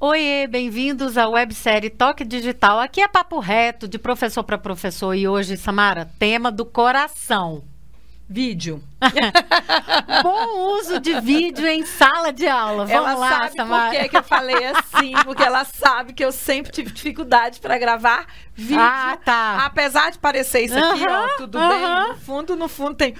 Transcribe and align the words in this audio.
Oi, 0.00 0.46
bem-vindos 0.48 1.18
à 1.18 1.28
websérie 1.28 1.90
Toque 1.90 2.24
Digital. 2.24 2.78
Aqui 2.78 3.00
é 3.00 3.08
papo 3.08 3.40
reto 3.40 3.88
de 3.88 3.98
professor 3.98 4.44
para 4.44 4.56
professor 4.56 5.12
e 5.12 5.26
hoje, 5.26 5.56
Samara, 5.56 6.08
tema 6.20 6.52
do 6.52 6.64
coração. 6.64 7.64
Vídeo. 8.30 8.82
Bom 10.22 10.76
uso 10.78 11.00
de 11.00 11.18
vídeo 11.20 11.66
em 11.66 11.84
sala 11.86 12.30
de 12.32 12.46
aula. 12.46 12.84
Vamos 12.84 12.92
ela 12.92 13.14
lá, 13.14 13.28
sabe 13.30 13.56
Samara. 13.56 13.90
por 13.90 14.00
que, 14.02 14.08
que 14.10 14.16
eu 14.18 14.22
falei 14.22 14.66
assim, 14.66 15.12
porque 15.24 15.42
ela 15.42 15.64
sabe 15.64 16.12
que 16.12 16.22
eu 16.24 16.30
sempre 16.30 16.70
tive 16.70 16.90
dificuldade 16.90 17.58
para 17.58 17.78
gravar 17.78 18.26
vídeo. 18.54 18.78
Ah, 18.78 19.16
tá. 19.24 19.64
Apesar 19.64 20.10
de 20.10 20.18
parecer 20.18 20.60
isso 20.60 20.78
aqui, 20.78 21.06
ó, 21.08 21.36
tudo 21.38 21.58
bem. 21.58 22.08
No 22.10 22.16
fundo, 22.16 22.56
no 22.56 22.68
fundo 22.68 22.94
tem 22.96 23.14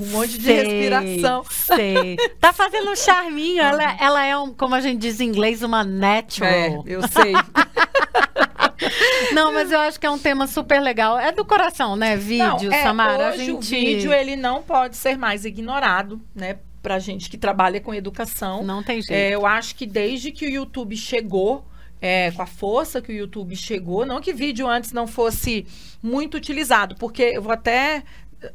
um 0.00 0.06
monte 0.06 0.38
de 0.38 0.44
Sei, 0.44 0.62
respiração. 0.62 1.44
Sei. 1.50 2.16
Tá 2.40 2.54
fazendo 2.54 2.90
um 2.90 2.96
charminho. 2.96 3.60
Ela, 3.62 3.96
ela 4.00 4.24
é, 4.24 4.36
um, 4.36 4.52
como 4.54 4.74
a 4.74 4.80
gente 4.80 4.98
diz 4.98 5.20
em 5.20 5.28
inglês, 5.28 5.62
uma 5.62 5.82
É, 5.82 5.84
natural. 5.84 6.84
eu 6.86 7.02
sei. 7.08 7.34
Não, 9.32 9.52
mas 9.52 9.70
eu 9.70 9.78
acho 9.80 9.98
que 9.98 10.06
é 10.06 10.10
um 10.10 10.18
tema 10.18 10.46
super 10.46 10.80
legal. 10.80 11.18
É 11.18 11.32
do 11.32 11.44
coração, 11.44 11.96
né? 11.96 12.16
Vídeo, 12.16 12.70
Não, 12.70 12.72
é, 12.72 12.82
Samara. 12.82 13.28
Hoje 13.30 13.42
a 13.42 13.44
gente... 13.44 13.52
o 13.52 13.60
vídeo 13.60 14.12
ele 14.12 14.36
não 14.36 14.62
pode 14.62 14.96
ser 14.96 15.16
mais 15.16 15.44
ignorado, 15.44 16.20
né? 16.34 16.58
Pra 16.82 16.98
gente 16.98 17.30
que 17.30 17.38
trabalha 17.38 17.80
com 17.80 17.94
educação. 17.94 18.62
Não 18.64 18.82
tem 18.82 19.00
jeito. 19.00 19.12
É, 19.12 19.30
eu 19.30 19.46
acho 19.46 19.74
que 19.76 19.86
desde 19.86 20.32
que 20.32 20.46
o 20.46 20.50
YouTube 20.50 20.96
chegou, 20.96 21.64
é, 22.00 22.32
com 22.32 22.42
a 22.42 22.46
força 22.46 23.00
que 23.00 23.12
o 23.12 23.14
YouTube 23.14 23.54
chegou, 23.54 24.04
não 24.04 24.20
que 24.20 24.32
vídeo 24.32 24.66
antes 24.66 24.92
não 24.92 25.06
fosse 25.06 25.64
muito 26.02 26.36
utilizado, 26.36 26.96
porque 26.96 27.22
eu 27.22 27.42
vou 27.42 27.52
até. 27.52 28.02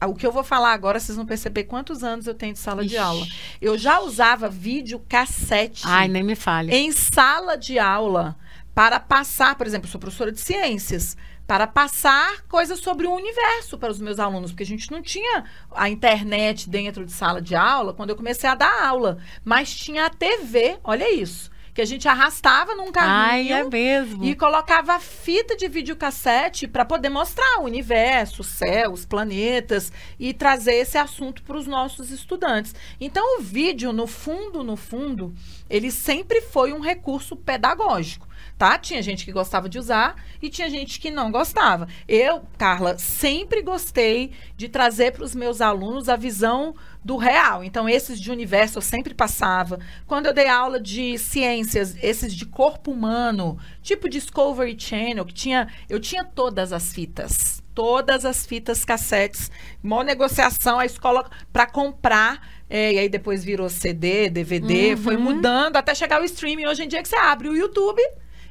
O 0.06 0.14
que 0.14 0.28
eu 0.28 0.34
vou 0.34 0.44
falar 0.44 0.74
agora, 0.74 1.00
vocês 1.00 1.16
vão 1.16 1.26
perceber 1.26 1.64
quantos 1.64 2.04
anos 2.04 2.28
eu 2.28 2.34
tenho 2.34 2.52
de 2.52 2.60
sala 2.60 2.82
de 2.84 2.96
Ixi. 2.96 2.98
aula. 2.98 3.26
Eu 3.62 3.78
já 3.78 4.02
usava 4.02 4.50
vídeo 4.50 5.02
cassete 5.08 5.84
Ai, 5.86 6.10
nem 6.10 6.24
me 6.24 6.36
fale. 6.36 6.76
em 6.76 6.92
sala 6.92 7.56
de 7.56 7.80
aula 7.80 8.36
para 8.78 9.00
passar, 9.00 9.56
por 9.56 9.66
exemplo, 9.66 9.88
eu 9.88 9.92
sou 9.92 10.00
professora 10.00 10.32
de 10.32 10.40
ciências, 10.40 11.18
para 11.48 11.66
passar 11.66 12.44
coisas 12.44 12.78
sobre 12.78 13.08
o 13.08 13.12
universo 13.12 13.76
para 13.76 13.90
os 13.90 14.00
meus 14.00 14.20
alunos, 14.20 14.52
porque 14.52 14.62
a 14.62 14.68
gente 14.68 14.92
não 14.92 15.02
tinha 15.02 15.46
a 15.72 15.90
internet 15.90 16.70
dentro 16.70 17.04
de 17.04 17.12
sala 17.12 17.42
de 17.42 17.56
aula 17.56 17.92
quando 17.92 18.12
eu 18.12 18.16
comecei 18.16 18.48
a 18.48 18.54
dar 18.54 18.86
aula, 18.86 19.18
mas 19.44 19.76
tinha 19.76 20.06
a 20.06 20.12
TV, 20.12 20.78
olha 20.84 21.12
isso, 21.12 21.50
que 21.74 21.82
a 21.82 21.86
gente 21.86 22.08
arrastava 22.08 22.76
num 22.76 22.92
Ai, 22.96 23.48
carrinho 23.48 23.54
é 23.56 23.64
mesmo. 23.64 24.24
e 24.24 24.36
colocava 24.36 25.00
fita 25.00 25.56
de 25.56 25.68
videocassete 25.68 26.68
para 26.68 26.86
poder 26.86 27.10
mostrar 27.10 27.60
o 27.60 27.64
universo, 27.64 28.44
o 28.44 28.46
céu, 28.46 28.92
os 28.92 29.08
planetas 29.08 29.92
e 30.20 30.36
trazer 30.36 30.76
esse 30.76 31.00
assunto 31.00 31.42
para 31.42 31.58
os 31.58 31.66
nossos 31.66 32.12
estudantes. 32.12 32.76
Então, 33.02 33.40
o 33.40 33.42
vídeo, 33.42 33.92
no 33.92 34.06
fundo, 34.06 34.64
no 34.64 34.78
fundo, 34.78 35.34
ele 35.68 35.90
sempre 35.90 36.42
foi 36.42 36.74
um 36.74 36.80
recurso 36.80 37.36
pedagógico. 37.36 38.27
Tá? 38.58 38.76
Tinha 38.80 39.04
gente 39.04 39.24
que 39.24 39.32
gostava 39.32 39.70
de 39.70 39.78
usar 39.78 40.16
e 40.42 40.50
tinha 40.50 40.68
gente 40.68 41.00
que 41.00 41.12
não 41.12 41.32
gostava. 41.32 41.88
Eu, 42.08 42.42
Carla, 42.58 42.98
sempre 42.98 43.62
gostei 43.62 44.32
de 44.56 44.68
trazer 44.68 45.12
para 45.12 45.24
os 45.24 45.36
meus 45.36 45.62
alunos 45.62 46.10
a 46.10 46.16
visão 46.16 46.74
do 47.06 47.18
real. 47.18 47.64
Então, 47.64 47.88
esses 47.88 48.20
de 48.20 48.32
universo 48.32 48.80
eu 48.80 48.82
sempre 48.82 49.14
passava. 49.14 49.80
Quando 50.08 50.26
eu 50.26 50.34
dei 50.34 50.48
aula 50.48 50.80
de 50.80 51.20
ciências, 51.20 51.96
esses 52.02 52.34
de 52.36 52.48
corpo 52.48 52.90
humano, 52.92 53.60
tipo 53.84 54.10
Discovery 54.10 54.76
Channel, 54.80 55.24
que 55.24 55.36
tinha, 55.36 55.68
eu 55.88 56.00
tinha 56.00 56.24
todas 56.24 56.74
as 56.74 56.92
fitas, 56.92 57.62
todas 57.76 58.26
as 58.26 58.44
fitas 58.44 58.84
cassetes, 58.84 59.52
mó 59.84 60.02
negociação, 60.02 60.80
a 60.80 60.86
escola 60.86 61.30
para 61.54 61.68
comprar. 61.68 62.58
é, 62.70 62.92
e 62.94 62.98
aí 63.00 63.08
depois 63.08 63.44
virou 63.46 63.70
CD, 63.70 64.30
DVD, 64.32 64.92
Uhum. 64.92 64.98
foi 64.98 65.16
mudando 65.16 65.78
até 65.78 65.94
chegar 65.94 66.20
o 66.22 66.26
streaming. 66.26 66.66
Hoje 66.66 66.84
em 66.84 66.88
dia 66.88 67.04
que 67.04 67.08
você 67.08 67.16
abre 67.16 67.48
o 67.48 67.56
YouTube 67.56 68.02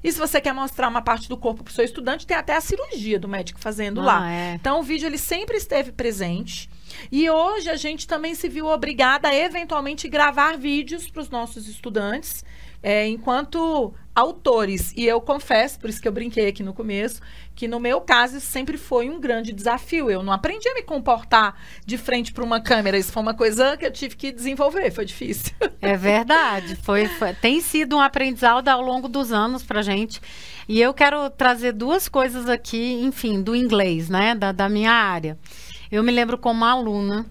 e 0.03 0.13
se 0.13 0.19
você 0.19 0.41
quer 0.41 0.53
mostrar 0.53 0.89
uma 0.89 1.03
parte 1.03 1.29
do 1.29 1.37
corpo 1.37 1.65
para 1.65 1.71
o 1.71 1.75
seu 1.75 1.85
estudante, 1.85 2.27
tem 2.27 2.37
até 2.37 2.55
a 2.57 2.61
cirurgia 2.61 3.19
do 3.19 3.29
médico 3.29 3.59
fazendo 3.61 4.01
Ah, 4.01 4.05
lá. 4.05 4.31
é. 4.31 4.55
Então, 4.55 4.81
o 4.81 4.83
vídeo 4.83 5.07
ele 5.07 5.19
sempre 5.19 5.57
esteve 5.57 5.93
presente. 5.93 6.69
E 7.11 7.29
hoje 7.29 7.69
a 7.69 7.77
gente 7.77 8.07
também 8.07 8.35
se 8.35 8.49
viu 8.49 8.67
obrigada 8.67 9.29
a 9.29 9.35
eventualmente 9.35 10.09
gravar 10.09 10.57
vídeos 10.57 11.09
para 11.11 11.21
os 11.23 11.29
nossos 11.31 11.69
estudantes, 11.69 12.45
é, 12.83 13.07
enquanto 13.07 13.93
autores. 14.15 14.95
E 14.97 15.05
eu 15.05 15.21
confesso, 15.21 15.79
por 15.79 15.91
isso 15.91 16.01
que 16.01 16.09
eu 16.09 16.13
brinquei 16.13 16.47
aqui 16.49 16.63
no 16.63 16.73
começo, 16.73 17.21
que 17.55 17.69
no 17.69 17.79
meu 17.79 18.01
caso 18.01 18.39
isso 18.39 18.47
sempre 18.47 18.79
foi 18.79 19.11
um 19.11 19.21
grande 19.21 19.53
desafio. 19.53 20.11
Eu 20.11 20.23
não 20.23 20.33
aprendi 20.33 20.67
a 20.69 20.75
me 20.75 20.83
comportar 20.83 21.55
de 21.85 21.99
frente 21.99 22.33
para 22.33 22.43
uma 22.43 22.59
câmera. 22.61 22.97
Isso 22.97 23.13
foi 23.13 23.23
uma 23.23 23.35
coisa 23.35 23.77
que 23.77 23.85
eu 23.85 23.93
tive 23.93 24.17
que 24.17 24.33
desenvolver. 24.33 24.91
Foi 24.91 25.05
difícil. 25.05 25.53
É 25.83 25.97
verdade. 25.99 26.77
Foi, 26.77 27.07
foi- 27.07 27.35
tem 27.35 27.61
sido 27.61 27.97
um 27.97 28.01
aprendizado 28.01 28.69
ao 28.69 28.81
longo 28.81 29.07
dos 29.07 29.33
anos 29.33 29.63
pra 29.63 29.83
gente. 29.83 30.21
E 30.67 30.81
eu 30.81 30.95
quero 30.95 31.29
trazer 31.29 31.73
duas 31.73 32.09
coisas 32.09 32.49
aqui, 32.49 32.95
enfim, 33.03 33.43
do 33.43 33.55
inglês, 33.55 34.09
né? 34.09 34.35
Da, 34.35 34.51
da 34.51 34.69
minha 34.69 34.93
área. 34.93 35.39
Eu 35.93 36.03
me 36.03 36.11
lembro 36.11 36.39
como 36.39 36.65
aluna. 36.65 37.27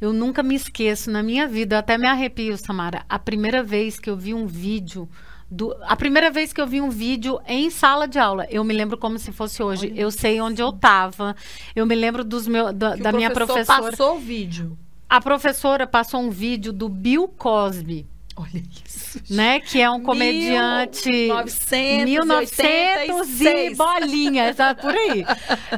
Eu 0.00 0.12
nunca 0.12 0.42
me 0.42 0.54
esqueço 0.54 1.10
na 1.10 1.22
minha 1.22 1.46
vida, 1.46 1.76
eu 1.76 1.78
até 1.80 1.98
me 1.98 2.06
arrepio, 2.06 2.56
Samara. 2.56 3.04
A 3.08 3.18
primeira 3.18 3.62
vez 3.62 3.98
que 3.98 4.08
eu 4.08 4.16
vi 4.16 4.32
um 4.32 4.46
vídeo. 4.46 5.08
Do, 5.50 5.76
a 5.82 5.96
primeira 5.96 6.30
vez 6.30 6.52
que 6.52 6.60
eu 6.60 6.66
vi 6.66 6.80
um 6.80 6.90
vídeo 6.90 7.40
em 7.46 7.70
sala 7.70 8.06
de 8.06 8.18
aula, 8.18 8.46
eu 8.50 8.62
me 8.62 8.72
lembro 8.72 8.96
como 8.96 9.18
se 9.18 9.32
fosse 9.32 9.62
hoje. 9.62 9.92
Eu 9.96 10.10
sei 10.10 10.40
onde 10.40 10.62
eu 10.62 10.70
estava. 10.70 11.36
Eu 11.74 11.84
me 11.84 11.94
lembro 11.94 12.24
dos 12.24 12.46
meus, 12.46 12.72
da, 12.72 12.94
da 12.94 13.12
minha 13.12 13.30
professor 13.30 13.66
professora. 13.66 13.90
passou 13.90 14.16
o 14.16 14.20
vídeo. 14.20 14.78
A 15.08 15.20
professora 15.20 15.86
passou 15.86 16.20
um 16.20 16.30
vídeo 16.30 16.72
do 16.72 16.88
Bill 16.88 17.26
Cosby 17.28 18.06
Olha 18.40 18.62
isso. 18.86 19.20
né? 19.28 19.60
Que 19.60 19.80
é 19.80 19.90
um 19.90 20.00
comediante 20.02 21.10
1900 21.10 21.70
e 21.74 22.04
1986. 22.04 23.76
bolinhas, 23.76 24.56
sabe 24.56 24.80
por 24.80 24.94
aí. 24.94 25.24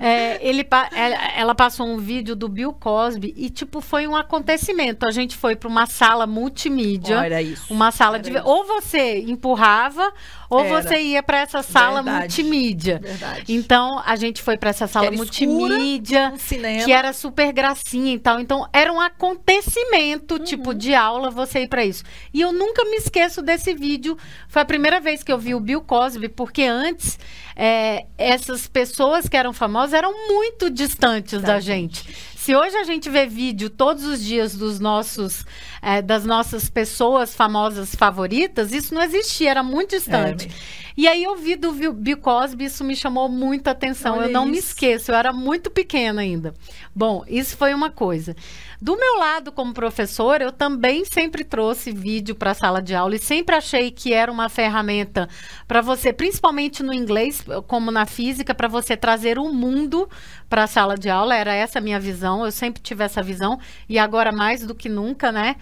É, 0.00 0.38
ele, 0.46 0.62
pa- 0.64 0.88
ela, 0.94 1.54
passou 1.54 1.86
um 1.86 1.98
vídeo 1.98 2.36
do 2.36 2.48
Bill 2.48 2.72
Cosby 2.72 3.32
e 3.36 3.50
tipo 3.50 3.80
foi 3.80 4.06
um 4.06 4.14
acontecimento. 4.16 5.06
A 5.06 5.10
gente 5.10 5.36
foi 5.36 5.56
para 5.56 5.68
uma 5.68 5.86
sala 5.86 6.26
multimídia, 6.26 7.18
Olha 7.18 7.42
isso. 7.42 7.72
uma 7.72 7.90
sala 7.90 8.18
de 8.18 8.30
isso. 8.30 8.42
ou 8.44 8.64
você 8.64 9.20
empurrava 9.20 10.12
ou 10.48 10.64
Era. 10.64 10.82
você 10.82 11.00
ia 11.00 11.22
para 11.22 11.38
essa 11.40 11.62
sala 11.62 12.02
Verdade. 12.02 12.18
multimídia. 12.42 13.00
Verdade. 13.02 13.44
Então 13.54 14.00
a 14.04 14.16
gente 14.16 14.42
foi 14.42 14.56
para 14.58 14.70
essa 14.70 14.86
sala 14.86 15.06
escura, 15.06 15.24
multimídia 15.24 16.32
cinema. 16.36 16.84
que 16.84 16.92
era 16.92 17.12
super 17.12 17.52
gracinha 17.52 18.12
e 18.14 18.18
tal. 18.18 18.38
Então, 18.38 18.68
era 18.72 18.92
um 18.92 19.00
acontecimento, 19.00 20.34
Uhum. 20.34 20.44
tipo, 20.44 20.74
de 20.74 20.94
aula 20.94 21.30
você 21.30 21.60
ir 21.62 21.68
pra 21.68 21.84
isso. 21.84 22.04
E 22.34 22.40
eu 22.40 22.51
nunca 22.52 22.84
me 22.84 22.96
esqueço 22.96 23.42
desse 23.42 23.74
vídeo. 23.74 24.16
Foi 24.48 24.62
a 24.62 24.64
primeira 24.64 25.00
vez 25.00 25.22
que 25.22 25.32
eu 25.32 25.38
vi 25.38 25.54
o 25.54 25.60
Bill 25.60 25.80
Cosby, 25.80 26.28
porque 26.28 26.62
antes 26.62 27.18
é, 27.56 28.06
essas 28.16 28.66
pessoas 28.66 29.28
que 29.28 29.36
eram 29.36 29.52
famosas 29.52 29.94
eram 29.94 30.12
muito 30.28 30.70
distantes 30.70 31.40
da, 31.40 31.54
Da 31.54 31.60
gente. 31.60 32.31
Se 32.42 32.56
hoje 32.56 32.76
a 32.76 32.82
gente 32.82 33.08
vê 33.08 33.24
vídeo 33.24 33.70
todos 33.70 34.04
os 34.04 34.20
dias 34.20 34.56
dos 34.56 34.80
nossos, 34.80 35.44
é, 35.80 36.02
das 36.02 36.24
nossas 36.24 36.68
pessoas 36.68 37.32
famosas 37.36 37.94
favoritas, 37.94 38.72
isso 38.72 38.92
não 38.92 39.00
existia, 39.00 39.48
era 39.52 39.62
muito 39.62 39.90
distante. 39.90 40.46
mesmo. 40.48 40.60
E 40.96 41.06
aí 41.08 41.22
eu 41.22 41.36
vi 41.36 41.54
do 41.56 41.72
Bill- 41.72 42.16
Cosby, 42.18 42.64
isso 42.64 42.82
me 42.84 42.94
chamou 42.96 43.28
muita 43.28 43.70
atenção. 43.70 44.18
Olha 44.18 44.26
eu 44.26 44.32
não 44.32 44.44
me 44.44 44.58
isso. 44.58 44.68
esqueço, 44.70 45.10
eu 45.12 45.14
era 45.14 45.32
muito 45.32 45.70
pequena 45.70 46.20
ainda. 46.20 46.52
Bom, 46.94 47.24
isso 47.28 47.56
foi 47.56 47.72
uma 47.72 47.90
coisa. 47.90 48.34
Do 48.80 48.96
meu 48.96 49.18
lado, 49.18 49.52
como 49.52 49.72
professora, 49.72 50.42
eu 50.44 50.52
também 50.52 51.04
sempre 51.04 51.44
trouxe 51.44 51.92
vídeo 51.92 52.34
para 52.34 52.50
a 52.50 52.54
sala 52.54 52.82
de 52.82 52.94
aula 52.94 53.14
e 53.14 53.18
sempre 53.20 53.54
achei 53.54 53.90
que 53.90 54.12
era 54.12 54.30
uma 54.30 54.48
ferramenta 54.48 55.28
para 55.66 55.80
você, 55.80 56.12
principalmente 56.12 56.82
no 56.82 56.92
inglês, 56.92 57.42
como 57.68 57.90
na 57.90 58.04
física, 58.04 58.52
para 58.54 58.68
você 58.68 58.96
trazer 58.96 59.38
o 59.38 59.50
mundo 59.52 60.10
para 60.52 60.64
a 60.64 60.66
sala 60.66 60.96
de 60.98 61.08
aula. 61.08 61.34
Era 61.34 61.54
essa 61.54 61.78
a 61.78 61.82
minha 61.82 61.98
visão, 61.98 62.44
eu 62.44 62.52
sempre 62.52 62.82
tive 62.82 63.02
essa 63.02 63.22
visão 63.22 63.58
e 63.88 63.98
agora 63.98 64.30
mais 64.30 64.66
do 64.66 64.74
que 64.74 64.86
nunca, 64.86 65.32
né? 65.32 65.56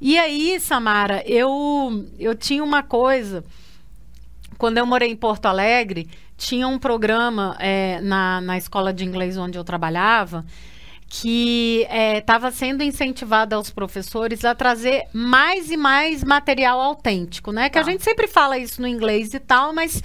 E 0.00 0.16
aí, 0.16 0.60
Samara, 0.60 1.24
eu, 1.26 2.06
eu 2.20 2.32
tinha 2.36 2.62
uma 2.62 2.84
coisa 2.84 3.44
quando 4.56 4.78
eu 4.78 4.86
morei 4.86 5.10
em 5.10 5.16
Porto 5.16 5.46
Alegre, 5.46 6.08
tinha 6.36 6.68
um 6.68 6.78
programa 6.78 7.56
é, 7.58 8.00
na, 8.00 8.40
na 8.40 8.56
escola 8.56 8.92
de 8.92 9.04
inglês 9.04 9.36
onde 9.36 9.58
eu 9.58 9.64
trabalhava 9.64 10.44
que 11.08 11.86
estava 12.16 12.50
sendo 12.50 12.82
incentivado 12.82 13.54
aos 13.54 13.68
professores 13.70 14.46
a 14.46 14.54
trazer 14.54 15.02
mais 15.12 15.70
e 15.70 15.76
mais 15.76 16.24
material 16.24 16.80
autêntico, 16.80 17.52
né? 17.52 17.68
Que 17.68 17.78
a 17.78 17.84
Tá. 17.84 17.90
gente 17.90 18.02
sempre 18.02 18.26
fala 18.26 18.56
isso 18.56 18.80
no 18.80 18.88
inglês 18.88 19.34
e 19.34 19.38
tal, 19.40 19.74
mas 19.74 20.00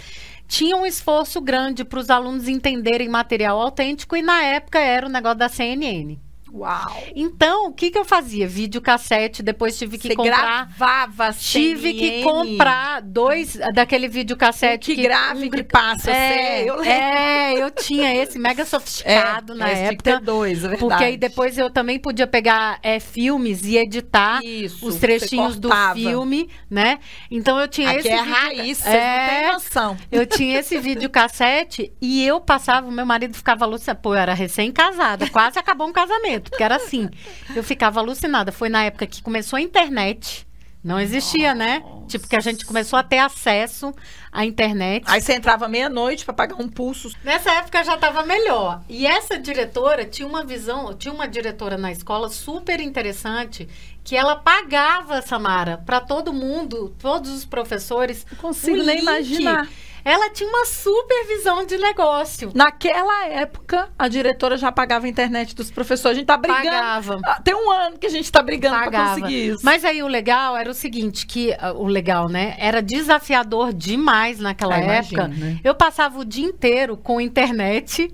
tinha 0.48 0.78
um 0.78 0.86
esforço 0.86 1.42
grande 1.42 1.84
para 1.84 2.00
os 2.00 2.10
alunos 2.10 2.48
entenderem 2.48 3.10
material 3.10 3.60
autêntico 3.60 4.16
e 4.16 4.22
na 4.22 4.44
época 4.44 4.80
era 4.80 5.06
o 5.06 5.10
negócio 5.10 5.38
da 5.38 5.50
CNN. 5.50 6.18
Uau! 6.54 7.04
Então, 7.16 7.68
o 7.68 7.74
que, 7.74 7.92
que 7.92 7.98
eu 7.98 8.06
fazia? 8.06 8.48
Videocassete, 8.48 9.44
depois 9.44 9.78
tive 9.78 9.98
que 9.98 10.08
Você 10.08 10.16
comprar. 10.16 10.66
gravava 10.68 11.34
Tive 11.34 11.94
que 11.94 12.24
comprar 12.24 13.02
dois 13.02 13.58
daquele 13.74 14.08
videocassete. 14.08 14.96
Que 14.96 15.02
grave 15.02 15.50
que 15.50 15.64
passa, 15.64 16.10
é, 16.12 16.34
sei, 16.58 16.70
eu 16.70 16.76
lembro. 16.76 16.90
é, 16.90 17.54
eu 17.64 17.72
tinha 17.72 18.16
esse 18.16 18.40
mega 18.40 18.64
sofisticado 18.66 19.54
na 19.56 19.70
é, 19.70 19.76
que 19.90 20.10
época. 20.10 20.20
dois, 20.22 20.60
é 20.60 20.62
verdade. 20.70 20.80
Porque 20.80 21.04
aí 21.04 21.18
depois 21.18 21.58
eu 21.58 21.70
também 21.70 22.00
podia 22.00 22.28
pegar 22.28 22.80
é, 22.82 23.00
filmes 23.00 23.64
e 23.66 23.78
editar 23.78 24.40
Isso, 24.44 24.86
os 24.88 24.96
trechinhos 24.96 25.60
do 25.60 25.70
filme, 25.94 26.50
né? 26.70 27.00
Então 27.30 27.60
eu 27.60 27.68
tinha 27.68 27.90
Aqui 27.90 28.00
esse 28.00 28.10
é 28.10 28.18
vídeo- 28.18 28.34
raiz, 28.34 28.86
É, 28.86 28.92
não 29.22 29.30
têm 29.44 29.54
noção. 29.54 29.98
eu 30.12 30.26
tinha 30.26 30.60
esse 30.60 30.78
videocassete 30.80 31.92
e 32.02 32.24
eu 32.26 32.40
passava, 32.40 32.88
o 32.88 32.92
meu 32.92 33.06
marido 33.06 33.36
ficava 33.36 33.66
alucinado. 33.66 34.00
Pô, 34.02 34.14
eu 34.14 34.20
era 34.20 34.34
recém-casada, 34.34 35.30
quase 35.30 35.58
acabou 35.60 35.88
um 35.88 35.94
casamento, 35.94 36.37
porque 36.40 36.64
era 36.64 36.76
assim. 36.76 37.10
Eu 37.56 37.64
ficava 37.64 38.00
alucinada. 38.00 38.52
Foi 38.52 38.70
na 38.70 38.84
época 38.84 39.06
que 39.08 39.22
começou 39.22 39.58
a 39.58 39.62
internet. 39.62 40.48
Não 40.84 41.00
existia, 41.00 41.54
né? 41.54 41.84
Tipo, 42.08 42.28
que 42.28 42.36
a 42.36 42.40
gente 42.40 42.66
começou 42.66 42.98
a 42.98 43.04
ter 43.04 43.20
acesso 43.20 43.94
à 44.32 44.46
internet. 44.46 45.04
Aí 45.08 45.22
você 45.22 45.34
entrava 45.34 45.68
meia-noite 45.68 46.26
pra 46.26 46.34
pagar 46.34 46.56
um 46.56 46.68
pulso. 46.68 47.10
Nessa 47.24 47.52
época 47.52 47.84
já 47.84 47.96
estava 47.96 48.24
melhor. 48.24 48.82
E 48.90 49.06
essa 49.08 49.38
diretora 49.38 50.06
tinha 50.06 50.28
uma 50.28 50.44
visão, 50.44 50.94
tinha 50.94 51.14
uma 51.14 51.28
diretora 51.28 51.78
na 51.78 51.92
escola 51.92 52.30
super 52.30 52.80
interessante, 52.80 53.68
que 54.04 54.16
ela 54.16 54.36
pagava, 54.36 55.22
Samara, 55.22 55.78
para 55.86 56.00
todo 56.00 56.32
mundo, 56.34 56.96
todos 57.00 57.32
os 57.32 57.46
professores. 57.46 58.26
Não 58.32 58.38
consigo 58.40 58.78
nem 58.78 58.96
link. 58.98 59.02
imaginar. 59.02 59.68
Ela 60.06 60.30
tinha 60.30 60.48
uma 60.50 60.66
super 60.66 61.26
visão 61.28 61.66
de 61.66 61.78
negócio. 61.78 62.52
Naquela 62.56 63.26
época, 63.28 63.90
a 64.00 64.08
diretora 64.08 64.56
já 64.56 64.72
pagava 64.72 65.06
a 65.06 65.10
internet 65.10 65.54
dos 65.54 65.70
professores. 65.70 66.16
A 66.16 66.20
gente 66.20 66.28
tá 66.28 66.38
brigando. 66.38 66.64
Pagava. 66.64 67.20
Ah, 67.26 67.42
Tem 67.42 67.54
um 67.54 67.70
ano 67.70 67.98
que 67.98 68.08
a 68.08 68.10
gente 68.10 68.32
tá 68.32 68.42
brigando 68.42 68.76
pra 68.76 68.86
Pagava. 68.86 69.16
conseguir 69.16 69.50
isso. 69.50 69.66
Mas 69.66 69.84
aí 69.84 70.02
o 70.02 70.08
legal 70.08 70.56
era 70.56 70.70
o 70.72 70.74
seguinte, 70.74 71.26
que 71.28 71.54
ah, 71.60 71.74
o 71.74 71.86
legal, 71.88 72.30
né? 72.30 72.56
Era 72.58 72.82
desafiador 72.82 73.74
demais 73.74 74.27
naquela 74.40 74.76
Ah, 74.76 74.80
época. 74.80 75.24
imagino, 75.26 75.46
né? 75.46 75.60
Eu 75.64 75.74
passava 75.76 76.20
o 76.20 76.26
dia 76.26 76.46
inteiro 76.46 76.96
com 76.98 77.20
internet. 77.22 78.14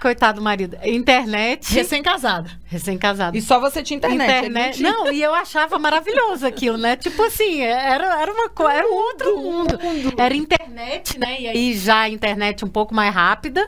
Coitado 0.00 0.38
do 0.40 0.44
marido. 0.44 0.76
Internet. 0.84 1.72
Recém-casada. 1.72 2.50
Recém-casado. 2.66 3.36
E 3.38 3.40
só 3.40 3.58
você 3.58 3.82
tinha 3.82 3.96
internet. 3.96 4.78
ele 4.78 4.82
não 4.82 5.10
e 5.10 5.22
eu 5.22 5.34
achava 5.34 5.78
maravilhoso 5.78 6.46
aquilo, 6.46 6.76
né? 6.76 6.94
Tipo 6.94 7.22
assim, 7.22 7.62
era, 7.62 8.20
era 8.20 8.30
uma 8.30 8.50
coisa, 8.50 8.72
era 8.74 8.86
um 8.86 8.94
outro 8.94 9.36
mundo. 9.38 9.78
Era 10.18 10.34
internet, 10.36 11.18
né? 11.18 11.40
E 11.40 11.48
aí 11.48 11.74
já 11.76 12.00
a 12.00 12.08
internet 12.10 12.64
um 12.66 12.68
pouco 12.68 12.94
mais 12.94 13.14
rápida, 13.14 13.66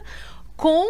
com 0.58 0.84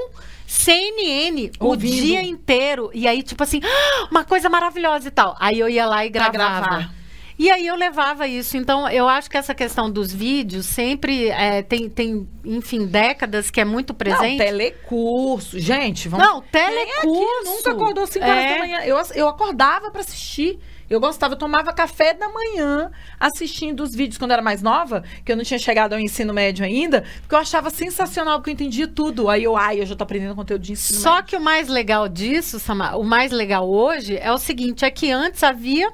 CNN 0.49 1.51
o 1.61 1.67
Ouvindo. 1.67 1.95
dia 1.95 2.23
inteiro. 2.23 2.91
E 2.93 3.07
aí, 3.07 3.23
tipo 3.23 3.41
assim, 3.43 3.61
"Ah, 3.65 4.09
uma 4.11 4.25
coisa 4.25 4.49
maravilhosa 4.49 5.07
e 5.09 5.11
tal. 5.13 5.37
Aí 5.39 5.59
eu 5.61 5.69
ia 5.69 5.87
lá 5.87 6.05
e 6.05 6.09
gravava. 6.09 6.91
E 7.39 7.51
aí 7.51 7.67
eu 7.67 7.77
levava 7.77 8.27
isso. 8.27 8.57
Então, 8.57 8.89
eu 8.89 9.07
acho 9.07 9.29
que 9.29 9.37
essa 9.37 9.55
questão 9.55 9.91
dos 9.91 10.13
vídeos 10.13 10.65
sempre 10.67 11.29
é, 11.29 11.63
tem, 11.63 11.89
tem, 11.89 12.27
enfim, 12.45 12.87
décadas 12.87 13.51
que 13.51 13.61
é 13.61 13.65
muito 13.65 13.91
Não, 13.91 13.97
presente. 13.99 14.39
telecurso. 14.39 15.59
Gente, 15.59 16.09
vamos. 16.09 16.27
Não, 16.27 16.41
Quem 16.41 16.51
telecurso. 16.51 17.45
nunca 17.45 17.71
acordou 17.73 18.07
5 18.07 18.25
horas 18.25 18.45
É. 18.45 18.53
da 18.55 18.59
manhã. 18.59 18.79
Eu, 18.85 18.97
eu 19.15 19.29
acordava 19.29 19.91
pra 19.91 20.01
assistir. 20.01 20.59
Eu 20.89 21.01
gostava, 21.01 21.35
eu 21.35 21.39
tomava 21.39 21.73
café 21.73 22.15
da 22.15 22.29
manhã 22.29 22.93
assistindo 23.19 23.83
os 23.83 23.93
vídeos 23.93 24.19
quando 24.19 24.31
eu 24.31 24.35
era 24.35 24.43
mais 24.43 24.63
nova, 24.63 25.03
que 25.25 25.33
eu 25.33 25.37
não 25.37 25.43
tinha 25.43 25.59
chegado 25.59 25.95
ao 25.95 25.99
ensino 25.99 26.33
médio 26.33 26.65
ainda, 26.65 27.03
porque 27.23 27.35
eu 27.35 27.39
achava 27.41 27.71
sensacional, 27.71 28.39
porque 28.39 28.51
eu 28.51 28.55
entendia 28.55 28.87
tudo. 28.87 29.29
Aí 29.29 29.43
eu, 29.43 29.57
ai, 29.57 29.81
eu 29.81 29.85
já 29.87 29.97
tô 29.97 30.05
aprendendo 30.05 30.37
conteúdo 30.37 30.63
de 30.63 30.73
ensino 30.73 31.01
Só 31.01 31.17
médio. 31.17 31.27
que 31.27 31.37
o 31.37 31.41
mais 31.41 31.67
legal 31.67 32.09
disso, 32.09 32.61
Samar, 32.61 32.97
o 32.97 33.03
mais 33.03 33.33
legal 33.33 33.69
hoje 33.69 34.17
é 34.17 34.31
o 34.33 34.39
seguinte, 34.39 34.85
é 34.85 34.91
que 34.91 35.11
antes 35.11 35.43
havia 35.43 35.93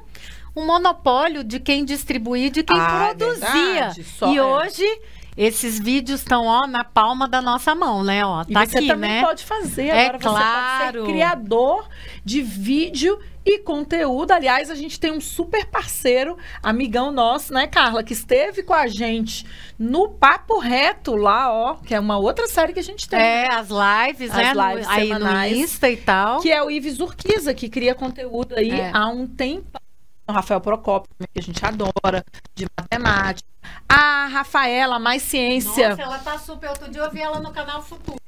um 0.55 0.67
monopólio 0.67 1.43
de 1.45 1.59
quem 1.61 1.85
distribuía, 1.85 2.51
de 2.51 2.63
quem 2.63 2.79
Ah, 2.79 3.09
é 3.11 3.15
produzia. 3.15 3.47
verdade, 3.91 4.07
e 4.27 4.37
é. 4.37 4.43
hoje 4.43 5.01
esses 5.37 5.79
vídeos 5.81 6.21
estão 6.21 6.45
ó 6.45 6.67
na 6.67 6.85
palma 6.85 7.27
da 7.27 7.41
nossa 7.41 7.75
mão, 7.75 8.05
né? 8.05 8.25
Ó, 8.25 8.43
E 8.47 8.53
tá 8.53 8.67
você 8.67 8.79
aqui, 8.79 8.87
também 8.87 9.11
né? 9.11 9.23
pode 9.23 9.45
fazer. 9.45 9.87
É 9.87 10.07
Agora 10.09 10.19
você 10.19 10.25
pode 10.29 10.35
claro. 10.43 11.07
ser 11.07 11.11
criador 11.13 11.89
de 12.25 12.43
vídeo 12.43 13.19
e 13.45 13.59
conteúdo. 13.59 14.31
Aliás, 14.31 14.71
a 14.71 14.75
gente 14.75 15.01
tem 15.01 15.11
um 15.11 15.21
super 15.23 15.65
parceiro, 15.67 16.37
amigão 16.63 17.11
nosso, 17.11 17.53
né, 17.53 17.67
Carla, 17.67 18.03
que 18.05 18.13
esteve 18.13 18.63
com 18.63 18.75
a 18.75 18.87
gente 18.87 19.47
no 19.79 20.07
Papo 20.11 20.59
Reto 20.61 21.17
lá, 21.17 21.51
ó, 21.53 21.75
que 21.77 21.95
é 21.95 21.99
uma 21.99 22.19
outra 22.19 22.47
série 22.47 22.73
que 22.75 22.79
a 22.79 22.85
gente 22.85 23.09
tem. 23.09 23.19
É, 23.19 23.49
as 23.53 23.69
lives, 23.71 24.31
As 24.31 24.37
né? 24.37 24.55
no- 24.55 24.69
lives 24.71 24.87
aí 24.89 25.09
semanais. 25.09 25.53
no 25.53 25.59
Insta 25.59 25.91
e 25.91 25.97
tal. 25.97 26.41
Que 26.41 26.53
é 26.53 26.63
o 26.63 26.71
Ives 26.71 27.01
Urquiza, 27.01 27.53
que 27.55 27.69
cria 27.71 27.95
conteúdo 27.95 28.55
aí 28.55 28.71
É. 28.71 28.91
há 28.93 29.09
um 29.09 29.27
tempo. 29.27 29.81
O 30.27 30.33
Rafael 30.33 30.61
Procopio, 30.61 31.09
que 31.19 31.39
a 31.39 31.43
gente 31.43 31.65
adora, 31.65 32.25
de 32.55 32.67
matemática. 32.79 33.49
A 33.89 34.27
Rafaela, 34.27 34.99
mais 34.99 35.23
ciência. 35.23 35.91
Nossa, 35.91 36.03
ela 36.03 36.19
tá 36.19 36.39
super. 36.39 36.71
Outro 36.71 36.91
dia 36.91 37.03
eu 37.03 37.11
vi 37.11 37.21
ela 37.21 37.41
no 37.41 37.53
canal 37.53 37.83
Futuro. 37.83 38.19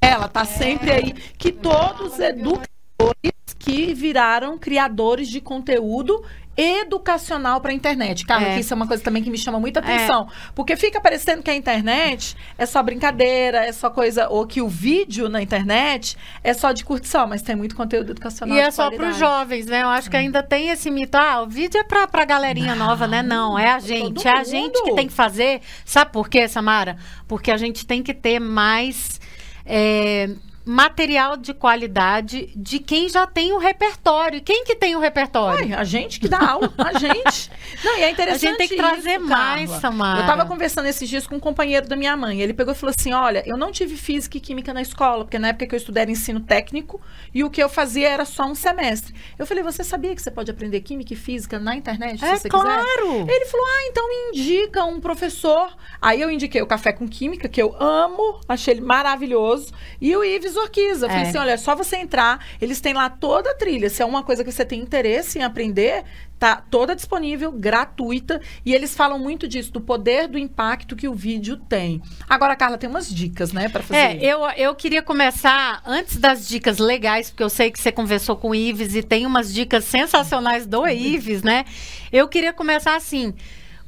Ela 0.00 0.28
tá 0.28 0.44
sempre 0.44 0.92
aí. 0.92 1.12
Que 1.12 1.52
todos 1.52 2.18
educadores 2.18 3.32
que 3.58 3.94
viraram 3.94 4.58
criadores 4.58 5.28
de 5.28 5.40
conteúdo 5.40 6.24
educacional 6.56 7.60
para 7.60 7.70
a 7.70 7.74
internet. 7.74 8.24
Carla, 8.24 8.48
É. 8.48 8.54
que 8.54 8.60
isso 8.60 8.72
é 8.72 8.76
uma 8.76 8.86
coisa 8.86 9.02
também 9.02 9.22
que 9.22 9.30
me 9.30 9.38
chama 9.38 9.58
muita 9.58 9.80
atenção. 9.80 10.28
Porque 10.54 10.76
fica 10.76 11.00
parecendo 11.00 11.42
que 11.42 11.50
a 11.50 11.54
internet 11.54 12.36
é 12.56 12.66
só 12.66 12.82
brincadeira, 12.82 13.64
é 13.64 13.72
só 13.72 13.90
coisa. 13.90 14.28
Ou 14.28 14.46
que 14.46 14.60
o 14.62 14.68
vídeo 14.68 15.28
na 15.28 15.42
internet 15.42 16.16
é 16.42 16.54
só 16.54 16.72
de 16.72 16.84
curtição, 16.84 17.26
mas 17.26 17.42
tem 17.42 17.56
muito 17.56 17.74
conteúdo 17.74 18.12
educacional. 18.12 18.56
E 18.56 18.60
é 18.60 18.70
só 18.70 18.90
para 18.90 19.08
os 19.10 19.16
jovens, 19.16 19.66
né? 19.66 19.82
Eu 19.82 19.88
acho 19.88 20.10
que 20.10 20.16
ainda 20.16 20.42
tem 20.42 20.68
esse 20.70 20.90
mito. 20.90 21.16
Ah, 21.16 21.42
o 21.42 21.46
vídeo 21.48 21.78
é 21.80 21.84
pra, 21.84 22.06
pra 22.06 22.24
galerinha 22.24 22.74
nova, 22.74 23.06
né? 23.06 23.22
Não, 23.22 23.58
é 23.58 23.70
a 23.70 23.78
gente. 23.78 24.26
É 24.26 24.38
a 24.38 24.44
gente 24.44 24.82
que 24.82 24.94
tem 24.94 25.06
que 25.06 25.12
fazer. 25.12 25.60
Sabe 25.84 26.12
por 26.12 26.28
quê, 26.28 26.46
Samara? 26.48 26.96
Porque 27.26 27.50
a 27.50 27.56
gente 27.56 27.86
tem 27.86 28.02
que 28.02 28.14
ter 28.14 28.38
mais. 28.40 29.20
é, 29.66 30.28
material 30.64 31.36
de 31.36 31.52
qualidade 31.52 32.50
de 32.56 32.78
quem 32.78 33.08
já 33.08 33.26
tem 33.26 33.52
o 33.52 33.58
repertório. 33.58 34.38
E 34.38 34.40
Quem 34.40 34.64
que 34.64 34.74
tem 34.74 34.96
o 34.96 34.98
repertório? 34.98 35.64
Ai, 35.64 35.72
a 35.74 35.84
gente 35.84 36.18
que 36.18 36.28
dá 36.28 36.38
aula, 36.38 36.72
a 36.78 36.92
gente. 36.98 37.50
Não, 37.84 37.98
e 37.98 38.02
é 38.02 38.10
interessante 38.10 38.46
A 38.46 38.48
gente 38.48 38.58
tem 38.58 38.68
que 38.68 38.76
trazer 38.76 39.16
isso, 39.16 39.28
mais, 39.28 39.70
Carla. 39.70 39.80
Samara. 39.80 40.20
Eu 40.20 40.26
tava 40.26 40.46
conversando 40.46 40.86
esses 40.86 41.08
dias 41.08 41.26
com 41.26 41.36
um 41.36 41.40
companheiro 41.40 41.86
da 41.86 41.96
minha 41.96 42.16
mãe. 42.16 42.40
Ele 42.40 42.54
pegou 42.54 42.72
e 42.72 42.76
falou 42.76 42.94
assim: 42.96 43.12
Olha, 43.12 43.42
eu 43.46 43.56
não 43.56 43.70
tive 43.70 43.96
física 43.96 44.38
e 44.38 44.40
química 44.40 44.72
na 44.72 44.80
escola, 44.80 45.24
porque 45.24 45.38
na 45.38 45.48
época 45.48 45.66
que 45.66 45.74
eu 45.74 45.78
estudei 45.78 46.02
era 46.02 46.10
ensino 46.10 46.40
técnico 46.40 47.00
e 47.34 47.44
o 47.44 47.50
que 47.50 47.62
eu 47.62 47.68
fazia 47.68 48.08
era 48.08 48.24
só 48.24 48.44
um 48.46 48.54
semestre. 48.54 49.14
Eu 49.38 49.46
falei: 49.46 49.62
Você 49.62 49.84
sabia 49.84 50.14
que 50.14 50.22
você 50.22 50.30
pode 50.30 50.50
aprender 50.50 50.80
química 50.80 51.12
e 51.12 51.16
física 51.16 51.58
na 51.58 51.76
internet? 51.76 52.24
É 52.24 52.36
você 52.36 52.48
quiser? 52.48 52.50
claro. 52.50 53.26
Ele 53.28 53.44
falou: 53.46 53.66
Ah, 53.66 53.88
então 53.88 54.08
me 54.08 54.38
indica 54.38 54.84
um 54.84 55.00
professor. 55.00 55.76
Aí 56.00 56.20
eu 56.20 56.30
indiquei 56.30 56.62
o 56.62 56.66
Café 56.66 56.92
com 56.92 57.06
Química, 57.08 57.48
que 57.48 57.60
eu 57.60 57.74
amo, 57.80 58.40
achei 58.48 58.74
ele 58.74 58.80
maravilhoso, 58.80 59.72
e 60.00 60.14
o 60.16 60.24
Ives 60.24 60.53
Orquiza. 60.56 61.06
Eu 61.06 61.10
falei 61.10 61.24
É. 61.24 61.28
assim: 61.28 61.38
olha, 61.38 61.50
é 61.52 61.56
só 61.56 61.74
você 61.74 61.96
entrar, 61.96 62.44
eles 62.60 62.80
têm 62.80 62.92
lá 62.94 63.08
toda 63.10 63.50
a 63.50 63.54
trilha. 63.54 63.88
Se 63.90 64.02
é 64.02 64.04
uma 64.04 64.22
coisa 64.22 64.44
que 64.44 64.50
você 64.52 64.64
tem 64.64 64.80
interesse 64.80 65.38
em 65.38 65.42
aprender, 65.42 66.04
tá 66.38 66.56
toda 66.56 66.94
disponível, 66.94 67.50
gratuita. 67.52 68.40
E 68.64 68.74
eles 68.74 68.94
falam 68.94 69.18
muito 69.18 69.46
disso, 69.48 69.72
do 69.72 69.80
poder 69.80 70.28
do 70.28 70.38
impacto 70.38 70.96
que 70.96 71.08
o 71.08 71.14
vídeo 71.14 71.56
tem. 71.56 72.02
Agora, 72.28 72.54
Carla, 72.56 72.76
tem 72.78 72.88
umas 72.90 73.08
dicas, 73.12 73.52
né, 73.52 73.68
pra 73.68 73.82
fazer. 73.82 74.00
É, 74.00 74.18
eu, 74.24 74.40
eu 74.56 74.74
queria 74.74 75.02
começar 75.02 75.82
antes 75.86 76.16
das 76.16 76.46
dicas 76.48 76.78
legais, 76.78 77.30
porque 77.30 77.42
eu 77.42 77.50
sei 77.50 77.70
que 77.70 77.80
você 77.80 77.90
conversou 77.92 78.36
com 78.36 78.50
o 78.50 78.54
Ives 78.54 78.94
e 78.94 79.02
tem 79.02 79.26
umas 79.26 79.52
dicas 79.52 79.84
sensacionais 79.84 80.66
do 80.66 80.86
Ives, 80.88 81.42
né? 81.42 81.64
Eu 82.12 82.28
queria 82.28 82.52
começar 82.52 82.96
assim. 82.96 83.34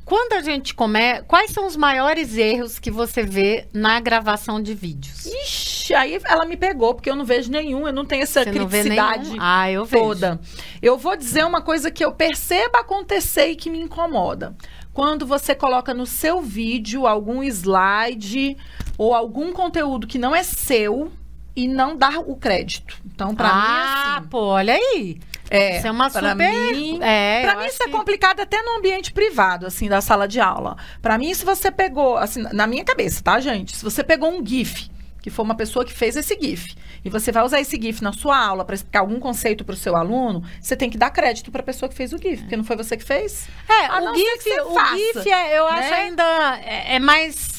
Quando 0.07 0.35
a 0.35 0.41
gente 0.41 0.73
come, 0.73 1.21
quais 1.27 1.51
são 1.51 1.67
os 1.67 1.75
maiores 1.75 2.37
erros 2.37 2.79
que 2.79 2.93
você 2.93 3.25
vê 3.25 3.67
na 3.75 3.99
gravação 3.99 4.63
de 4.63 4.73
vídeos? 4.73 5.27
Ixi, 5.27 5.95
aí 5.95 6.17
ela 6.25 6.45
me 6.45 6.57
pegou, 6.57 6.95
porque 6.95 7.11
eu 7.11 7.17
não 7.17 7.25
vejo 7.25 7.51
nenhum, 7.51 7.89
eu 7.89 7.93
não 7.93 8.05
tenho 8.05 8.23
essa 8.23 8.45
Você 8.45 8.53
criticidade. 8.53 9.37
Ah, 9.41 9.69
eu 9.69 9.85
vejo. 9.85 10.05
toda. 10.05 10.41
Eu 10.81 10.97
vou 10.97 11.17
dizer 11.17 11.45
uma 11.45 11.61
coisa 11.61 11.91
que 11.91 12.05
eu 12.05 12.13
percebo 12.13 12.77
acontecer 12.77 13.49
e 13.49 13.57
que 13.57 13.69
me 13.69 13.81
incomoda. 13.81 14.55
Quando 14.95 15.27
você 15.27 15.57
coloca 15.57 15.93
no 15.93 16.07
seu 16.07 16.41
vídeo 16.41 17.05
algum 17.05 17.43
slide 17.43 18.57
ou 18.97 19.13
algum 19.13 19.53
conteúdo 19.53 20.07
que 20.07 20.21
não 20.21 20.33
é 20.33 20.45
seu 20.45 21.11
e 21.57 21.67
não 21.67 21.97
dá 21.97 22.21
o 22.21 22.37
crédito. 22.37 22.97
Então, 23.05 23.35
pra 23.35 23.49
ah, 23.49 23.55
mim 23.55 23.65
é 23.65 24.19
assim. 24.19 24.29
pô, 24.29 24.39
olha 24.39 24.75
aí. 24.75 25.19
É, 25.51 25.79
Isso 25.79 25.87
é 25.87 25.91
uma 25.91 26.11
pra 26.11 26.31
super- 26.31 26.53
Mim, 26.73 26.99
é, 27.03 27.43
pra 27.43 27.57
mim 27.57 27.67
isso 27.67 27.83
é 27.83 27.87
que- 27.87 27.93
complicado 27.93 28.41
até 28.41 28.61
no 28.63 28.79
ambiente 28.79 29.13
privado, 29.13 29.67
assim, 29.67 29.89
da 29.89 30.01
sala 30.01 30.27
de 30.27 30.41
aula. 30.41 30.77
Pra 31.01 31.17
mim, 31.19 31.33
se 31.35 31.45
você 31.45 31.71
pegou, 31.71 32.17
assim, 32.17 32.43
na 32.53 32.67
minha 32.67 32.85
cabeça, 32.85 33.23
tá, 33.23 33.39
gente? 33.39 33.77
Se 33.77 33.85
você 33.85 34.03
pegou 34.03 34.31
um 34.31 34.45
GIF, 34.45 34.91
que 35.23 35.31
foi 35.31 35.45
uma 35.45 35.55
pessoa 35.55 35.85
que 35.85 35.93
fez 35.93 36.17
esse 36.17 36.37
GIF, 36.41 36.75
e 37.05 37.09
você 37.11 37.31
vai 37.31 37.45
usar 37.45 37.61
esse 37.61 37.81
GIF 37.81 38.03
na 38.03 38.13
sua 38.13 38.37
aula 38.37 38.65
pra 38.65 38.75
explicar 38.75 39.01
algum 39.01 39.21
conceito 39.21 39.65
pro 39.65 39.77
seu 39.77 39.95
aluno, 39.95 40.43
você 40.61 40.75
tem 40.77 40.91
que 40.91 40.99
dar 40.99 41.11
crédito 41.11 41.51
pra 41.53 41.63
pessoa 41.63 41.89
que 41.89 41.95
fez 41.95 42.13
o 42.13 42.19
GIF, 42.19 42.43
porque 42.43 42.57
não 42.57 42.65
foi 42.65 42.77
você 42.77 42.97
que 42.97 43.05
fez. 43.05 43.47
É, 43.69 43.87
A 43.87 44.01
o 44.01 44.15
GIF, 44.17 44.49
o 44.65 44.97
GIF 44.97 45.31
é- 45.33 45.59
eu 45.59 45.65
né? 45.71 45.79
acho 45.79 45.95
ainda 45.95 46.59
é, 46.65 46.97
é 46.97 46.99
mais 46.99 47.56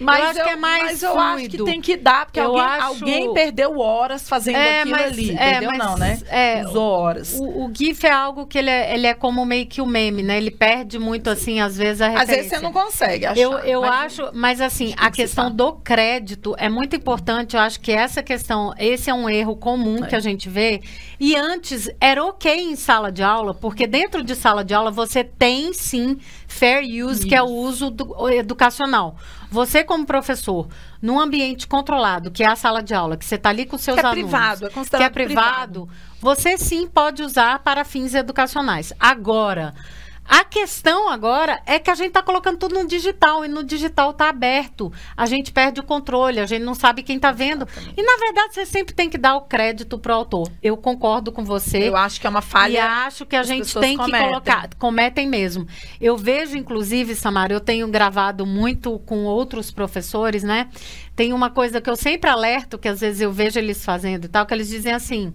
Mas 0.00 0.18
eu 0.20 0.26
acho 0.26 0.42
que 0.44 0.48
é 0.50 0.56
mais 0.56 0.82
Mas 0.84 1.02
eu 1.02 1.12
fluido. 1.12 1.28
acho 1.34 1.48
que 1.50 1.64
tem 1.64 1.80
que 1.80 1.96
dar, 1.96 2.26
porque 2.26 2.40
Eu 2.40 2.44
alguém, 2.46 2.62
acho- 2.62 2.86
alguém 2.86 3.34
perdeu 3.34 3.78
horas 3.78 4.28
fazendo 4.28 4.56
É, 4.56 4.80
aquilo 4.82 4.96
mas- 4.96 5.12
ali. 5.12 5.30
é, 5.32 5.36
Perdeu 5.52 5.68
mas- 5.70 5.78
não, 5.78 5.96
né? 5.98 6.20
é, 6.28 6.64
Usou 6.66 6.88
horas. 6.90 7.34
O, 7.34 7.64
o 7.64 7.72
GIF 7.74 8.04
é 8.06 8.10
algo 8.10 8.46
que 8.46 8.58
ele 8.58 8.70
é, 8.70 8.94
ele 8.94 9.06
é 9.06 9.14
como 9.14 9.44
meio 9.44 9.66
que 9.66 9.80
o 9.80 9.86
meme, 9.86 10.22
né? 10.22 10.36
Ele 10.36 10.50
perde 10.50 10.98
muito, 10.98 11.28
assim, 11.30 11.60
às 11.60 11.76
vezes 11.76 12.00
a 12.00 12.06
Às 12.06 12.12
referência. 12.12 12.36
vezes 12.36 12.50
você 12.50 12.60
não 12.60 12.72
consegue 12.72 13.26
achar. 13.26 13.40
Eu, 13.40 13.52
eu 13.58 13.80
mas- 13.82 14.04
acho, 14.20 14.30
mas 14.34 14.60
assim, 14.60 14.94
a 14.96 15.10
que 15.10 15.16
questão 15.22 15.50
do 15.50 15.72
crédito 15.72 16.54
é 16.58 16.68
muito 16.68 16.94
importante. 16.96 17.56
Eu 17.56 17.60
acho 17.62 17.80
que 17.80 17.90
essa 17.92 18.22
questão, 18.22 18.72
esse 18.78 19.10
é 19.10 19.14
um 19.14 19.28
erro 19.28 19.56
comum 19.56 20.04
É. 20.04 20.06
que 20.06 20.14
a 20.16 20.20
gente 20.20 20.48
vê. 20.48 20.80
E 21.18 21.34
antes 21.34 21.90
era 22.00 22.24
ok 22.24 22.52
em 22.60 22.76
sala 22.76 23.10
de 23.10 23.22
aula, 23.22 23.52
porque 23.52 23.86
dentro 23.86 24.22
de 24.22 24.34
sala 24.36 24.64
de 24.64 24.72
aula 24.74 24.90
você 24.90 25.24
tem 25.24 25.72
sim 25.72 26.16
fair 26.48 26.82
use, 27.04 27.26
que 27.26 27.34
é 27.34 27.42
o 27.42 27.46
uso 27.46 27.90
do- 27.90 28.28
educacional. 28.30 29.16
Você, 29.50 29.84
como 29.84 30.04
professor, 30.04 30.66
num 31.00 31.20
ambiente 31.20 31.68
controlado, 31.68 32.30
que 32.30 32.42
é 32.42 32.50
a 32.50 32.56
sala 32.56 32.82
de 32.82 32.94
aula, 32.94 33.16
que 33.16 33.24
você 33.24 33.36
está 33.36 33.50
ali 33.50 33.66
com 33.66 33.78
seus 33.78 34.00
Que 34.00 34.04
é 34.04 34.08
alunos, 34.08 34.30
privado, 34.30 34.66
é 34.66 34.70
que 34.98 35.02
é 35.04 35.10
privado, 35.10 35.88
você 36.20 36.56
sim 36.58 36.88
pode 36.88 37.22
usar 37.22 37.60
para 37.60 37.84
fins 37.84 38.14
educacionais. 38.14 38.92
Agora, 38.98 39.74
a 40.28 40.44
questão 40.44 41.08
agora 41.08 41.62
é 41.64 41.78
que 41.78 41.90
a 41.90 41.94
gente 41.94 42.08
está 42.08 42.22
colocando 42.22 42.58
tudo 42.58 42.74
no 42.74 42.86
digital 42.86 43.46
e 43.46 43.48
no 43.48 43.64
digital 43.64 44.10
está 44.10 44.28
aberto. 44.28 44.92
A 45.16 45.24
gente 45.24 45.50
perde 45.50 45.80
o 45.80 45.82
controle, 45.82 46.38
a 46.38 46.44
gente 46.44 46.62
não 46.62 46.74
sabe 46.74 47.02
quem 47.02 47.16
está 47.16 47.32
vendo. 47.32 47.66
E 47.96 48.02
na 48.02 48.16
verdade 48.18 48.52
você 48.52 48.66
sempre 48.66 48.94
tem 48.94 49.08
que 49.08 49.16
dar 49.16 49.36
o 49.36 49.42
crédito 49.42 49.98
pro 49.98 50.12
autor. 50.12 50.52
Eu 50.62 50.76
concordo 50.76 51.32
com 51.32 51.42
você. 51.42 51.88
Eu 51.88 51.96
acho 51.96 52.20
que 52.20 52.26
é 52.26 52.30
uma 52.30 52.42
falha. 52.42 52.74
E 52.74 52.78
acho 52.78 53.24
que 53.24 53.34
a 53.34 53.42
gente 53.42 53.72
tem 53.80 53.96
que 53.96 54.04
cometem. 54.04 54.28
colocar, 54.28 54.68
cometem 54.78 55.26
mesmo. 55.26 55.66
Eu 55.98 56.14
vejo, 56.14 56.58
inclusive, 56.58 57.14
Samara, 57.14 57.54
eu 57.54 57.60
tenho 57.60 57.88
gravado 57.88 58.44
muito 58.44 58.98
com 59.00 59.24
outros 59.24 59.70
professores, 59.70 60.42
né? 60.42 60.68
Tem 61.16 61.32
uma 61.32 61.48
coisa 61.48 61.80
que 61.80 61.88
eu 61.88 61.96
sempre 61.96 62.28
alerto, 62.28 62.78
que 62.78 62.88
às 62.88 63.00
vezes 63.00 63.22
eu 63.22 63.32
vejo 63.32 63.58
eles 63.58 63.82
fazendo 63.82 64.26
e 64.26 64.28
tal, 64.28 64.44
que 64.44 64.52
eles 64.52 64.68
dizem 64.68 64.92
assim: 64.92 65.32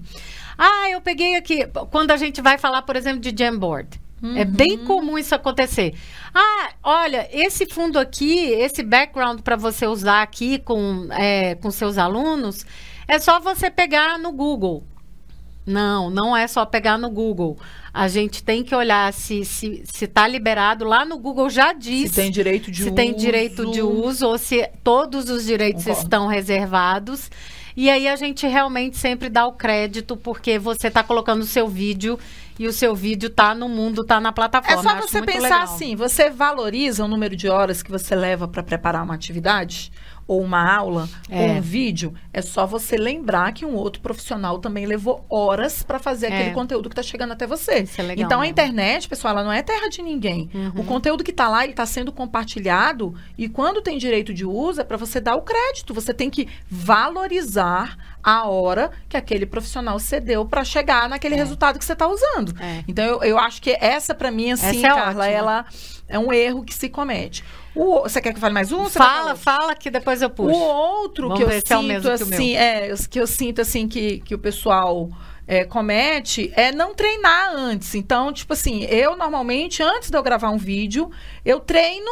Ah, 0.56 0.88
eu 0.92 1.02
peguei 1.02 1.36
aqui. 1.36 1.66
Quando 1.90 2.12
a 2.12 2.18
gente 2.18 2.44
vai 2.44 2.60
falar, 2.60 2.84
por 2.84 2.96
exemplo, 2.96 3.20
de 3.20 3.34
Jamboard. 3.36 4.03
É 4.38 4.46
bem 4.46 4.78
comum 4.78 5.18
isso 5.18 5.36
acontecer. 5.36 5.94
Ah, 6.34 6.70
olha, 6.82 7.28
esse 7.32 7.66
fundo 7.66 8.00
aqui, 8.00 8.40
esse 8.52 8.82
background 8.82 9.42
para 9.42 9.58
você 9.58 9.86
usar 9.86 10.22
aqui 10.22 10.60
com, 10.60 11.08
é, 11.12 11.56
com 11.56 11.70
seus 11.70 11.98
alunos, 11.98 12.66
é 13.08 13.20
só 13.20 13.40
você 13.40 13.70
pegar 13.70 14.18
no 14.18 14.32
Google. 14.32 14.84
Não, 15.66 16.10
não 16.10 16.36
é 16.36 16.48
só 16.48 16.66
pegar 16.66 16.98
no 16.98 17.10
Google. 17.10 17.58
A 17.94 18.08
gente 18.08 18.44
tem 18.44 18.64
que 18.64 18.76
olhar 18.76 19.14
se 19.14 19.46
se 19.46 19.84
se 19.86 20.06
está 20.06 20.28
liberado. 20.28 20.84
Lá 20.84 21.06
no 21.06 21.18
Google 21.18 21.50
já 21.50 21.72
diz 21.74 22.10
Se 22.10 22.16
tem 22.16 22.32
direito 22.32 22.70
de 22.72 22.78
se 22.78 22.88
uso. 22.88 22.96
tem 22.96 23.14
direito 23.14 23.72
de 23.72 23.82
uso 23.82 24.28
ou 24.28 24.38
se 24.38 24.70
todos 24.84 25.30
os 25.30 25.46
direitos 25.46 25.84
Concordo. 25.84 26.04
estão 26.04 26.28
reservados. 26.28 27.30
E 27.76 27.90
aí 27.90 28.08
a 28.08 28.16
gente 28.16 28.46
realmente 28.46 28.98
sempre 28.98 29.30
dá 29.30 29.48
o 29.48 29.54
crédito 29.54 30.16
porque 30.18 30.60
você 30.60 30.88
está 30.90 31.02
colocando 31.04 31.42
o 31.42 31.46
seu 31.46 31.68
vídeo 31.68 32.20
e 32.60 32.68
o 32.68 32.74
seu 32.74 32.96
vídeo 32.96 33.28
está 33.28 33.56
no 33.56 33.68
mundo, 33.68 34.02
está 34.02 34.20
na 34.20 34.30
É 34.30 34.32
plataforma. 34.32 34.82
só 34.84 34.90
Eu 34.90 34.96
acho 34.98 35.08
você 35.10 35.22
pensar 35.22 35.42
legal. 35.42 35.62
assim, 35.64 35.96
você 35.96 36.30
valoriza 36.30 37.04
o 37.04 37.08
número 37.08 37.36
de 37.36 37.48
horas 37.50 37.82
que 37.82 37.90
você 37.92 38.16
leva 38.16 38.48
para 38.48 38.62
preparar 38.64 39.04
uma 39.04 39.16
atividade? 39.16 39.92
Ou 40.28 40.42
uma 40.42 40.74
aula, 40.74 41.10
É. 41.30 41.42
ou 41.42 41.48
um 41.58 41.62
vídeo, 41.62 42.14
é 42.32 42.42
só 42.42 42.66
você 42.66 42.96
lembrar 42.96 43.52
que 43.54 43.66
um 43.66 43.76
outro 43.76 44.02
profissional 44.02 44.58
também 44.60 44.86
levou 44.86 45.26
horas 45.30 45.84
para 45.84 46.00
fazer 46.00 46.28
É. 46.28 46.36
aquele 46.36 46.52
conteúdo 46.54 46.88
que 46.90 46.94
está 46.94 47.04
chegando 47.04 47.32
até 47.34 47.46
você. 47.46 47.80
Isso 47.82 48.00
é 48.00 48.04
legal 48.04 48.26
então 48.26 48.38
a 48.40 48.42
mesmo. 48.42 48.52
internet, 48.52 49.10
pessoal, 49.10 49.34
ela 49.34 49.44
não 49.44 49.52
é 49.52 49.62
terra 49.62 49.90
de 49.90 50.02
ninguém. 50.02 50.50
Uhum. 50.54 50.82
O 50.82 50.84
conteúdo 50.86 51.24
que 51.24 51.32
está 51.32 51.50
lá, 51.50 51.64
ele 51.64 51.74
está 51.74 51.86
sendo 51.86 52.12
compartilhado 52.12 53.14
e 53.38 53.50
quando 53.50 53.82
tem 53.82 53.98
direito 53.98 54.34
de 54.34 54.46
uso 54.46 54.80
é 54.82 54.84
para 54.84 54.98
você 54.98 55.20
dar 55.20 55.36
o 55.36 55.42
crédito. 55.42 55.94
Você 55.94 56.14
tem 56.14 56.30
que 56.30 56.48
valorizar 56.70 57.98
a 58.24 58.48
hora 58.48 58.92
que 59.10 59.18
aquele 59.18 59.46
profissional 59.46 60.00
cedeu 60.00 60.46
para 60.46 60.64
chegar 60.64 61.10
naquele 61.10 61.36
resultado 61.36 61.78
que 61.78 61.84
você 61.86 61.94
está 61.94 62.08
usando. 62.08 62.54
É. 62.60 62.84
Então, 62.88 63.04
eu, 63.06 63.22
eu 63.24 63.38
acho 63.38 63.62
que 63.62 63.72
essa, 63.80 64.16
pra 64.16 64.32
mim, 64.32 64.52
assim, 64.52 64.68
Essa 64.78 64.88
é 64.88 64.90
Carla, 64.90 65.08
ótima. 65.24 65.28
ela 65.28 65.66
é 66.08 66.18
um 66.18 66.32
erro 66.32 66.64
que 66.64 66.74
se 66.74 66.88
comete. 66.90 67.44
O, 67.76 68.02
você 68.02 68.22
quer 68.22 68.32
que 68.32 68.38
eu 68.38 68.42
fale 68.42 68.54
mais 68.54 68.72
um? 68.72 68.84
Você 68.84 69.00
Fala, 69.00 69.36
fala 69.36 69.74
que 69.76 69.90
depois 69.90 70.22
eu 70.22 70.30
puxo. 70.30 70.56
O 70.56 70.62
outro 70.62 71.28
Vamos 71.30 71.40
que 71.40 71.44
eu 71.44 71.50
é 71.50 71.60
sinto, 71.60 71.68
que 71.68 71.74
o 71.76 72.28
meu. 72.28 72.36
assim, 72.36 72.56
é, 72.56 72.92
eu- 72.92 72.96
que 73.10 73.20
eu 73.20 73.28
sinto, 73.28 73.62
assim, 73.62 73.88
que, 73.88 74.20
que 74.20 74.36
o 74.36 74.40
pessoal 74.40 75.10
é, 75.48 75.64
comete 75.66 76.52
é 76.56 76.72
não 76.72 76.94
treinar 76.94 77.54
antes. 77.56 77.96
Então, 77.96 78.32
tipo 78.32 78.54
assim, 78.54 78.84
eu 78.86 79.18
normalmente, 79.18 79.82
antes 79.82 80.10
de 80.10 80.18
eu 80.18 80.22
gravar 80.24 80.50
um 80.52 80.58
vídeo, 80.58 81.10
eu 81.44 81.60
treino 81.60 82.12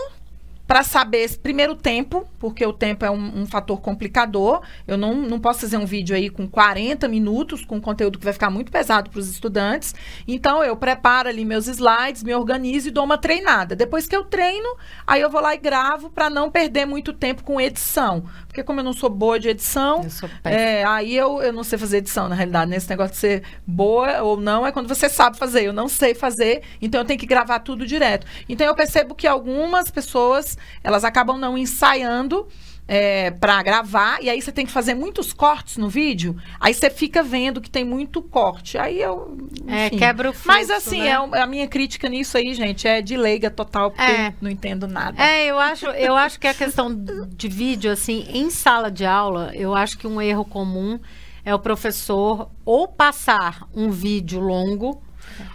para 0.72 0.84
saber 0.84 1.30
primeiro 1.40 1.76
tempo, 1.76 2.26
porque 2.40 2.66
o 2.66 2.72
tempo 2.72 3.04
é 3.04 3.12
um, 3.12 3.42
um 3.42 3.46
fator 3.46 3.82
complicador. 3.82 4.62
Eu 4.88 4.98
não, 4.98 5.14
não 5.14 5.38
posso 5.38 5.60
fazer 5.60 5.76
um 5.76 5.86
vídeo 5.86 6.16
aí 6.16 6.30
com 6.30 6.48
40 6.48 7.10
minutos, 7.10 7.66
com 7.66 7.82
conteúdo 7.82 8.18
que 8.18 8.24
vai 8.24 8.32
ficar 8.32 8.50
muito 8.50 8.72
pesado 8.72 9.10
para 9.10 9.20
os 9.20 9.30
estudantes. 9.30 9.94
Então, 10.26 10.64
eu 10.64 10.78
preparo 10.78 11.28
ali 11.28 11.44
meus 11.44 11.68
slides, 11.68 12.24
me 12.24 12.34
organizo 12.34 12.88
e 12.88 12.92
dou 12.92 13.04
uma 13.04 13.18
treinada. 13.18 13.76
Depois 13.76 14.08
que 14.08 14.16
eu 14.16 14.24
treino, 14.24 14.78
aí 15.06 15.20
eu 15.20 15.30
vou 15.30 15.42
lá 15.42 15.54
e 15.54 15.58
gravo 15.58 16.10
para 16.10 16.30
não 16.30 16.50
perder 16.50 16.86
muito 16.86 17.12
tempo 17.12 17.44
com 17.44 17.60
edição. 17.60 18.24
Porque 18.52 18.64
como 18.64 18.82
eu 18.82 18.84
não 18.84 18.92
sou 18.92 19.10
boa 19.10 19.40
de 19.40 19.48
edição, 19.48 20.02
Eu 20.04 20.52
é, 20.52 20.84
aí 20.84 21.16
eu, 21.16 21.42
eu 21.42 21.54
não 21.54 21.64
sei 21.64 21.80
fazer 21.80 21.98
edição, 22.00 22.28
na 22.28 22.36
realidade. 22.36 22.70
Nesse 22.70 22.90
negócio 22.90 23.14
de 23.14 23.18
ser 23.18 23.44
boa 23.66 24.22
ou 24.22 24.36
não, 24.36 24.68
é 24.68 24.74
quando 24.74 24.90
você 24.90 25.08
sabe 25.08 25.38
fazer. 25.38 25.64
Eu 25.64 25.72
não 25.72 25.88
sei 25.88 26.14
fazer, 26.14 26.62
então 26.82 27.00
eu 27.00 27.06
tenho 27.06 27.18
que 27.18 27.26
gravar 27.26 27.60
tudo 27.60 27.88
direto. 27.88 28.28
Então 28.50 28.68
eu 28.68 28.76
percebo 28.76 29.16
que 29.16 29.26
algumas 29.26 29.90
pessoas, 29.90 30.58
elas 30.84 31.06
acabam 31.06 31.38
não 31.38 31.58
ensaiando 31.58 32.46
é, 32.88 33.32
para 33.32 33.62
gravar, 33.64 34.22
e 34.22 34.30
aí 34.30 34.42
você 34.42 34.52
tem 34.52 34.66
que 34.66 34.72
fazer 34.72 34.94
muitos 34.94 35.32
cortes 35.32 35.78
no 35.78 35.88
vídeo, 35.88 36.36
aí 36.60 36.74
você 36.74 36.90
fica 36.90 37.24
vendo 37.24 37.62
que 37.62 37.70
tem 37.70 37.86
muito 37.86 38.22
corte. 38.22 38.78
Aí 38.78 39.02
eu. 39.02 39.38
É, 39.68 39.88
enfim. 39.88 39.98
quebra 39.98 40.30
o 40.30 40.34
fluxo, 40.34 40.48
Mas 40.48 40.70
assim, 40.70 41.00
né? 41.00 41.10
é 41.10 41.20
um- 41.20 41.34
a 41.34 41.46
minha 41.46 41.68
crítica 41.68 42.10
nisso 42.10 42.38
aí, 42.38 42.54
gente, 42.54 42.88
é 42.88 43.02
de 43.02 43.16
leiga 43.16 43.50
total, 43.50 43.92
porque 43.92 44.12
É. 44.12 44.34
não 44.42 44.50
entendo 44.50 44.88
nada. 44.88 45.22
É, 45.24 45.46
eu 45.46 45.58
acho, 45.58 45.86
eu 45.88 46.16
acho 46.16 46.40
que 46.40 46.48
a 46.48 46.54
questão 46.54 46.92
de 46.94 47.48
vídeo, 47.48 47.92
assim, 47.92 48.26
em 48.30 48.50
sala 48.50 48.92
de 48.92 49.06
aula, 49.06 49.52
eu 49.54 49.74
acho 49.74 49.98
que 49.98 50.06
um 50.08 50.22
erro 50.22 50.44
comum 50.44 51.00
é 51.46 51.56
o 51.56 51.60
professor 51.60 52.50
ou 52.66 52.88
passar 52.88 53.68
um 53.74 53.90
vídeo 53.90 54.40
longo 54.40 55.02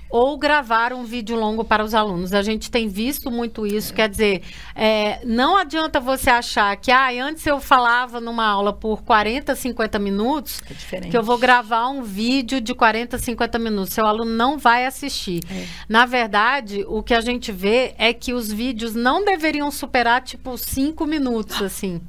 ou 0.09 0.39
gravar 0.39 0.93
um 0.93 1.05
vídeo 1.05 1.37
longo 1.37 1.65
para 1.65 1.85
os 1.85 1.95
alunos. 1.95 2.33
A 2.33 2.43
gente 2.43 2.71
tem 2.71 2.89
visto 2.89 3.31
muito 3.31 3.67
isso, 3.67 3.93
quer 3.93 4.09
dizer, 4.09 4.43
é, 4.75 5.21
não 5.25 5.57
adianta 5.57 6.01
você 6.01 6.31
achar 6.31 6.77
que, 6.77 6.91
ah, 6.91 7.09
antes 7.25 7.47
eu 7.47 7.61
falava 7.61 8.21
numa 8.21 8.47
aula 8.47 8.73
por 8.73 9.03
40, 9.03 9.55
50 9.55 9.99
minutos, 9.99 10.63
É 11.07 11.11
que 11.11 11.17
eu 11.17 11.23
vou 11.23 11.39
gravar 11.39 11.89
um 11.89 12.03
vídeo 12.03 12.61
de 12.61 12.75
40, 12.75 13.19
50 13.19 13.59
minutos. 13.59 13.93
Seu 13.93 14.07
aluno 14.07 14.31
não 14.31 14.59
vai 14.59 14.87
assistir. 14.87 15.43
É. 15.51 15.67
Na 15.89 16.07
verdade, 16.07 16.85
o 16.89 17.03
que 17.03 17.15
a 17.15 17.21
gente 17.21 17.53
vê 17.53 17.95
é 17.99 18.13
que 18.13 18.33
os 18.33 18.51
vídeos 18.51 18.95
não 18.95 19.25
deveriam 19.25 19.71
superar, 19.71 20.23
tipo, 20.23 20.57
5 20.57 21.07
minutos, 21.07 21.61
assim. 21.63 22.01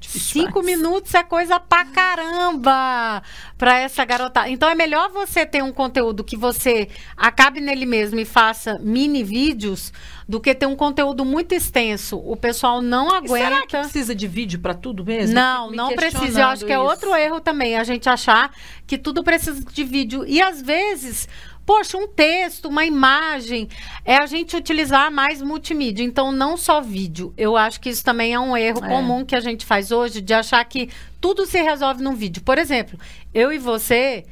Cinco 0.00 0.60
demais. 0.60 0.78
minutos 0.78 1.14
é 1.14 1.22
coisa 1.22 1.58
pra 1.60 1.84
caramba 1.84 3.22
pra 3.56 3.78
essa 3.78 4.04
garotada. 4.04 4.48
Então 4.48 4.68
é 4.68 4.74
melhor 4.74 5.10
você 5.10 5.46
ter 5.46 5.62
um 5.62 5.72
conteúdo 5.72 6.24
que 6.24 6.36
você 6.36 6.88
acabe 7.16 7.60
nele 7.60 7.86
mesmo 7.86 8.18
e 8.18 8.24
faça 8.24 8.78
mini 8.80 9.22
vídeos 9.22 9.92
do 10.28 10.40
que 10.40 10.54
ter 10.54 10.66
um 10.66 10.76
conteúdo 10.76 11.24
muito 11.24 11.54
extenso. 11.54 12.16
O 12.16 12.36
pessoal 12.36 12.80
não 12.80 13.06
E 13.22 13.28
será 13.28 13.48
que 13.66 13.76
aguenta. 13.76 13.80
precisa 13.80 14.14
de 14.14 14.26
vídeo 14.26 14.58
para 14.60 14.74
tudo 14.74 15.04
mesmo? 15.04 15.34
Não, 15.34 15.70
me 15.70 15.76
não 15.76 15.94
precisa. 15.94 16.40
Eu 16.40 16.46
acho 16.46 16.64
que 16.64 16.72
é 16.72 16.78
outro 16.78 17.14
erro 17.14 17.40
também, 17.40 17.76
a 17.76 17.84
gente 17.84 18.08
achar 18.08 18.50
que 18.86 18.96
tudo 18.96 19.22
precisa 19.22 19.62
de 19.64 19.84
vídeo. 19.84 20.24
E 20.26 20.40
às 20.40 20.62
vezes, 20.62 21.28
poxa, 21.64 21.96
um 21.96 22.06
texto, 22.08 22.68
uma 22.68 22.84
imagem, 22.84 23.68
é 24.04 24.16
a 24.16 24.26
gente 24.26 24.56
utilizar 24.56 25.10
mais 25.10 25.40
multimídia. 25.42 26.02
Então, 26.02 26.32
não 26.32 26.56
só 26.56 26.80
vídeo. 26.80 27.32
Eu 27.36 27.56
acho 27.56 27.80
que 27.80 27.88
isso 27.90 28.04
também 28.04 28.34
é 28.34 28.38
um 28.40 28.56
erro 28.56 28.84
É. 28.84 28.88
comum 28.88 29.24
que 29.24 29.34
a 29.36 29.40
gente 29.40 29.64
faz 29.64 29.90
hoje, 29.92 30.20
de 30.20 30.34
achar 30.34 30.64
que 30.64 30.88
tudo 31.20 31.46
se 31.46 31.60
resolve 31.62 32.02
num 32.02 32.14
vídeo. 32.14 32.42
Por 32.42 32.58
exemplo, 32.58 32.98
eu 33.32 33.52
e 33.52 33.58
você. 33.58 34.24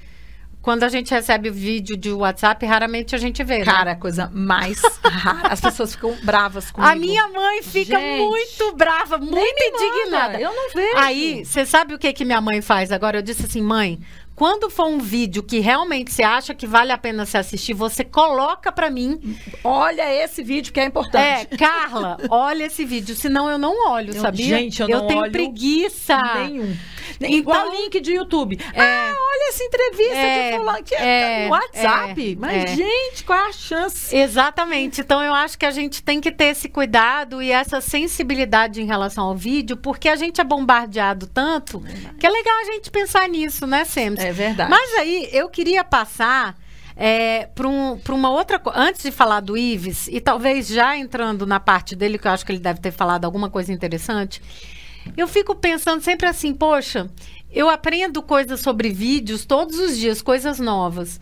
Quando 0.63 0.83
a 0.83 0.91
gente 0.91 1.11
recebe 1.11 1.49
vídeo 1.49 1.97
de 1.97 2.13
WhatsApp, 2.13 2.67
raramente 2.67 3.15
a 3.15 3.19
gente 3.19 3.43
vê. 3.43 3.61
né? 3.61 3.65
Cara, 3.65 3.93
a 3.93 3.97
coisa 3.97 4.31
mais 4.31 4.79
rara. 5.03 5.49
As 5.49 5.59
pessoas 5.59 5.95
ficam 5.95 6.15
bravas 6.23 6.71
comigo. 6.71 6.93
A 6.93 6.95
minha 6.95 7.27
mãe 7.29 7.63
fica 7.63 7.99
Gente, 7.99 8.21
muito 8.27 8.77
brava, 8.77 9.17
muito 9.17 9.31
me 9.33 9.41
manda, 9.41 9.85
indignada. 9.87 10.39
Eu 10.39 10.53
não 10.53 10.69
vejo. 10.75 10.97
Aí, 10.99 11.47
você 11.47 11.65
sabe 11.65 11.95
o 11.95 11.99
que 11.99 12.13
que 12.13 12.27
minha 12.27 12.43
mãe 12.43 12.61
faz 12.61 12.93
agora? 12.93 13.17
Eu 13.17 13.23
disse 13.23 13.47
assim, 13.47 13.63
mãe, 13.63 13.99
quando 14.41 14.71
for 14.71 14.87
um 14.87 14.99
vídeo 14.99 15.43
que 15.43 15.59
realmente 15.59 16.11
você 16.11 16.23
acha 16.23 16.55
que 16.55 16.67
vale 16.67 16.91
a 16.93 16.97
pena 16.97 17.27
se 17.27 17.37
assistir, 17.37 17.75
você 17.75 18.03
coloca 18.03 18.73
para 18.73 18.89
mim. 18.91 19.37
Olha 19.63 20.11
esse 20.25 20.43
vídeo 20.43 20.73
que 20.73 20.81
é 20.81 20.85
É, 20.85 20.87
importante. 20.87 21.59
Carla, 21.59 22.17
olha 22.31 22.65
esse 22.65 22.83
vídeo, 22.87 23.15
senão 23.15 23.51
eu 23.51 23.59
não 23.59 23.91
olho, 23.91 24.15
Eu- 24.15 24.21
sabia? 24.23 24.59
gente, 24.59 24.81
eu 24.81 24.89
não 24.89 25.07
tenho 25.07 25.21
olho 25.21 25.31
preguiça. 25.31 26.17
Nenhum. 26.37 26.75
Nem 27.21 27.35
Igual 27.35 27.67
Então- 27.67 27.81
link 27.83 28.01
de 28.01 28.13
YouTube. 28.15 28.59
Ah, 28.75 29.13
olha 29.15 29.49
essa 29.51 29.63
entrevista 29.65 30.17
É, 30.17 30.51
de 30.53 30.57
fulano 30.57 30.85
que 30.85 30.95
é, 30.95 31.43
é, 31.43 31.45
no 31.45 31.51
WhatsApp. 31.51 32.33
é, 32.33 32.37
Mas, 32.39 32.65
é. 32.65 32.77
gente, 32.77 33.25
qual 33.25 33.39
é 33.39 33.49
a 33.49 33.53
chance? 33.53 34.17
Exatamente. 34.17 35.03
Então 35.03 35.23
eu 35.23 35.35
acho 35.35 35.59
que 35.59 35.67
a 35.67 35.71
gente 35.71 36.03
tem 36.03 36.19
que 36.19 36.31
ter 36.33 36.47
esse 36.47 36.67
cuidado 36.69 37.43
e 37.43 37.51
essa 37.53 37.79
sensibilidade 37.83 38.81
em 38.81 38.87
relação 38.87 39.25
ao 39.25 39.37
vídeo, 39.37 39.77
porque 39.77 40.09
a 40.09 40.17
gente 40.17 40.41
é 40.41 40.45
bombardeado 40.45 41.27
tanto 41.27 41.81
que 42.19 42.27
é 42.27 42.31
legal 42.31 42.55
a 42.61 42.65
gente 42.73 42.91
pensar 42.91 43.29
nisso, 43.29 43.67
né, 43.67 43.85
Sems? 43.85 44.21
É 44.31 44.33
verdade. 44.33 44.71
Mas 44.71 44.95
aí 44.95 45.29
eu 45.33 45.49
queria 45.49 45.83
passar 45.83 46.57
é, 46.97 47.47
para 47.47 47.67
um, 47.67 48.01
uma 48.11 48.31
outra 48.31 48.59
coisa. 48.59 48.79
Antes 48.79 49.03
de 49.03 49.11
falar 49.11 49.41
do 49.41 49.57
Ives, 49.57 50.07
e 50.09 50.21
talvez 50.21 50.69
já 50.69 50.97
entrando 50.97 51.47
na 51.47 51.59
parte 51.59 51.97
dele, 51.97 52.19
que 52.19 52.29
eu 52.29 52.33
acho 52.33 52.45
que 52.45 52.53
ele 52.53 52.61
deve 52.61 52.81
ter 52.81 52.91
falado 52.91 53.25
alguma 53.25 53.51
coisa 53.51 53.73
interessante, 53.73 54.43
eu 55.17 55.27
fico 55.27 55.55
pensando 55.55 56.03
sempre 56.03 56.29
assim, 56.29 56.55
poxa, 56.55 57.11
eu 57.51 57.69
aprendo 57.69 58.23
coisas 58.23 58.61
sobre 58.61 58.91
vídeos 58.91 59.45
todos 59.45 59.79
os 59.79 59.97
dias, 59.97 60.23
coisas 60.23 60.59
novas. 60.59 61.19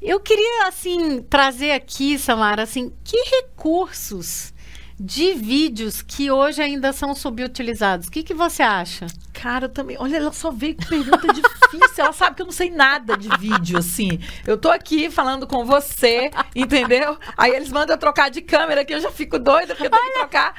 Eu 0.00 0.20
queria, 0.20 0.68
assim, 0.68 1.22
trazer 1.22 1.72
aqui, 1.72 2.18
Samara, 2.18 2.62
assim, 2.62 2.92
que 3.02 3.16
recursos 3.40 4.52
de 4.98 5.32
vídeos 5.32 6.02
que 6.02 6.30
hoje 6.30 6.62
ainda 6.62 6.92
são 6.92 7.14
subutilizados. 7.14 8.06
O 8.06 8.10
que, 8.10 8.22
que 8.22 8.34
você 8.34 8.62
acha? 8.62 9.06
Cara, 9.32 9.64
eu 9.64 9.68
também. 9.68 9.96
Olha, 9.98 10.16
ela 10.18 10.32
só 10.32 10.50
veio 10.50 10.76
com 10.76 10.84
pergunta 10.84 11.26
difícil. 11.78 12.04
Ela 12.04 12.12
sabe 12.12 12.36
que 12.36 12.42
eu 12.42 12.46
não 12.46 12.52
sei 12.52 12.70
nada 12.70 13.16
de 13.16 13.28
vídeo, 13.38 13.78
assim. 13.78 14.18
Eu 14.46 14.56
tô 14.56 14.70
aqui 14.70 15.10
falando 15.10 15.46
com 15.46 15.64
você, 15.64 16.30
entendeu? 16.54 17.18
Aí 17.36 17.52
eles 17.52 17.70
mandam 17.70 17.94
eu 17.94 17.98
trocar 18.00 18.30
de 18.30 18.40
câmera, 18.40 18.84
que 18.84 18.94
eu 18.94 19.00
já 19.00 19.10
fico 19.10 19.38
doida, 19.38 19.74
porque 19.74 19.86
eu 19.86 19.90
tenho 19.90 20.06
que 20.12 20.18
trocar. 20.18 20.54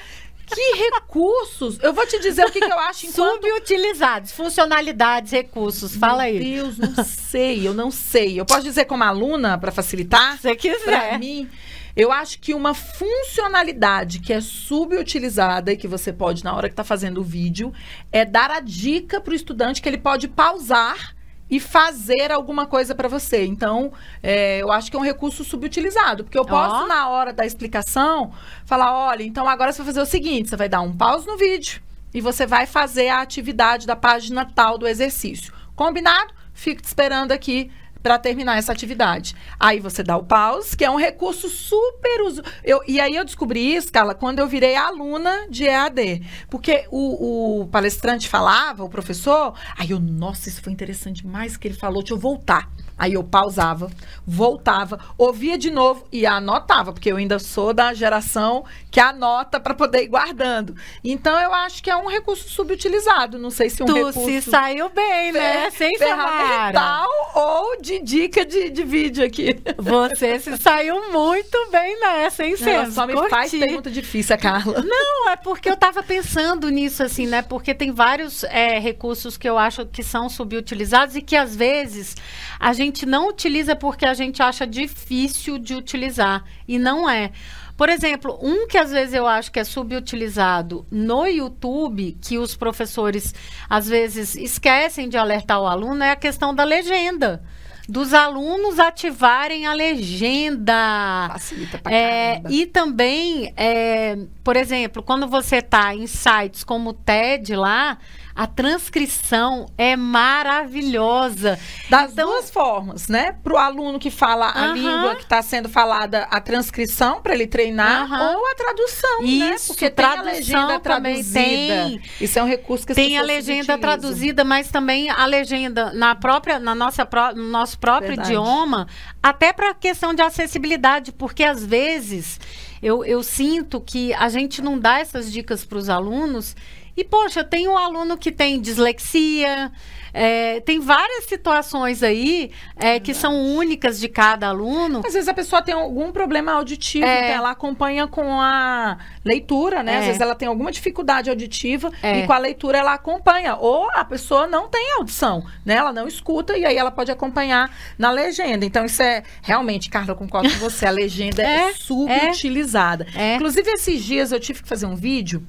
Que 0.48 0.76
recursos! 0.92 1.80
Eu 1.82 1.92
vou 1.92 2.06
te 2.06 2.20
dizer 2.20 2.46
o 2.46 2.52
que, 2.52 2.60
que 2.60 2.72
eu 2.72 2.78
acho 2.80 3.08
enquanto. 3.08 3.44
Subutilizados, 3.48 4.32
funcionalidades, 4.32 5.32
recursos. 5.32 5.96
Fala 5.96 6.24
aí. 6.24 6.40
Meu 6.40 6.66
Deus, 6.72 6.78
não 6.78 7.04
sei, 7.04 7.68
eu 7.68 7.74
não 7.74 7.90
sei. 7.90 8.40
Eu 8.40 8.46
posso 8.46 8.62
dizer 8.62 8.86
como 8.86 9.04
aluna, 9.04 9.58
para 9.58 9.72
facilitar? 9.72 10.34
Se 10.38 10.44
você 10.44 10.50
Pra 10.50 10.56
quiser. 10.56 11.20
mim, 11.20 11.50
eu 11.96 12.12
acho 12.12 12.40
que 12.40 12.54
uma 12.54 12.74
funcionalidade 12.74 14.20
que 14.20 14.34
é 14.34 14.42
subutilizada 14.42 15.72
e 15.72 15.78
que 15.78 15.88
você 15.88 16.12
pode, 16.12 16.44
na 16.44 16.54
hora 16.54 16.68
que 16.68 16.74
está 16.74 16.84
fazendo 16.84 17.22
o 17.22 17.24
vídeo, 17.24 17.74
é 18.12 18.26
dar 18.26 18.52
a 18.52 18.60
dica 18.60 19.22
para 19.22 19.32
o 19.32 19.36
estudante 19.36 19.82
que 19.82 19.88
ele 19.88 19.98
pode 19.98 20.28
pausar 20.28 21.16
e 21.50 21.60
fazer 21.60 22.32
alguma 22.32 22.66
coisa 22.66 22.94
para 22.94 23.08
você. 23.08 23.46
Então, 23.46 23.94
é, 24.22 24.60
eu 24.60 24.72
acho 24.72 24.90
que 24.90 24.98
é 24.98 25.00
um 25.00 25.04
recurso 25.04 25.44
subutilizado, 25.44 26.24
porque 26.24 26.38
eu 26.38 26.46
posso, 26.46 26.84
Ó. 26.84 26.88
na 26.88 27.08
hora 27.10 27.32
da 27.32 27.46
explicação, 27.46 28.34
falar: 28.66 28.94
olha, 28.94 29.24
então 29.24 29.48
agora 29.48 29.72
você 29.72 29.78
vai 29.78 29.88
fazer 29.88 30.02
o 30.02 30.06
seguinte: 30.06 30.50
você 30.50 30.58
vai 30.58 30.68
dar 30.68 30.82
um 30.82 30.96
pause 30.96 31.28
no 31.28 31.38
vídeo 31.38 31.82
e 32.14 32.20
você 32.20 32.46
vai 32.46 32.66
fazer 32.66 33.10
a 33.10 33.22
atividade 33.22 33.86
da 33.86 33.96
página 33.96 34.46
tal 34.46 34.78
do 34.78 34.88
exercício. 34.88 35.54
Combinado? 35.76 36.34
Fico 36.54 36.82
te 36.82 36.88
esperando 36.88 37.32
aqui 37.32 37.70
para 38.06 38.20
terminar 38.20 38.60
essa 38.60 38.72
atividade. 38.72 39.36
Aí 39.60 39.80
você 39.80 40.04
dá 40.04 40.16
o 40.16 40.24
pause, 40.24 40.78
que 40.78 40.86
é 40.86 40.92
um 40.92 40.96
recurso 40.96 41.50
super 41.50 42.22
uso. 42.22 42.44
Eu, 42.64 42.80
e 42.88 43.00
aí 43.00 43.16
eu 43.16 43.26
descobri 43.26 43.76
isso, 43.76 43.92
Carla, 43.92 44.14
quando 44.14 44.38
eu 44.38 44.48
virei 44.48 44.76
aluna 44.76 45.48
de 45.50 45.64
EAD. 45.64 46.22
Porque 46.48 46.86
o, 46.92 47.62
o 47.62 47.68
palestrante 47.68 48.30
falava, 48.30 48.84
o 48.84 48.90
professor, 48.90 49.56
aí 49.76 49.90
eu, 49.90 50.00
nossa, 50.00 50.50
isso 50.50 50.62
foi 50.62 50.72
interessante 50.72 51.24
demais 51.24 51.58
que 51.58 51.68
ele 51.68 51.74
falou, 51.74 52.04
deixa 52.04 52.14
eu 52.14 52.20
voltar. 52.20 52.70
Aí 52.98 53.14
eu 53.14 53.24
pausava, 53.24 53.92
voltava, 54.26 55.00
ouvia 55.18 55.58
de 55.58 55.70
novo 55.70 56.06
e 56.12 56.26
anotava, 56.26 56.94
porque 56.94 57.12
eu 57.12 57.18
ainda 57.18 57.40
sou 57.40 57.74
da 57.74 57.94
geração 57.94 58.64
que 58.90 59.02
anota 59.02 59.60
para 59.60 59.74
poder 59.74 60.04
ir 60.04 60.08
guardando. 60.08 60.76
Então 61.04 61.38
eu 61.40 61.54
acho 61.54 61.84
que 61.84 61.90
é 61.90 61.96
um 61.96 62.08
recurso 62.08 62.48
subutilizado. 62.48 63.38
Não 63.38 63.50
sei 63.50 63.70
se 63.70 63.84
um 63.84 63.86
tu 63.86 63.94
recurso 63.94 64.24
se 64.24 64.42
saiu 64.42 64.90
bem, 64.90 65.34
né? 65.34 65.70
Sem 65.72 65.98
ferramental 65.98 67.10
ou 67.36 67.82
de 67.82 68.00
dica 68.00 68.46
de, 68.46 68.70
de 68.70 68.84
vídeo 68.84 69.26
aqui. 69.26 69.60
Você 69.78 70.40
se 70.40 70.58
saiu 70.58 71.12
muito 71.12 71.58
bem 71.70 72.00
nessa, 72.00 72.46
hein, 72.46 72.56
Ela 72.62 72.84
Cês? 72.86 72.94
só 72.94 73.06
me 73.06 73.14
Curti. 73.14 73.30
faz 73.30 73.52
pergunta 73.52 73.92
difícil, 73.92 74.38
Carla. 74.38 74.82
Não, 74.82 75.30
é 75.30 75.36
porque 75.36 75.70
eu 75.70 75.76
tava 75.76 76.02
pensando 76.02 76.70
nisso, 76.70 77.04
assim, 77.04 77.28
né? 77.28 77.42
Porque 77.42 77.74
tem 77.74 77.92
vários 77.92 78.46
é, 78.46 78.80
recursos 78.80 79.36
que 79.36 79.48
eu 79.50 79.58
acho 79.58 79.86
que 79.86 80.02
são 80.02 80.30
subutilizados 80.30 81.16
e 81.16 81.22
que 81.22 81.36
às 81.36 81.56
vezes 81.56 82.16
a 82.60 82.72
gente 82.86 83.06
não 83.06 83.30
utiliza 83.30 83.76
porque 83.76 84.06
a 84.06 84.14
gente 84.14 84.42
acha 84.42 84.66
difícil 84.66 85.58
de 85.58 85.76
utilizar. 85.76 86.44
E 86.68 86.80
não 86.80 87.10
é. 87.10 87.32
Por 87.78 87.90
exemplo, 87.90 88.40
um 88.42 88.68
que 88.68 88.78
às 88.78 88.92
vezes 88.92 89.14
eu 89.14 89.28
acho 89.28 89.52
que 89.52 89.60
é 89.60 89.64
subutilizado 89.64 90.86
no 90.90 91.26
YouTube, 91.28 92.18
que 92.22 92.38
os 92.38 92.56
professores 92.56 93.36
às 93.70 93.88
vezes 93.88 94.36
esquecem 94.36 95.10
de 95.10 95.18
alertar 95.18 95.60
o 95.60 95.68
aluno, 95.68 96.04
é 96.04 96.12
a 96.12 96.16
questão 96.16 96.56
da 96.56 96.64
legenda. 96.64 97.44
Dos 97.88 98.16
alunos 98.16 98.80
ativarem 98.80 99.68
a 99.68 99.74
legenda. 99.74 101.30
Facilita 101.34 101.78
pra 101.78 101.92
É, 101.92 102.42
e 102.50 102.66
também, 102.66 103.54
é, 103.56 104.18
por 104.44 104.56
exemplo, 104.56 105.04
quando 105.04 105.28
você 105.28 105.58
está 105.58 105.94
em 105.94 106.08
sites 106.08 106.64
como 106.64 106.92
o 106.92 106.94
TED 106.94 107.56
lá, 107.56 108.00
a 108.36 108.46
transcrição 108.48 109.68
é 109.78 109.96
maravilhosa. 109.96 111.58
Das 111.90 112.12
Então- 112.12 112.28
duas 112.30 112.50
formas, 112.50 113.08
né? 113.08 113.32
Para 113.44 113.54
o 113.54 113.58
aluno 113.58 113.98
que 114.00 114.10
fala 114.12 114.48
a 114.48 114.66
Aham. 114.66 114.74
língua 114.74 115.16
que 115.16 115.24
está 115.24 115.42
sendo 115.42 115.70
falada, 115.70 116.24
a 116.30 116.42
transcrição 116.42 117.22
para 117.22 117.34
ele 117.34 117.48
treinar, 117.48 118.04
Aham. 118.12 118.32
ou 118.38 118.48
a 118.52 118.56
tradução, 118.56 119.22
né? 119.22 119.56
Isso, 119.56 119.68
Porque 119.68 119.90
tem 119.90 120.06
a 120.06 120.12
tradução 120.12 120.34
legenda 120.34 120.80
traduzida. 120.80 121.40
tem. 121.40 122.02
Isso 122.20 122.38
é 122.40 122.44
um 122.44 122.48
recurso 122.48 122.86
que 122.86 122.92
as 122.92 122.96
Tem 122.96 123.18
a 123.18 123.22
legenda 123.22 123.60
utilizam. 123.74 123.80
traduzida, 123.80 124.44
mas 124.44 124.70
também 124.70 125.10
a 125.10 125.26
legenda 125.26 125.94
na 125.94 126.14
própria, 126.16 126.60
na 126.60 126.76
nossa 126.76 127.08
no 127.36 127.44
nosso 127.44 127.80
próprio 127.80 128.10
Verdade. 128.10 128.30
idioma, 128.32 128.88
até 129.24 129.54
para 129.54 129.74
questão 129.74 130.14
de 130.14 130.22
acessibilidade, 130.22 131.12
porque 131.12 131.44
às 131.44 131.66
vezes 131.66 132.40
eu, 132.82 133.06
eu 133.06 133.24
sinto 133.24 133.80
que 133.80 134.14
a 134.14 134.28
gente 134.28 134.62
não 134.62 134.78
dá 134.78 135.00
essas 135.00 135.32
dicas 135.32 135.64
para 135.64 135.78
os 135.78 135.88
alunos. 135.90 136.56
E, 136.98 137.04
poxa, 137.04 137.44
tem 137.44 137.68
um 137.68 137.78
aluno 137.78 138.18
que 138.18 138.32
tem 138.32 138.60
dislexia, 138.62 139.70
é, 140.14 140.62
tem 140.62 140.80
várias 140.80 141.26
situações 141.26 142.02
aí 142.02 142.52
é, 142.78 143.02
que 143.02 143.14
são 143.14 143.36
únicas 143.58 144.00
de 144.00 144.08
cada 144.08 144.48
aluno. 144.48 145.02
Às 145.06 145.14
vezes 145.14 145.28
a 145.28 145.34
pessoa 145.34 145.62
tem 145.62 145.74
algum 145.76 146.10
problema 146.14 146.54
auditivo, 146.54 147.06
É. 147.06 147.26
então 147.26 147.36
ela 147.36 147.52
acompanha 147.52 148.08
com 148.08 148.40
a 148.40 148.98
leitura, 149.26 149.84
né? 149.84 149.98
Às 149.98 150.04
É. 150.04 150.08
vezes 150.08 150.22
ela 150.22 150.36
tem 150.36 150.48
alguma 150.48 150.72
dificuldade 150.72 151.30
auditiva 151.30 151.92
É. 152.02 152.20
e 152.20 152.26
com 152.28 152.32
a 152.32 152.38
leitura 152.38 152.78
ela 152.78 152.94
acompanha. 152.94 153.56
Ou 153.58 153.90
a 153.94 154.06
pessoa 154.06 154.48
não 154.48 154.70
tem 154.70 154.94
audição, 154.94 155.46
né? 155.66 155.76
Ela 155.76 155.92
não 155.92 156.08
escuta 156.08 156.58
e 156.58 156.64
aí 156.64 156.78
ela 156.78 156.92
pode 156.92 157.12
acompanhar 157.12 157.70
na 157.98 158.10
legenda. 158.10 158.66
Então 158.66 158.86
isso 158.86 159.04
é 159.04 159.22
realmente, 159.42 159.90
Carla, 159.90 160.12
eu 160.12 160.16
concordo 160.16 160.50
com 160.50 160.60
você, 160.60 160.86
a 160.86 160.92
legenda 160.92 161.44
é, 161.44 161.72
É, 161.72 161.74
subutilizada. 161.74 163.06
Inclusive 163.36 163.70
esses 163.72 164.02
dias 164.04 164.32
eu 164.32 164.40
tive 164.40 164.62
que 164.64 164.70
fazer 164.70 164.86
um 164.86 164.96
vídeo, 164.96 165.44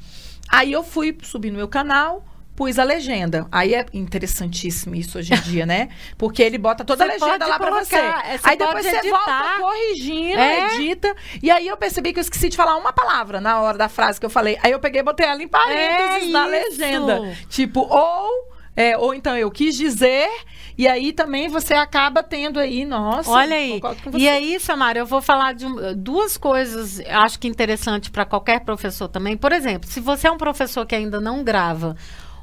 aí 0.48 0.72
eu 0.72 0.82
fui 0.82 1.16
subir 1.22 1.50
no 1.50 1.56
meu 1.58 1.68
canal, 1.68 2.24
pus 2.54 2.78
a 2.78 2.84
legenda. 2.84 3.46
Aí 3.52 3.74
é 3.74 3.84
interessantíssimo 3.92 4.94
isso 4.94 5.18
hoje 5.18 5.34
em 5.34 5.40
dia, 5.42 5.66
né? 5.66 5.88
Porque 6.16 6.42
ele 6.42 6.56
bota 6.58 6.84
toda 6.84 7.04
a 7.04 7.06
Você 7.06 7.12
legenda 7.12 7.38
pode 7.46 7.50
lá 7.50 7.58
pra 7.58 7.70
você. 7.84 7.96
é, 7.96 8.38
você 8.38 8.48
aí 8.48 8.56
depois 8.56 8.84
você 8.86 8.96
editar. 8.96 9.10
volta 9.10 9.60
corrigindo, 9.60 10.38
É. 10.40 10.74
edita. 10.76 11.14
E 11.42 11.50
aí 11.50 11.66
eu 11.68 11.76
percebi 11.76 12.12
que 12.12 12.18
eu 12.18 12.22
esqueci 12.22 12.48
de 12.48 12.56
falar 12.56 12.76
uma 12.76 12.92
palavra 12.92 13.40
na 13.40 13.60
hora 13.60 13.76
da 13.76 13.88
frase 13.88 14.18
que 14.18 14.24
eu 14.26 14.30
falei. 14.30 14.58
Aí 14.62 14.72
eu 14.72 14.78
peguei 14.80 15.00
e 15.00 15.04
botei 15.04 15.26
ela 15.26 15.42
em 15.42 15.48
parênteses 15.48 16.28
É 16.28 16.32
na 16.32 16.44
isso. 16.44 16.50
legenda. 16.80 17.36
Tipo, 17.48 17.80
ou... 17.80 18.55
é, 18.76 18.96
ou 18.98 19.14
então 19.14 19.34
eu 19.34 19.50
quis 19.50 19.74
dizer, 19.74 20.28
e 20.76 20.86
aí 20.86 21.10
também 21.10 21.48
você 21.48 21.72
acaba 21.72 22.22
tendo 22.22 22.60
aí, 22.60 22.84
nossa. 22.84 23.30
Olha 23.30 23.56
aí. 23.56 23.80
E 24.14 24.28
aí, 24.28 24.60
Samara, 24.60 24.98
eu 24.98 25.06
vou 25.06 25.22
falar 25.22 25.54
de 25.54 25.64
duas 25.96 26.36
coisas, 26.36 27.00
acho 27.08 27.38
que 27.38 27.48
interessante 27.48 28.10
para 28.10 28.26
qualquer 28.26 28.60
professor 28.60 29.08
também. 29.08 29.34
Por 29.34 29.50
exemplo, 29.50 29.88
se 29.88 29.98
você 29.98 30.28
é 30.28 30.30
um 30.30 30.36
professor 30.36 30.84
que 30.84 30.94
ainda 30.94 31.18
não 31.18 31.42
grava, 31.42 31.96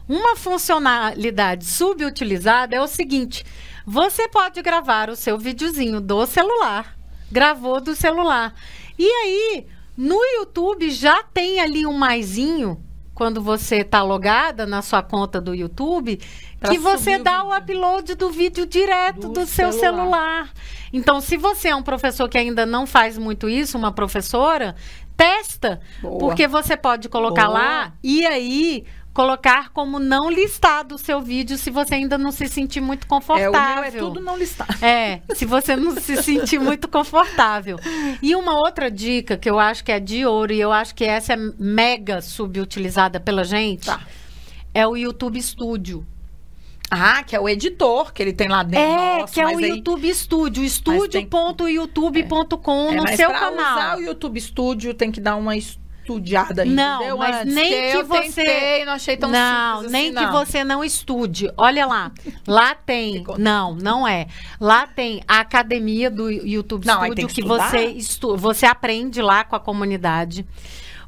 uma 0.10 0.36
funcionalidade 0.36 1.66
subutilizada 1.66 2.76
é 2.76 2.82
o 2.82 2.88
seguinte: 2.88 3.46
você 3.86 4.28
pode 4.28 4.60
gravar 4.64 5.12
o 5.12 5.16
seu 5.16 5.38
videozinho 5.38 6.02
do 6.02 6.26
celular, 6.26 6.98
gravou 7.32 7.80
do 7.80 7.96
celular. 7.96 8.56
E 8.98 9.06
aí, 9.06 9.68
no 9.96 10.20
YouTube 10.40 10.90
já 10.90 11.22
tem 11.22 11.60
ali 11.60 11.86
um 11.86 11.94
maisinho 11.94 12.83
quando 13.14 13.42
você 13.42 13.78
está 13.78 14.02
logada 14.02 14.66
na 14.66 14.82
sua 14.82 15.04
conta 15.04 15.40
do 15.40 15.54
YouTube, 15.54 16.20
Pra 16.60 16.72
que 16.72 16.78
você 16.80 17.18
o 17.18 17.24
dá 17.24 17.44
o 17.44 17.56
upload 17.56 18.16
do 18.16 18.32
vídeo 18.32 18.66
direto 18.66 19.28
do, 19.28 19.42
Do 19.42 19.46
seu 19.46 19.72
celular. 19.72 20.50
celular. 20.50 20.54
Então, 20.92 21.20
se 21.22 21.38
você 21.38 21.70
é 21.70 21.76
um 21.76 21.84
professor 21.84 22.28
que 22.30 22.38
ainda 22.38 22.66
não 22.66 22.88
faz 22.88 23.18
muito 23.18 23.50
isso, 23.50 23.78
uma 23.78 23.92
professora, 23.92 24.76
testa, 25.16 25.82
Boa. 26.02 26.18
porque 26.20 26.48
você 26.48 26.76
pode 26.76 27.10
colocar 27.10 27.48
Boa. 27.48 27.60
lá 27.60 27.94
e 28.04 28.26
aí 28.26 28.86
colocar 29.14 29.70
como 29.70 30.00
não 30.00 30.30
listado 30.30 30.96
o 30.96 30.98
seu 30.98 31.22
vídeo 31.22 31.58
se 31.58 31.70
você 31.70 31.96
ainda 31.96 32.18
não 32.18 32.32
se 32.32 32.48
sentir 32.48 32.82
muito 32.82 33.06
confortável. 33.06 33.54
É, 33.54 33.80
o 33.80 33.82
meu 33.82 33.84
é 33.84 33.92
tudo 33.92 34.20
não 34.20 34.36
listado. 34.38 34.74
É, 34.84 35.22
se 35.36 35.46
você 35.46 35.76
não 35.76 35.96
se 35.96 36.22
sentir 36.24 36.60
muito 36.60 36.88
confortável. 36.88 37.78
E 38.22 38.36
uma 38.36 38.56
outra 38.58 38.90
dica 38.90 39.38
que 39.38 39.50
eu 39.50 39.60
acho 39.60 39.84
que 39.84 39.92
é 39.92 40.00
de 40.00 40.26
ouro 40.26 40.52
e 40.52 40.60
eu 40.60 40.72
acho 40.72 40.96
que 40.96 41.04
essa 41.06 41.34
é 41.34 41.38
mega 41.60 42.22
subutilizada 42.22 43.20
pela 43.20 43.44
gente 43.44 43.86
Tá. 43.86 44.02
é 44.74 44.88
o 44.88 44.96
YouTube 44.98 45.40
Studio. 45.42 46.06
Ah, 46.96 47.24
que 47.24 47.36
é 47.36 47.40
o 47.40 47.50
editor 47.50 48.14
que 48.14 48.22
ele 48.22 48.34
tem 48.34 48.48
lá 48.48 48.62
dentro. 48.62 48.86
É, 48.86 49.20
Nossa, 49.22 49.34
que 49.34 49.42
é 49.42 49.46
o 49.46 49.58
aí- 49.58 49.68
YouTube 49.70 50.14
Studio, 50.14 50.64
estúdio.youtube.com 50.64 52.90
É, 52.92 52.96
no 52.96 53.04
mas 53.04 53.16
seu 53.16 53.30
canal. 53.30 53.78
usar 53.78 53.98
o 53.98 54.02
YouTube 54.02 54.40
Studio 54.40 54.94
tem 54.94 55.12
que 55.12 55.20
dar 55.22 55.36
uma 55.36 55.56
estudiada 56.04 56.62
aí, 56.64 56.70
Não, 56.70 56.96
entendeu? 56.98 57.18
mas 57.18 57.36
Antes, 57.38 57.56
nem 57.56 57.68
que 57.70 57.74
eu 57.98 58.06
você- 58.06 58.22
tentei, 58.44 58.86
não 58.86 58.94
achei 58.94 59.18
tão 59.18 59.30
não, 59.32 59.74
simples 59.76 59.92
nem 59.92 60.10
assim, 60.10 60.16
que 60.18 60.24
não. 60.26 60.32
você 60.46 60.64
não 60.64 60.84
estude. 60.84 61.52
Olha 61.58 61.86
lá, 61.86 62.12
lá 62.48 62.76
tem. 62.76 63.24
Não, 63.38 63.74
não 63.76 64.08
é. 64.08 64.28
Lá 64.60 64.86
tem 64.86 65.22
a 65.28 65.40
academia 65.40 66.12
do 66.12 66.30
YouTube 66.30 66.86
Não, 66.86 66.96
Studio 66.98 67.16
tem 67.16 67.28
que, 67.28 67.42
que 67.42 67.48
você 67.48 67.86
estu 67.88 68.36
você 68.38 68.66
aprende 68.66 69.22
lá 69.22 69.44
com 69.44 69.56
a 69.56 69.60
comunidade. 69.60 70.46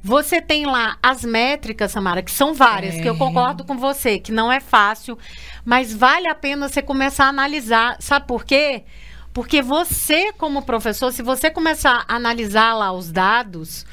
Você 0.02 0.40
tem 0.40 0.66
lá 0.68 0.98
as 1.02 1.24
métricas, 1.26 1.92
Samara, 1.92 2.22
que 2.22 2.30
são 2.32 2.54
várias, 2.54 2.94
que 2.96 3.10
eu 3.10 3.16
É. 3.16 3.18
concordo 3.18 3.64
com 3.64 3.76
você, 3.76 4.20
que 4.20 4.32
não 4.32 4.52
é 4.52 4.60
fácil, 4.60 5.18
mas 5.66 5.92
vale 5.94 6.28
a 6.28 6.36
pena 6.36 6.70
você 6.70 6.80
começar 6.82 7.26
a 7.26 7.30
analisar. 7.30 7.98
Sabe 8.00 8.28
por 8.28 8.46
quê? 8.46 8.84
Porque 9.34 9.62
você, 9.64 10.32
como 10.34 10.62
professor, 10.62 11.12
se 11.12 11.24
você 11.24 11.50
começar 11.50 12.06
a 12.08 12.16
analisar 12.16 12.74
lá 12.76 12.92
os 12.92 13.12
dados, 13.12 13.84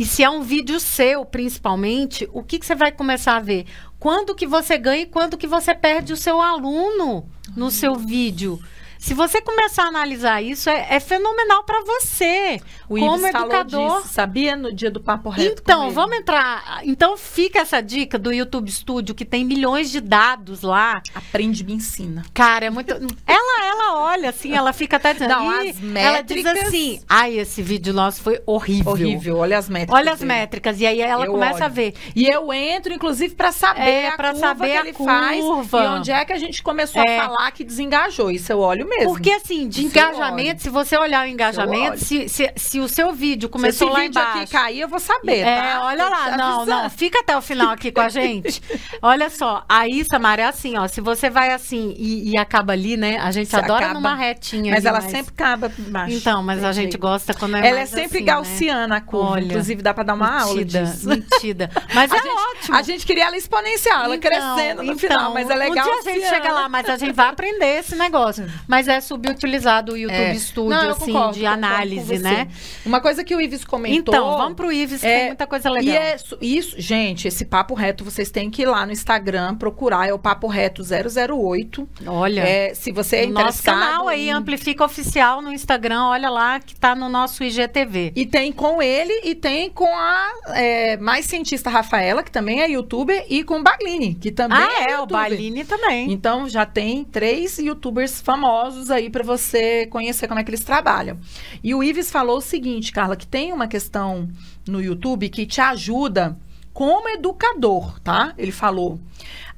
e 0.00 0.06
se 0.06 0.24
é 0.24 0.30
um 0.30 0.40
vídeo 0.40 0.80
seu, 0.80 1.26
principalmente, 1.26 2.26
o 2.32 2.42
que, 2.42 2.58
que 2.58 2.64
você 2.64 2.74
vai 2.74 2.90
começar 2.90 3.36
a 3.36 3.40
ver? 3.40 3.66
Quando 3.98 4.34
que 4.34 4.46
você 4.46 4.78
ganha 4.78 5.02
e 5.02 5.06
quando 5.06 5.36
que 5.36 5.46
você 5.46 5.74
perde 5.74 6.14
o 6.14 6.16
seu 6.16 6.40
aluno 6.40 7.28
no 7.54 7.70
seu 7.70 7.94
vídeo. 7.96 8.58
Se 9.00 9.14
você 9.14 9.40
começar 9.40 9.84
a 9.84 9.88
analisar 9.88 10.42
isso, 10.42 10.68
é, 10.68 10.86
é 10.90 11.00
fenomenal 11.00 11.64
para 11.64 11.82
você, 11.84 12.60
O 12.86 12.98
como 12.98 13.16
Ives 13.26 13.34
educador. 13.34 14.02
disso, 14.02 14.12
sabia? 14.12 14.54
No 14.54 14.70
dia 14.74 14.90
do 14.90 15.00
Papo 15.00 15.30
Reto 15.30 15.62
Então, 15.62 15.90
vamos 15.90 16.18
entrar. 16.18 16.82
Então, 16.84 17.16
fica 17.16 17.60
essa 17.60 17.80
dica 17.80 18.18
do 18.18 18.30
YouTube 18.30 18.70
Studio, 18.70 19.14
que 19.14 19.24
tem 19.24 19.42
milhões 19.42 19.90
de 19.90 20.02
dados 20.02 20.60
lá. 20.60 21.00
Aprende, 21.14 21.64
me 21.64 21.72
ensina. 21.72 22.22
Cara, 22.34 22.66
é 22.66 22.70
muito. 22.70 22.90
Ela, 23.26 23.64
ela 23.66 24.00
olha 24.02 24.28
assim, 24.28 24.52
ela 24.52 24.70
fica 24.74 24.96
até 24.98 25.14
dizendo. 25.14 25.30
Não, 25.30 25.48
as 25.48 25.60
ela 25.94 26.20
diz 26.20 26.42
métricas- 26.44 26.66
assim: 26.68 27.00
ai, 27.08 27.38
esse 27.38 27.62
vídeo 27.62 27.94
nosso 27.94 28.20
foi 28.20 28.42
horrível. 28.44 28.92
Horrível, 28.92 29.36
olha 29.38 29.56
as 29.56 29.68
métricas. 29.70 29.98
Olha 29.98 30.12
as 30.12 30.20
métricas. 30.22 30.78
E 30.78 30.86
aí 30.86 31.00
ela 31.00 31.24
Eu 31.24 31.32
começa 31.32 31.54
olho. 31.56 31.64
a 31.64 31.68
ver. 31.68 31.94
E 32.14 32.26
eu 32.28 32.52
entro, 32.52 32.92
inclusive, 32.92 33.34
para 33.34 33.50
saber 33.50 33.80
É, 33.80 34.08
a 34.08 34.16
pra 34.16 34.32
curva 34.32 34.46
saber 34.46 34.66
que 34.72 34.76
a 34.76 34.80
ele 34.80 34.92
faz 34.92 35.40
curva. 35.40 35.78
e 35.84 35.86
onde 35.86 36.10
é 36.12 36.22
que 36.24 36.32
a 36.34 36.38
gente 36.38 36.62
começou 36.62 37.00
É. 37.02 37.18
a 37.18 37.24
falar 37.24 37.50
que 37.52 37.64
desengajou. 37.64 38.30
Isso 38.30 38.52
eu 38.52 38.58
olho 38.58 38.89
mesmo. 38.90 39.12
Porque 39.12 39.30
assim, 39.30 39.68
de 39.68 39.84
engajamento, 39.84 40.62
se 40.62 40.68
você 40.68 40.96
olhar 40.96 41.24
o 41.24 41.28
engajamento, 41.28 41.98
se, 42.04 42.28
se, 42.28 42.52
se 42.56 42.80
o 42.80 42.88
seu 42.88 43.12
vídeo 43.12 43.48
Se 43.48 43.52
começou 43.52 43.88
esse 43.88 43.94
lá 43.96 44.00
vídeo 44.02 44.20
embaixo. 44.20 44.38
aqui 44.40 44.50
cair, 44.52 44.80
eu 44.80 44.88
vou 44.88 45.00
saber, 45.00 45.38
É, 45.38 45.56
tá? 45.74 45.84
olha 45.84 46.08
lá, 46.08 46.36
não, 46.36 46.66
não, 46.66 46.90
fica 46.90 47.20
até 47.20 47.36
o 47.36 47.40
final 47.40 47.70
aqui 47.70 47.90
com 47.92 48.00
a 48.00 48.08
gente. 48.08 48.60
Olha 49.02 49.30
só, 49.30 49.64
aí, 49.68 50.04
Samara, 50.04 50.42
é 50.42 50.44
assim, 50.46 50.76
ó, 50.76 50.86
se 50.86 51.00
você 51.00 51.30
vai 51.30 51.52
assim 51.52 51.94
e, 51.96 52.30
e 52.32 52.36
acaba 52.36 52.72
ali, 52.72 52.96
né, 52.96 53.18
a 53.18 53.30
gente 53.30 53.48
Se 53.48 53.56
adora 53.56 53.86
acaba. 53.86 53.94
numa 53.94 54.14
retinha 54.14 54.74
Mas 54.74 54.84
ali, 54.84 54.96
ela 54.96 55.00
sempre 55.08 55.32
acaba 55.32 55.72
embaixo. 55.78 56.14
Então, 56.14 56.42
mas 56.42 56.62
a 56.64 56.72
gente 56.72 56.98
gosta 56.98 57.32
quando 57.32 57.56
é 57.56 57.66
Ela 57.68 57.80
é 57.80 57.86
sempre 57.86 58.18
assim, 58.18 58.24
gaussiana 58.24 58.96
a 58.96 59.00
curva. 59.00 59.32
Olha, 59.32 59.44
Inclusive, 59.46 59.82
dá 59.82 59.94
pra 59.94 60.02
dar 60.02 60.14
uma 60.14 60.40
aula 60.42 60.54
Mentida, 60.56 60.82
disso. 60.84 61.08
mentida. 61.08 61.70
Mas 61.94 62.10
a, 62.12 62.16
é 62.16 62.22
gente, 62.22 62.32
ótimo. 62.58 62.76
a 62.76 62.82
gente 62.82 63.06
queria 63.06 63.24
ela 63.26 63.36
exponencial, 63.36 64.04
ela 64.04 64.16
Então, 64.16 64.30
crescendo 64.30 64.82
no 64.82 64.92
então, 64.92 64.98
final, 64.98 65.32
mas 65.34 65.48
é 65.50 65.54
legal. 65.54 65.86
Um 65.86 65.90
dia 65.90 65.98
a 66.00 66.14
gente 66.14 66.28
chega 66.28 66.52
lá, 66.52 66.68
mas 66.68 66.88
a 66.88 66.96
gente 66.96 67.12
vai 67.12 67.28
aprender 67.28 67.78
esse 67.78 67.94
negócio. 67.96 68.50
Mas 68.66 68.79
é 68.88 69.00
subutilizado 69.00 69.92
o 69.92 69.96
YouTube 69.96 70.14
É. 70.16 70.34
Studio, 70.34 70.70
Não, 70.70 70.90
assim, 70.90 71.12
concordo, 71.12 71.38
de 71.38 71.46
análise, 71.46 72.18
né? 72.18 72.48
Uma 72.84 73.00
coisa 73.00 73.22
que 73.24 73.34
o 73.34 73.40
Ives 73.40 73.64
comentou. 73.64 74.14
Então, 74.14 74.36
vamos 74.36 74.54
pro 74.54 74.72
Ives, 74.72 75.00
que 75.00 75.06
É, 75.06 75.16
tem 75.18 75.26
muita 75.28 75.46
coisa 75.46 75.70
legal. 75.70 75.94
E 75.94 75.96
é 75.96 76.16
isso, 76.40 76.74
gente, 76.80 77.28
esse 77.28 77.44
papo 77.44 77.74
reto, 77.74 78.04
vocês 78.04 78.30
têm 78.30 78.50
que 78.50 78.62
ir 78.62 78.66
lá 78.66 78.84
no 78.86 78.92
Instagram 78.92 79.54
procurar, 79.56 80.08
é 80.08 80.12
o 80.14 80.18
Papo 80.18 80.46
Reto 80.46 80.82
008. 80.82 81.88
Olha, 82.06 82.40
É, 82.42 82.74
se 82.74 82.92
você 82.92 83.16
é 83.16 83.26
no 83.26 83.32
nosso 83.34 83.60
interessado. 83.60 83.74
canal 83.80 84.08
aí, 84.08 84.28
em- 84.28 84.32
Amplifica 84.32 84.84
Oficial 84.84 85.42
no 85.42 85.52
Instagram, 85.52 86.04
olha 86.06 86.30
lá, 86.30 86.60
que 86.60 86.74
tá 86.74 86.94
no 86.94 87.08
nosso 87.08 87.42
IGTV. 87.44 88.12
E 88.16 88.24
tem 88.26 88.52
com 88.52 88.82
ele 88.82 89.12
e 89.24 89.34
tem 89.34 89.68
com 89.70 89.84
a 89.86 90.28
é, 90.54 90.96
mais 90.96 91.26
cientista 91.26 91.68
Rafaela, 91.68 92.22
que 92.22 92.30
também 92.30 92.60
é 92.62 92.68
youtuber, 92.70 93.24
e 93.28 93.42
com 93.44 93.58
o 93.58 93.62
Baglini, 93.62 94.14
que 94.14 94.30
também 94.30 94.58
ah, 94.58 94.84
é, 94.84 94.90
é, 94.92 95.00
o. 95.00 95.06
Baline 95.06 95.64
também. 95.64 96.12
Então 96.12 96.48
já 96.48 96.64
tem 96.64 97.04
três 97.04 97.58
youtubers 97.58 98.20
famosos 98.20 98.69
aí 98.90 99.10
para 99.10 99.22
você 99.24 99.86
conhecer 99.86 100.28
como 100.28 100.40
é 100.40 100.44
que 100.44 100.50
eles 100.50 100.64
trabalham. 100.64 101.18
E 101.62 101.74
o 101.74 101.82
Ives 101.82 102.10
falou 102.10 102.38
o 102.38 102.42
seguinte, 102.42 102.92
Carla, 102.92 103.16
que 103.16 103.26
tem 103.26 103.52
uma 103.52 103.66
questão 103.68 104.28
no 104.68 104.80
YouTube 104.82 105.28
que 105.28 105.46
te 105.46 105.60
ajuda 105.60 106.36
como 106.72 107.08
educador, 107.08 107.98
tá? 108.00 108.32
Ele 108.38 108.52
falou. 108.52 109.00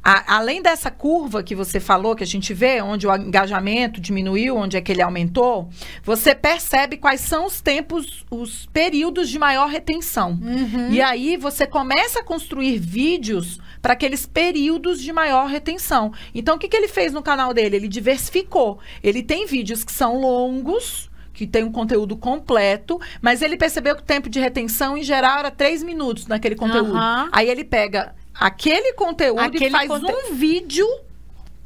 A- 0.05 0.35
além 0.38 0.61
dessa 0.61 0.90
curva 0.90 1.44
que 1.44 1.55
você 1.55 1.79
falou, 1.79 2.16
que 2.16 2.25
a 2.25 2.27
gente 2.27 2.53
vê, 2.53 2.83
onde 2.83 3.07
o 3.07 3.14
engajamento 3.14 4.01
diminuiu, 4.01 4.57
onde 4.57 4.77
é 4.77 4.81
que 4.81 4.90
ele 4.90 5.01
aumentou, 5.01 5.68
você 6.03 6.35
percebe 6.35 6.96
quais 6.96 7.20
são 7.20 7.46
os 7.46 7.61
tempos, 7.61 8.25
os 8.29 8.66
períodos 8.72 9.29
de 9.29 9.38
maior 9.38 9.68
retenção. 9.68 10.37
Uhum. 10.42 10.90
E 10.90 11.01
aí 11.01 11.37
você 11.37 11.68
começa 11.68 12.18
a 12.18 12.25
construir 12.25 12.79
vídeos 12.79 13.61
para 13.82 13.94
aqueles 13.94 14.24
períodos 14.24 15.00
de 15.02 15.12
maior 15.12 15.46
retenção. 15.48 16.12
Então, 16.32 16.54
o 16.54 16.58
que, 16.58 16.68
que 16.68 16.76
ele 16.76 16.86
fez 16.88 17.12
no 17.12 17.20
canal 17.20 17.52
dele? 17.52 17.74
Ele 17.76 17.88
diversificou. 17.88 18.78
Ele 19.02 19.22
tem 19.22 19.44
vídeos 19.44 19.82
que 19.82 19.90
são 19.92 20.20
longos, 20.20 21.10
que 21.34 21.46
tem 21.48 21.64
um 21.64 21.72
conteúdo 21.72 22.16
completo, 22.16 23.00
mas 23.20 23.42
ele 23.42 23.56
percebeu 23.56 23.96
que 23.96 24.02
o 24.02 24.04
tempo 24.04 24.28
de 24.30 24.38
retenção, 24.38 24.96
em 24.96 25.02
geral, 25.02 25.40
era 25.40 25.50
três 25.50 25.82
minutos 25.82 26.26
naquele 26.28 26.54
conteúdo. 26.54 26.92
Aham. 26.94 27.28
Aí 27.32 27.50
ele 27.50 27.64
pega 27.64 28.14
aquele 28.32 28.92
conteúdo 28.92 29.40
Aquele 29.40 29.66
e 29.66 29.70
faz 29.70 29.88
conte- 29.88 30.12
um 30.12 30.34
vídeo 30.34 30.86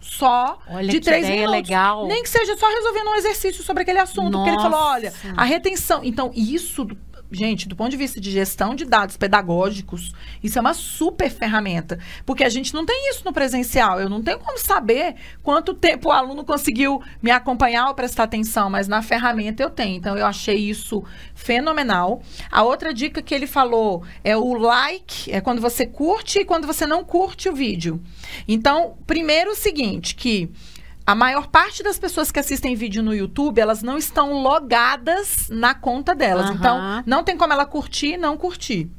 só 0.00 0.58
Olha 0.70 0.88
de 0.88 1.00
três 1.00 1.28
minutos. 1.28 1.50
legal. 1.52 2.06
Nem 2.06 2.22
que 2.22 2.28
seja 2.28 2.56
só 2.56 2.66
resolvendo 2.68 3.08
um 3.08 3.14
exercício 3.16 3.62
sobre 3.62 3.82
aquele 3.82 3.98
assunto. 3.98 4.32
Porque 4.32 4.50
ele 4.50 4.56
falou, 4.62 4.70
Nossa. 4.78 4.90
olha, 4.94 5.12
a 5.36 5.44
retenção. 5.44 6.00
Então, 6.04 6.30
isso, 6.34 6.86
gente, 7.30 7.68
do 7.68 7.76
ponto 7.76 7.90
de 7.90 7.96
vista 7.96 8.20
de 8.20 8.30
gestão 8.30 8.74
de 8.74 8.84
dados 8.84 9.16
pedagógicos, 9.16 10.12
isso 10.42 10.58
é 10.58 10.60
uma 10.60 10.74
super 10.74 11.30
ferramenta. 11.30 11.98
Porque 12.24 12.44
a 12.44 12.48
gente 12.48 12.74
não 12.74 12.84
tem 12.84 13.10
isso 13.10 13.24
no 13.24 13.32
presencial. 13.32 14.00
Eu 14.00 14.08
não 14.08 14.22
tenho 14.22 14.38
como 14.38 14.58
saber 14.58 15.16
quanto 15.42 15.74
tempo 15.74 16.08
o 16.08 16.12
aluno 16.12 16.44
conseguiu 16.44 17.02
me 17.22 17.30
acompanhar 17.30 17.88
ou 17.88 17.94
prestar 17.94 18.24
atenção, 18.24 18.70
mas 18.70 18.88
na 18.88 19.02
ferramenta 19.02 19.62
eu 19.62 19.70
tenho. 19.70 19.96
Então, 19.96 20.16
eu 20.16 20.26
achei 20.26 20.56
isso 20.56 21.02
fenomenal. 21.34 22.22
A 22.50 22.62
outra 22.62 22.92
dica 22.92 23.22
que 23.22 23.34
ele 23.34 23.46
falou 23.46 24.02
é 24.22 24.36
o 24.36 24.54
like, 24.54 25.30
é 25.32 25.40
quando 25.40 25.60
você 25.60 25.86
curte 25.86 26.40
e 26.40 26.44
quando 26.44 26.66
você 26.66 26.86
não 26.86 27.04
curte 27.04 27.48
o 27.48 27.54
vídeo. 27.54 28.00
Então, 28.46 28.96
primeiro 29.06 29.50
o 29.50 29.56
seguinte, 29.56 30.14
que 30.14 30.50
a 31.06 31.14
maior 31.14 31.46
parte 31.46 31.84
das 31.84 31.98
pessoas 31.98 32.32
que 32.32 32.40
assistem 32.40 32.74
vídeo 32.74 33.02
no 33.02 33.14
YouTube, 33.14 33.60
elas 33.60 33.80
não 33.80 33.96
estão 33.96 34.42
logadas 34.42 35.48
na 35.48 35.72
conta 35.72 36.14
delas. 36.14 36.46
Aham. 36.46 36.54
Então, 36.54 37.04
não 37.06 37.22
tem 37.22 37.36
como 37.36 37.52
ela 37.52 37.64
curtir 37.64 38.14
e 38.14 38.16
não 38.16 38.36
curtir. 38.36 38.90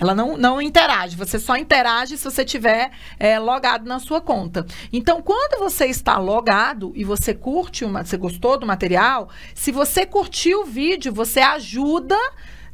Ela 0.00 0.14
não, 0.14 0.36
não 0.36 0.60
interage, 0.60 1.16
você 1.16 1.38
só 1.38 1.56
interage 1.56 2.16
se 2.16 2.24
você 2.24 2.44
tiver 2.44 2.90
é, 3.18 3.38
logado 3.38 3.86
na 3.86 4.00
sua 4.00 4.20
conta. 4.20 4.66
Então, 4.92 5.22
quando 5.22 5.58
você 5.60 5.86
está 5.86 6.18
logado 6.18 6.92
e 6.96 7.04
você 7.04 7.32
curte, 7.32 7.84
uma, 7.84 8.04
você 8.04 8.16
gostou 8.16 8.58
do 8.58 8.66
material, 8.66 9.28
se 9.54 9.70
você 9.70 10.04
curtiu 10.04 10.62
o 10.62 10.64
vídeo, 10.64 11.12
você 11.12 11.40
ajuda 11.40 12.16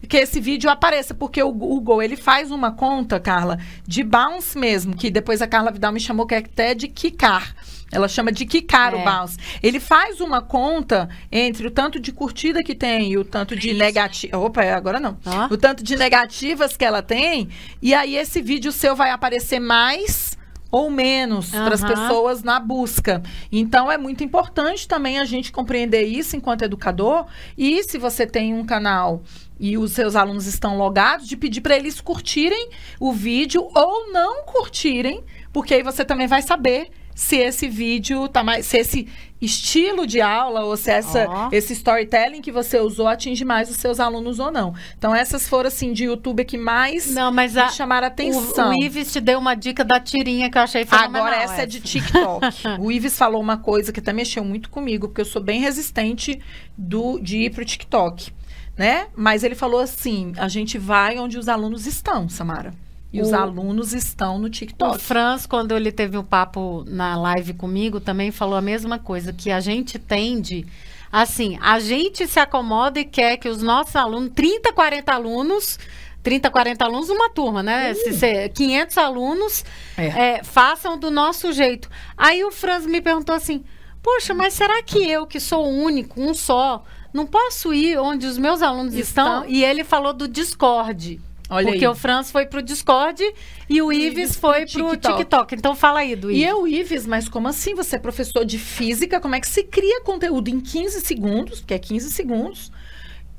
que 0.09 0.17
esse 0.17 0.41
vídeo 0.41 0.71
apareça, 0.71 1.13
porque 1.13 1.43
o 1.43 1.53
Google, 1.53 2.03
ele 2.03 2.17
faz 2.17 2.51
uma 2.51 2.73
conta, 2.73 3.21
Carla, 3.21 3.59
de 3.87 4.03
bounce 4.03 4.59
mesmo, 4.59 4.97
que 4.97 5.11
depois 5.11 5.43
a 5.43 5.47
Carla 5.47 5.71
Vidal 5.71 5.93
me 5.93 6.01
chamou 6.01 6.27
que 6.27 6.35
é 6.35 6.39
até 6.39 6.75
de 6.75 6.89
quicar. 6.89 7.55
Ela 7.93 8.09
chama 8.09 8.31
de 8.31 8.47
quicar 8.47 8.95
É. 8.95 8.97
o 8.97 9.05
bounce. 9.05 9.37
Ele 9.63 9.81
faz 9.81 10.21
uma 10.21 10.41
conta 10.41 11.09
entre 11.31 11.67
o 11.67 11.71
tanto 11.71 11.99
de 11.99 12.13
curtida 12.13 12.63
que 12.63 12.75
tem 12.75 13.13
e 13.13 13.19
o 13.19 13.25
tanto 13.25 13.57
de 13.57 13.73
negativa. 13.75 14.39
Opa, 14.39 14.63
é, 14.63 14.73
agora 14.73 15.01
não 15.01 15.19
Ó. 15.25 15.53
o 15.53 15.57
tanto 15.57 15.83
de 15.83 15.97
negativas 15.97 16.77
que 16.77 16.85
ela 16.85 17.03
tem, 17.03 17.49
e 17.83 17.93
aí 17.95 18.17
esse 18.17 18.41
vídeo 18.41 18.71
seu 18.73 18.95
vai 18.95 19.11
aparecer 19.11 19.59
mais 19.61 20.39
ou 20.73 20.89
menos 20.89 21.51
para 21.51 21.75
as 21.75 21.83
pessoas 21.83 22.45
na 22.45 22.61
busca. 22.61 23.21
Então 23.51 23.91
é 23.91 23.99
muito 23.99 24.23
importante 24.23 24.87
também 24.87 25.19
a 25.19 25.25
gente 25.25 25.51
compreender 25.51 26.03
isso 26.05 26.37
enquanto 26.37 26.63
educador. 26.63 27.27
E 27.59 27.83
se 27.83 27.99
você 27.99 28.25
tem 28.25 28.55
um 28.55 28.65
canal 28.65 29.23
e 29.59 29.77
os 29.77 29.91
seus 29.91 30.15
alunos 30.15 30.47
estão 30.47 30.79
logados, 30.79 31.27
de 31.27 31.37
pedir 31.37 31.61
para 31.61 31.77
eles 31.77 32.01
curtirem 32.01 32.71
o 33.01 33.13
vídeo 33.13 33.69
ou 33.75 34.13
não 34.13 34.45
curtirem, 34.45 35.25
porque 35.53 35.75
aí 35.75 35.83
você 35.83 36.05
também 36.05 36.29
vai 36.29 36.41
saber 36.41 36.89
se 37.21 37.37
esse 37.37 37.69
vídeo 37.69 38.27
tá 38.29 38.43
mais. 38.43 38.65
se 38.65 38.79
esse 38.79 39.07
estilo 39.43 40.07
de 40.07 40.23
aula 40.23 40.65
ou 40.65 40.75
se 40.75 40.91
essa, 40.91 41.29
Ó. 41.29 41.49
esse 41.53 41.75
storytelling 41.75 42.41
que 42.41 42.51
você 42.51 42.81
usou 42.81 43.07
atinge 43.07 43.45
mais 43.45 43.71
os 43.71 43.77
seus 43.77 44.01
alunos 44.01 44.39
ou 44.39 44.51
não. 44.51 44.75
Então, 44.97 45.15
essas 45.15 45.47
foram, 45.47 45.69
assim, 45.69 45.93
de 45.93 46.05
YouTube 46.05 46.47
que 46.47 46.57
mais 46.57 47.15
Não, 47.15 47.31
mas 47.31 47.59
a, 47.59 47.69
chamaram 47.69 48.07
a 48.07 48.09
atenção. 48.09 48.71
o, 48.71 48.71
o 48.71 48.83
Ives 48.83 49.13
te 49.13 49.21
deu 49.21 49.39
uma 49.39 49.55
dica 49.55 49.85
da 49.85 50.01
tirinha 50.01 50.51
que 50.51 50.57
eu 50.57 50.63
achei 50.63 50.87
fenomenal. 50.87 51.27
Agora 51.27 51.43
essa 51.43 51.63
é 51.63 51.67
de 51.67 51.81
TikTok. 51.81 52.47
o 52.81 52.91
Ives 52.91 53.19
falou 53.19 53.41
uma 53.41 53.59
coisa 53.59 53.93
que 53.93 54.01
até 54.01 54.15
mexeu 54.15 54.43
muito 54.43 54.71
comigo, 54.71 55.07
porque 55.07 55.21
eu 55.21 55.27
sou 55.27 55.43
bem 55.43 55.61
resistente 55.61 56.41
do, 56.77 57.21
de 57.21 57.37
ir 57.37 57.51
pro 57.51 57.67
TikTok, 57.67 58.33
né? 58.79 59.09
Mas 59.15 59.45
ele 59.45 59.55
falou 59.55 59.81
assim, 59.81 60.33
a 60.39 60.49
gente 60.49 60.79
vai 60.79 61.19
onde 61.19 61.39
os 61.39 61.49
alunos 61.49 61.87
estão, 61.87 62.31
Samara. 62.31 62.73
E 63.13 63.21
os 63.21 63.31
O- 63.31 63.35
alunos 63.37 63.93
estão 63.93 64.39
no 64.39 64.47
O 64.47 64.51
TikTok. 64.51 64.99
Franz, 65.01 65.45
quando 65.47 65.75
ele 65.77 65.91
teve 65.91 66.17
um 66.17 66.23
papo 66.25 66.85
na 66.87 67.17
live 67.17 67.55
comigo, 67.55 67.99
também 68.01 68.31
falou 68.31 68.57
a 68.57 68.63
mesma 68.63 68.99
coisa, 68.99 69.33
que 69.33 69.51
a 69.51 69.59
gente 69.61 69.99
tende, 69.99 70.65
assim, 71.11 71.59
a 71.61 71.81
gente 71.81 72.27
se 72.29 72.39
acomoda 72.39 73.01
e 73.01 73.05
quer 73.05 73.37
que 73.37 73.49
os 73.49 73.61
nossos 73.63 73.97
alunos, 73.97 74.31
30, 74.35 74.73
40 74.73 75.13
alunos, 75.13 75.79
30, 76.23 76.51
40 76.51 76.85
alunos 76.85 77.09
numa 77.09 77.31
turma, 77.31 77.63
né? 77.63 77.95
Se 77.95 78.13
ser 78.13 78.49
500 78.51 78.97
alunos, 78.99 79.65
É. 79.97 80.07
é, 80.37 80.45
façam 80.45 80.97
do 80.99 81.11
nosso 81.11 81.53
jeito. 81.53 81.91
Aí 82.17 82.45
o 82.45 82.53
Franz 82.53 82.87
me 82.87 83.01
perguntou 83.01 83.35
assim, 83.35 83.65
poxa, 84.03 84.33
mas 84.35 84.55
será 84.55 84.83
que 84.85 84.99
eu, 84.99 85.27
que 85.27 85.41
sou 85.41 85.65
o 85.67 85.83
único, 85.83 86.21
um 86.21 86.33
só, 86.33 86.85
não 87.13 87.27
posso 87.27 87.75
ir 87.75 87.99
onde 87.99 88.27
os 88.27 88.39
meus 88.39 88.63
alunos 88.63 88.95
estão? 88.95 89.41
Estão. 89.41 89.49
E 89.53 89.65
ele 89.65 89.83
falou 89.83 90.13
do 90.13 90.29
Discord. 90.29 91.21
Olha 91.51 91.67
porque 91.67 91.85
aí. 91.85 91.91
o 91.91 91.95
Franz 91.95 92.31
foi 92.31 92.47
pro 92.47 92.63
Discord 92.63 93.23
e 93.69 93.83
o 93.83 93.93
Ives 93.93 94.13
Ives 94.13 94.37
foi 94.37 94.67
pro 94.67 94.91
TikTok. 94.91 95.17
TikTok. 95.19 95.55
Então 95.57 95.75
fala 95.75 95.99
aí 96.01 96.15
do 96.15 96.31
E 96.31 96.37
Ives. 96.37 96.49
eu, 96.49 96.69
Ives, 96.69 97.07
mas 97.07 97.29
como 97.29 97.49
assim? 97.49 97.75
Você 97.75 97.97
é 97.97 97.99
professor 97.99 98.45
de 98.45 98.59
física, 98.59 99.21
como 99.21 99.35
é 99.35 99.41
que 99.41 99.49
se 99.49 99.65
cria 99.65 100.01
conteúdo 100.03 100.49
em 100.49 100.61
15 100.61 101.01
segundos? 101.01 101.59
Porque 101.59 101.75
é 101.75 101.79
15 101.79 102.11
segundos. 102.11 102.71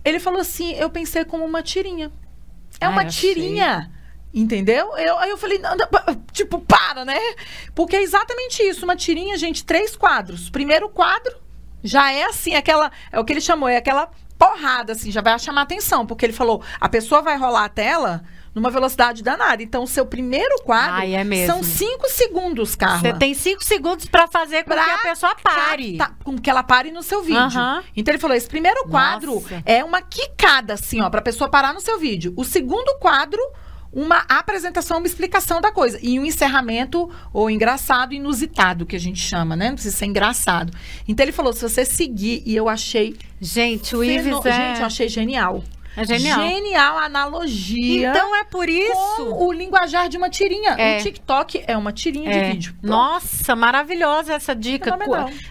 Ele 0.04 0.19
falou 0.19 0.41
assim: 0.41 0.74
eu 0.74 0.89
pensei 0.89 1.24
como 1.24 1.45
uma 1.45 1.62
tirinha. 1.63 2.12
É 2.80 2.86
Ai, 2.86 2.91
uma 2.91 3.06
tirinha. 3.06 3.91
Entendeu? 4.34 4.95
Eu, 4.97 5.17
aí 5.17 5.30
eu 5.30 5.38
falei, 5.38 5.58
não, 5.60 5.76
não, 5.76 5.88
tipo, 6.32 6.60
para, 6.60 7.04
né? 7.04 7.19
Porque 7.76 7.97
é 7.97 8.02
exatamente 8.02 8.63
isso. 8.63 8.86
Uma 8.86 8.95
tirinha, 8.95 9.38
gente, 9.38 9.65
três 9.65 9.95
quadros. 9.95 10.50
Primeiro 10.50 10.88
quadro 10.88 11.36
já 11.84 12.12
é 12.12 12.24
assim, 12.24 12.56
aquela. 12.56 12.91
É 13.12 13.19
o 13.19 13.26
que 13.26 13.34
ele 13.34 13.41
chamou, 13.41 13.67
é 13.67 13.78
aquela 13.78 14.10
porrada, 14.41 14.93
assim, 14.93 15.12
já 15.12 15.21
vai 15.21 15.38
chamar 15.38 15.62
atenção. 15.62 16.04
Porque 16.04 16.25
ele 16.25 16.34
falou, 16.34 16.63
a 16.80 16.89
pessoa 16.89 17.21
vai 17.21 17.38
rolar 17.38 17.65
a 17.65 17.69
tela 17.69 18.23
numa 18.56 18.71
velocidade 18.71 19.21
danada. 19.23 19.62
Então, 19.62 19.84
o 19.84 19.88
seu 19.88 20.06
primeiro 20.06 20.63
quadro 20.63 20.95
Ai, 20.95 21.13
é 21.13 21.23
mesmo. 21.23 21.54
são 21.54 21.63
cinco 21.63 22.10
segundos, 22.10 22.75
Carla. 22.75 22.99
Você 22.99 23.13
tem 23.13 23.34
cinco 23.36 23.63
segundos 23.63 24.08
pra 24.08 24.27
fazer 24.27 24.63
com 24.63 24.71
Pra 24.71 24.84
que 24.84 24.89
a 24.89 24.97
pessoa 24.97 25.36
pare. 25.36 25.97
Tá, 25.97 26.12
com 26.23 26.38
que 26.38 26.49
ela 26.49 26.63
pare 26.63 26.91
no 26.91 27.04
seu 27.04 27.21
vídeo. 27.21 27.39
Aham. 27.39 27.84
Então 27.95 28.12
ele 28.12 28.19
falou: 28.19 28.36
esse 28.36 28.47
primeiro 28.47 28.86
quadro 28.89 29.36
Nossa. 29.36 29.62
é 29.65 29.84
uma 29.84 30.01
quicada, 30.01 30.73
assim, 30.73 31.01
ó, 31.01 31.10
pra 31.10 31.21
pessoa 31.21 31.49
parar 31.49 31.73
no 31.73 31.80
seu 31.80 31.99
vídeo. 31.99 32.34
O 32.36 32.43
segundo 32.43 32.97
quadro, 32.99 33.41
uma 33.93 34.23
apresentação, 34.30 34.97
uma 34.97 35.08
explicação 35.08 35.60
da 35.60 35.71
coisa. 35.71 35.99
E 36.01 36.19
um 36.19 36.25
encerramento, 36.25 37.10
ou 37.34 37.49
engraçado, 37.49 38.13
inusitado, 38.13 38.86
que 38.86 38.95
a 38.95 38.99
gente 38.99 39.19
chama, 39.19 39.56
né? 39.56 39.67
Não 39.67 39.75
precisa 39.75 39.95
ser 39.97 40.06
engraçado. 40.06 40.71
Então 41.08 41.23
ele 41.23 41.32
falou: 41.32 41.51
se 41.54 41.62
você 41.62 41.84
seguir, 41.84 42.41
e 42.45 42.56
eu 42.56 42.69
achei. 42.69 43.15
Gente, 43.39 43.95
o 43.95 43.99
feno- 43.99 44.13
Ives 44.13 44.45
é, 44.45 44.51
Gente, 44.67 44.80
eu 44.80 44.86
achei 44.86 45.10
genial. 45.10 45.63
É 45.95 46.06
genial. 46.06 46.41
Genial 46.41 46.97
analogia. 46.97 48.10
Então 48.10 48.36
é 48.36 48.43
por 48.43 48.67
isso. 48.69 49.34
o 49.36 49.51
linguajar 49.51 50.08
de 50.10 50.17
uma 50.17 50.30
tirinha. 50.30 50.71
É. 50.71 50.97
O 50.99 51.04
TikTok 51.04 51.63
é 51.67 51.77
uma 51.77 51.91
tirinha 51.91 52.30
É. 52.32 52.41
de 52.43 52.51
vídeo. 52.51 52.73
Pronto. 52.82 52.91
Nossa, 52.91 53.56
maravilhosa 53.56 54.34
essa 54.34 54.56
dica. 54.56 54.97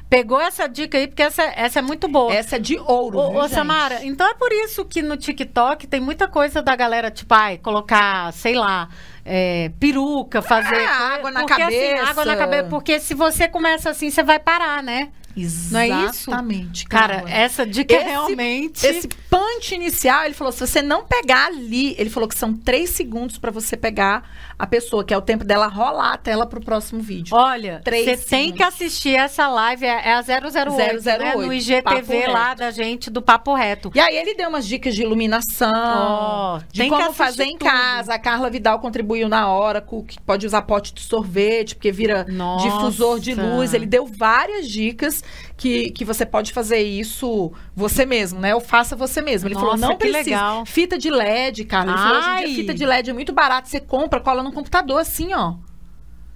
Pegou 0.09 0.40
essa 0.40 0.68
dica 0.68 0.98
aí, 0.98 1.07
porque 1.07 1.22
essa, 1.22 1.42
essa 1.42 1.79
é 1.79 1.83
muito 1.83 2.09
boa. 2.09 2.33
Essa 2.33 2.57
é 2.57 2.59
de 2.59 2.79
ouro. 2.79 3.18
Ô, 3.18 3.31
viu, 3.31 3.40
ô? 3.40 3.48
Samara, 3.48 4.05
então 4.05 4.29
é 4.29 4.35
por 4.35 4.53
isso 4.53 4.85
que 4.85 5.03
no 5.03 5.16
TikTok 5.16 5.87
tem 5.87 6.00
muita 6.00 6.26
coisa 6.26 6.62
da 6.62 6.74
galera, 6.74 7.11
tipo, 7.11 7.33
ai, 7.35 7.59
colocar, 7.59 8.33
sei 8.33 8.55
lá, 8.55 8.88
é, 9.24 9.70
peruca, 9.79 10.42
fazer. 10.42 10.76
É, 10.76 10.87
água 10.87 11.31
na 11.31 11.40
porque, 11.40 11.62
assim, 11.62 11.81
cabeça. 11.81 12.11
água 12.11 12.24
na 12.24 12.37
cabeça. 12.37 12.68
Porque 12.68 12.98
se 13.00 13.14
você 13.14 13.48
começa 13.48 13.90
assim, 13.90 14.11
você 14.11 14.22
vai 14.22 14.38
parar, 14.38 14.83
né? 14.83 15.11
É 15.44 15.88
isso? 15.88 16.31
Exatamente, 16.31 16.85
Cara, 16.87 17.14
Carla. 17.16 17.31
essa 17.31 17.66
dica 17.66 17.94
é 17.94 17.98
Esse- 17.98 18.09
realmente. 18.09 18.87
Esse 18.87 19.09
punch 19.31 19.74
inicial, 19.74 20.24
ele 20.24 20.35
falou, 20.35 20.53
se 20.53 20.61
você 20.66 20.83
não 20.83 21.05
pegar 21.05 21.46
ali, 21.46 21.94
ele 21.98 22.11
falou 22.11 22.29
que 22.29 22.37
são 22.37 22.53
três 22.53 22.90
segundos 22.90 23.38
pra 23.38 23.50
você 23.50 23.76
pegar 23.76 24.29
a 24.59 24.66
pessoa, 24.66 25.05
que 25.05 25.14
é 25.14 25.16
o 25.16 25.22
tempo 25.22 25.44
dela 25.44 25.66
rolar 25.68 26.12
a 26.14 26.16
tela 26.18 26.46
pro 26.46 26.61
próximo 26.61 27.00
vídeo. 27.00 27.35
Olha, 27.35 27.81
você 27.85 28.16
tem 28.16 28.53
que 28.53 28.62
assistir 28.62 29.14
essa 29.14 29.48
live, 29.48 29.87
é 29.87 30.00
é 30.11 30.14
a 30.14 30.22
008, 30.22 30.76
né? 30.76 31.18
008, 31.33 31.46
no 31.46 31.53
IGTV 31.53 32.26
lá 32.29 32.55
da 32.55 32.70
gente, 32.70 33.11
do 33.11 33.20
Papo 33.22 33.55
Reto. 33.55 33.90
E 33.94 34.00
aí 34.00 34.16
ele 34.16 34.35
deu 34.35 34.48
umas 34.48 34.66
dicas 34.66 34.94
de 34.94 35.03
iluminação, 35.03 35.72
Ó, 35.74 36.61
de 36.72 36.88
como 36.88 37.12
fazer 37.12 37.44
em 37.44 37.57
tudo. 37.57 37.70
casa. 37.70 38.14
A 38.14 38.18
Carla 38.18 38.50
Vidal 38.50 38.79
contribuiu 38.81 39.29
na 39.29 39.48
hora, 39.48 39.81
que 40.07 40.18
pode 40.20 40.46
usar 40.46 40.62
pote 40.62 40.92
de 40.94 41.00
sorvete, 41.03 41.74
porque 41.74 41.92
vira 41.92 42.24
Nossa. 42.29 42.64
difusor 42.68 43.18
de 43.20 43.35
luz. 43.35 43.72
Ele 43.74 43.87
deu 43.87 44.07
várias 44.07 44.68
dicas 44.68 45.22
que, 45.56 45.90
que 45.90 46.04
você 46.04 46.24
pode 46.26 46.52
fazer 46.52 46.80
isso 46.80 47.52
você 47.74 48.04
mesmo, 48.06 48.40
né? 48.40 48.54
Ou 48.54 48.60
faça 48.60 48.94
você 48.96 49.20
mesmo. 49.20 49.48
Ele 49.48 49.54
falou, 49.54 49.70
Nossa, 49.72 49.86
não 49.86 49.92
que 49.96 50.08
precisa. 50.08 50.18
legal. 50.24 50.66
Fita 50.66 50.98
de 50.98 51.10
LED, 51.10 51.64
Carla. 51.64 51.92
Ele 51.92 51.98
falou, 51.98 52.18
hoje 52.18 52.26
em 52.26 52.30
Ai. 52.30 52.44
dia 52.46 52.54
fita 52.56 52.74
de 52.74 52.86
LED 52.86 53.10
é 53.10 53.12
muito 53.12 53.32
barato. 53.32 53.68
Você 53.68 53.80
compra, 53.80 54.20
cola 54.20 54.42
no 54.42 54.52
computador 54.52 54.98
assim, 55.00 55.32
ó. 55.34 55.54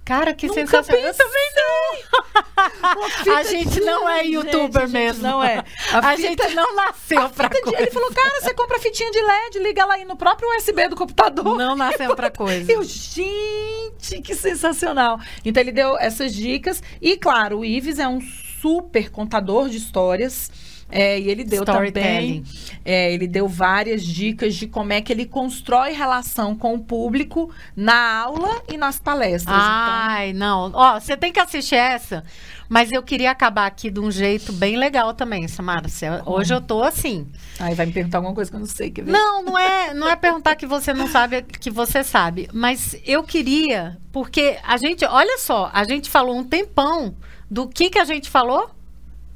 Cara, 0.03 0.35
que 0.35 0.45
Nunca 0.45 0.59
sensacional. 0.61 1.03
Eu 1.03 1.13
também 1.15 1.51
não. 1.55 3.35
A 3.35 3.43
gente 3.43 3.69
de- 3.73 3.81
não 3.81 4.07
é 4.07 4.23
youtuber 4.23 4.83
a 4.83 4.85
gente 4.85 4.93
mesmo. 4.93 5.23
Não 5.23 5.43
é. 5.43 5.63
A, 5.91 6.15
fita- 6.15 6.17
gente 6.17 6.53
não 6.53 6.75
nasceu 6.75 7.21
a 7.21 7.29
pra 7.29 7.47
de- 7.47 7.59
coisa. 7.61 7.81
Ele 7.81 7.89
falou, 7.89 8.11
cara, 8.13 8.39
você 8.39 8.53
compra 8.53 8.77
fitinha 8.79 9.09
de 9.09 9.19
LED, 9.19 9.59
liga 9.59 9.83
lá 9.83 9.95
aí 9.95 10.05
no 10.05 10.15
próprio 10.15 10.47
USB 10.55 10.87
do 10.89 10.95
computador. 10.95 11.57
Não 11.57 11.75
nasceu 11.75 12.15
pra 12.15 12.29
coisa. 12.31 12.71
Eu, 12.71 12.83
gente, 12.83 14.21
que 14.21 14.35
sensacional. 14.35 15.19
Então 15.43 15.61
ele 15.61 15.71
deu 15.71 15.97
essas 15.97 16.31
dicas. 16.35 16.83
E 17.01 17.17
claro, 17.17 17.59
o 17.59 17.65
Ives 17.65 17.97
é 17.97 18.07
um 18.07 18.19
super 18.65 19.11
contador 19.11 19.69
de 19.69 19.77
histórias. 19.77 20.49
É, 20.89 21.19
e 21.19 21.29
ele 21.29 21.43
deu 21.43 21.65
também. 21.65 22.43
É, 22.83 23.11
ele 23.11 23.27
deu 23.27 23.47
várias 23.47 24.03
dicas 24.03 24.55
de 24.55 24.67
como 24.67 24.93
é 24.93 25.01
que 25.01 25.11
ele 25.11 25.25
constrói 25.25 25.93
relação 25.93 26.55
com 26.55 26.75
o 26.75 26.79
público 26.79 27.51
na 27.75 28.21
aula 28.21 28.61
e 28.71 28.77
nas 28.77 28.99
palestras. 28.99 29.55
Então, 29.55 29.67
Ai, 29.67 30.33
não. 30.33 30.71
Ó, 30.73 30.99
você 30.99 31.17
tem 31.17 31.31
que 31.31 31.39
assistir 31.39 31.75
essa, 31.75 32.23
mas 32.69 32.91
eu 32.91 33.01
queria 33.01 33.31
acabar 33.31 33.65
aqui 33.65 33.89
de 33.89 33.99
um 33.99 34.11
jeito 34.11 34.53
bem 34.53 34.77
legal 34.77 35.13
também, 35.13 35.47
Samara. 35.47 35.87
Hoje 36.25 36.53
eu 36.53 36.61
tô 36.61 36.83
assim. 36.83 37.27
Então, 37.55 37.67
aí 37.67 37.73
vai 37.73 37.87
me 37.87 37.91
perguntar 37.91 38.19
alguma 38.19 38.35
coisa 38.35 38.49
que 38.49 38.55
eu 38.55 38.59
não 38.59 38.67
sei. 38.67 38.93
Não, 39.05 39.43
não 39.43 39.57
é, 39.57 39.93
não 39.93 40.07
é 40.07 40.15
perguntar 40.15 40.55
que 40.55 40.67
você 40.67 40.93
não 40.93 41.07
sabe, 41.07 41.41
que 41.41 41.71
você 41.71 42.03
sabe. 42.03 42.47
Mas 42.53 42.95
eu 43.03 43.23
queria, 43.23 43.97
porque 44.11 44.57
a 44.63 44.77
gente, 44.77 45.03
olha 45.03 45.39
só, 45.39 45.69
a 45.73 45.83
gente 45.83 46.11
falou 46.11 46.37
um 46.37 46.43
tempão 46.43 47.15
do 47.49 47.67
que 47.67 47.89
que 47.89 47.99
a 47.99 48.05
gente 48.05 48.29
falou? 48.29 48.69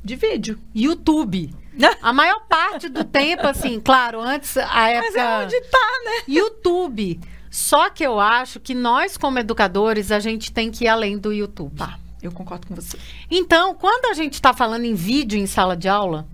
De 0.03 0.15
vídeo. 0.15 0.59
YouTube. 0.73 1.53
A 2.01 2.11
maior 2.11 2.41
parte 2.47 2.89
do 2.89 3.03
tempo, 3.03 3.47
assim, 3.47 3.79
claro, 3.83 4.19
antes 4.19 4.57
a 4.57 4.65
Mas 4.67 5.15
época. 5.15 5.19
é 5.21 5.43
onde 5.45 5.61
tá, 5.61 5.87
né? 6.05 6.23
YouTube. 6.27 7.19
Só 7.49 7.89
que 7.89 8.03
eu 8.03 8.19
acho 8.19 8.59
que 8.59 8.75
nós, 8.75 9.17
como 9.17 9.39
educadores, 9.39 10.11
a 10.11 10.19
gente 10.19 10.51
tem 10.51 10.69
que 10.69 10.85
ir 10.85 10.87
além 10.87 11.17
do 11.17 11.33
YouTube. 11.33 11.75
Tá, 11.75 11.97
eu 12.21 12.31
concordo 12.31 12.67
com 12.67 12.75
você. 12.75 12.97
Então, 13.31 13.73
quando 13.73 14.05
a 14.05 14.13
gente 14.13 14.33
está 14.33 14.53
falando 14.53 14.85
em 14.85 14.93
vídeo 14.93 15.39
em 15.39 15.47
sala 15.47 15.75
de 15.75 15.87
aula, 15.87 16.27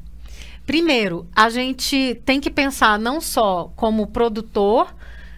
primeiro, 0.65 1.27
a 1.35 1.49
gente 1.49 2.19
tem 2.25 2.41
que 2.41 2.49
pensar 2.49 2.99
não 2.99 3.21
só 3.21 3.71
como 3.75 4.07
produtor, 4.07 4.93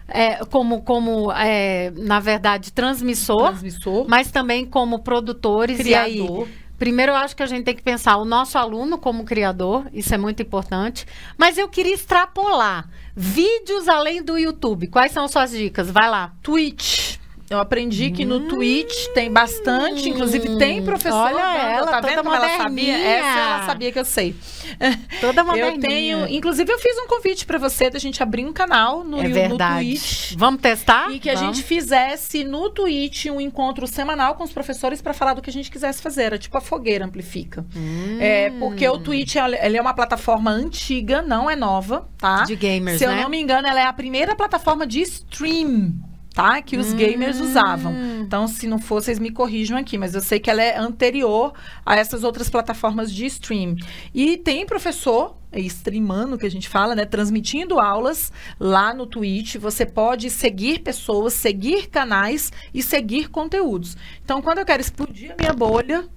é, 0.08 0.44
como, 0.46 0.82
como 0.82 1.30
é, 1.32 1.90
na 1.90 2.18
verdade, 2.18 2.72
transmissor, 2.72 3.50
Transmissor, 3.50 4.06
mas 4.08 4.30
também 4.30 4.64
como 4.64 5.00
produtores. 5.00 5.84
E 5.84 5.94
aí, 5.94 6.14
criador. 6.14 6.48
Primeiro, 6.78 7.10
eu 7.10 7.16
acho 7.16 7.34
que 7.34 7.42
a 7.42 7.46
gente 7.46 7.64
tem 7.64 7.74
que 7.74 7.82
pensar 7.82 8.16
o 8.18 8.24
nosso 8.24 8.56
aluno 8.56 8.98
como 8.98 9.24
criador, 9.24 9.86
isso 9.92 10.14
é 10.14 10.18
muito 10.18 10.40
importante. 10.40 11.04
Mas 11.36 11.58
eu 11.58 11.68
queria 11.68 11.92
extrapolar 11.92 12.88
vídeos 13.16 13.88
além 13.88 14.22
do 14.22 14.38
YouTube. 14.38 14.86
Quais 14.86 15.10
são 15.10 15.26
suas 15.26 15.50
dicas? 15.50 15.90
Vai 15.90 16.08
lá. 16.08 16.32
Twitch. 16.40 17.18
Eu 17.50 17.58
aprendi 17.58 18.10
que 18.10 18.26
no 18.26 18.40
Twitch 18.48 19.06
tem 19.14 19.32
bastante, 19.32 20.06
inclusive 20.08 20.58
tem 20.58 20.82
professor. 20.82 21.16
Olha 21.16 21.34
dando, 21.36 21.70
ela, 21.72 21.86
tá 21.86 22.00
toda 22.00 22.08
vendo 22.08 22.22
como 22.22 22.34
ela 22.34 22.48
sabia? 22.48 22.58
moderninha. 22.66 22.98
Essa 22.98 23.38
ela 23.38 23.66
sabia 23.66 23.92
que 23.92 23.98
eu 23.98 24.04
sei. 24.04 24.36
Toda 25.20 25.40
Eu 25.40 25.44
moderninha. 25.46 25.80
tenho, 25.80 26.28
inclusive 26.28 26.70
eu 26.70 26.78
fiz 26.78 26.94
um 26.98 27.06
convite 27.06 27.46
pra 27.46 27.56
você 27.58 27.88
da 27.88 27.98
gente 27.98 28.22
abrir 28.22 28.44
um 28.44 28.52
canal 28.52 29.02
no, 29.02 29.18
É 29.18 29.26
no 29.28 29.34
verdade. 29.34 29.86
Twitch. 29.88 30.34
Vamos 30.36 30.60
testar? 30.60 31.10
E 31.10 31.18
que 31.18 31.30
a 31.30 31.34
Vamos. 31.34 31.56
gente 31.56 31.66
fizesse 31.66 32.44
no 32.44 32.68
Twitch 32.68 33.26
um 33.26 33.40
encontro 33.40 33.86
semanal 33.86 34.34
com 34.34 34.44
os 34.44 34.52
professores 34.52 35.00
pra 35.00 35.14
falar 35.14 35.32
do 35.32 35.40
que 35.40 35.48
a 35.48 35.52
gente 35.52 35.70
quisesse 35.70 36.02
fazer. 36.02 36.24
Era 36.24 36.38
tipo 36.38 36.56
a 36.58 36.60
fogueira 36.60 37.06
amplifica. 37.06 37.64
Hum. 37.74 38.18
É, 38.20 38.50
porque 38.58 38.86
o 38.86 38.98
Twitch 38.98 39.36
ele 39.36 39.76
é 39.78 39.80
uma 39.80 39.94
plataforma 39.94 40.50
antiga, 40.50 41.22
não 41.22 41.48
é 41.50 41.56
nova, 41.56 42.06
tá? 42.18 42.44
De 42.44 42.54
gamers, 42.54 42.98
Se 42.98 43.04
eu 43.04 43.10
né? 43.10 43.22
não 43.22 43.30
me 43.30 43.40
engano, 43.40 43.66
ela 43.66 43.80
é 43.80 43.84
a 43.86 43.92
primeira 43.92 44.36
plataforma 44.36 44.86
de 44.86 45.00
stream. 45.00 45.94
Tá? 46.38 46.62
Que 46.62 46.76
os 46.76 46.92
gamers 46.92 47.40
usavam. 47.40 47.92
Então, 48.20 48.46
se 48.46 48.68
não 48.68 48.78
for, 48.78 49.02
vocês 49.02 49.18
me 49.18 49.28
corrijam 49.28 49.76
aqui, 49.76 49.98
mas 49.98 50.14
eu 50.14 50.20
sei 50.20 50.38
que 50.38 50.48
ela 50.48 50.62
é 50.62 50.78
anterior 50.78 51.52
a 51.84 51.96
essas 51.96 52.22
outras 52.22 52.48
plataformas 52.48 53.12
de 53.12 53.26
stream. 53.26 53.74
E 54.14 54.36
tem 54.36 54.64
professor 54.64 55.36
é, 55.50 55.58
streamando, 55.58 56.38
que 56.38 56.46
a 56.46 56.50
gente 56.50 56.68
fala, 56.68 56.94
né? 56.94 57.04
Transmitindo 57.04 57.80
aulas 57.80 58.32
lá 58.60 58.94
no 58.94 59.04
Twitch. 59.04 59.56
Você 59.56 59.84
pode 59.84 60.30
seguir 60.30 60.78
pessoas, 60.78 61.32
seguir 61.32 61.88
canais 61.88 62.52
e 62.72 62.84
seguir 62.84 63.30
conteúdos. 63.30 63.96
Então, 64.24 64.40
quando 64.40 64.58
eu 64.58 64.64
quero 64.64 64.80
explodir 64.80 65.32
a 65.32 65.36
minha 65.36 65.52
bolha, 65.52 66.08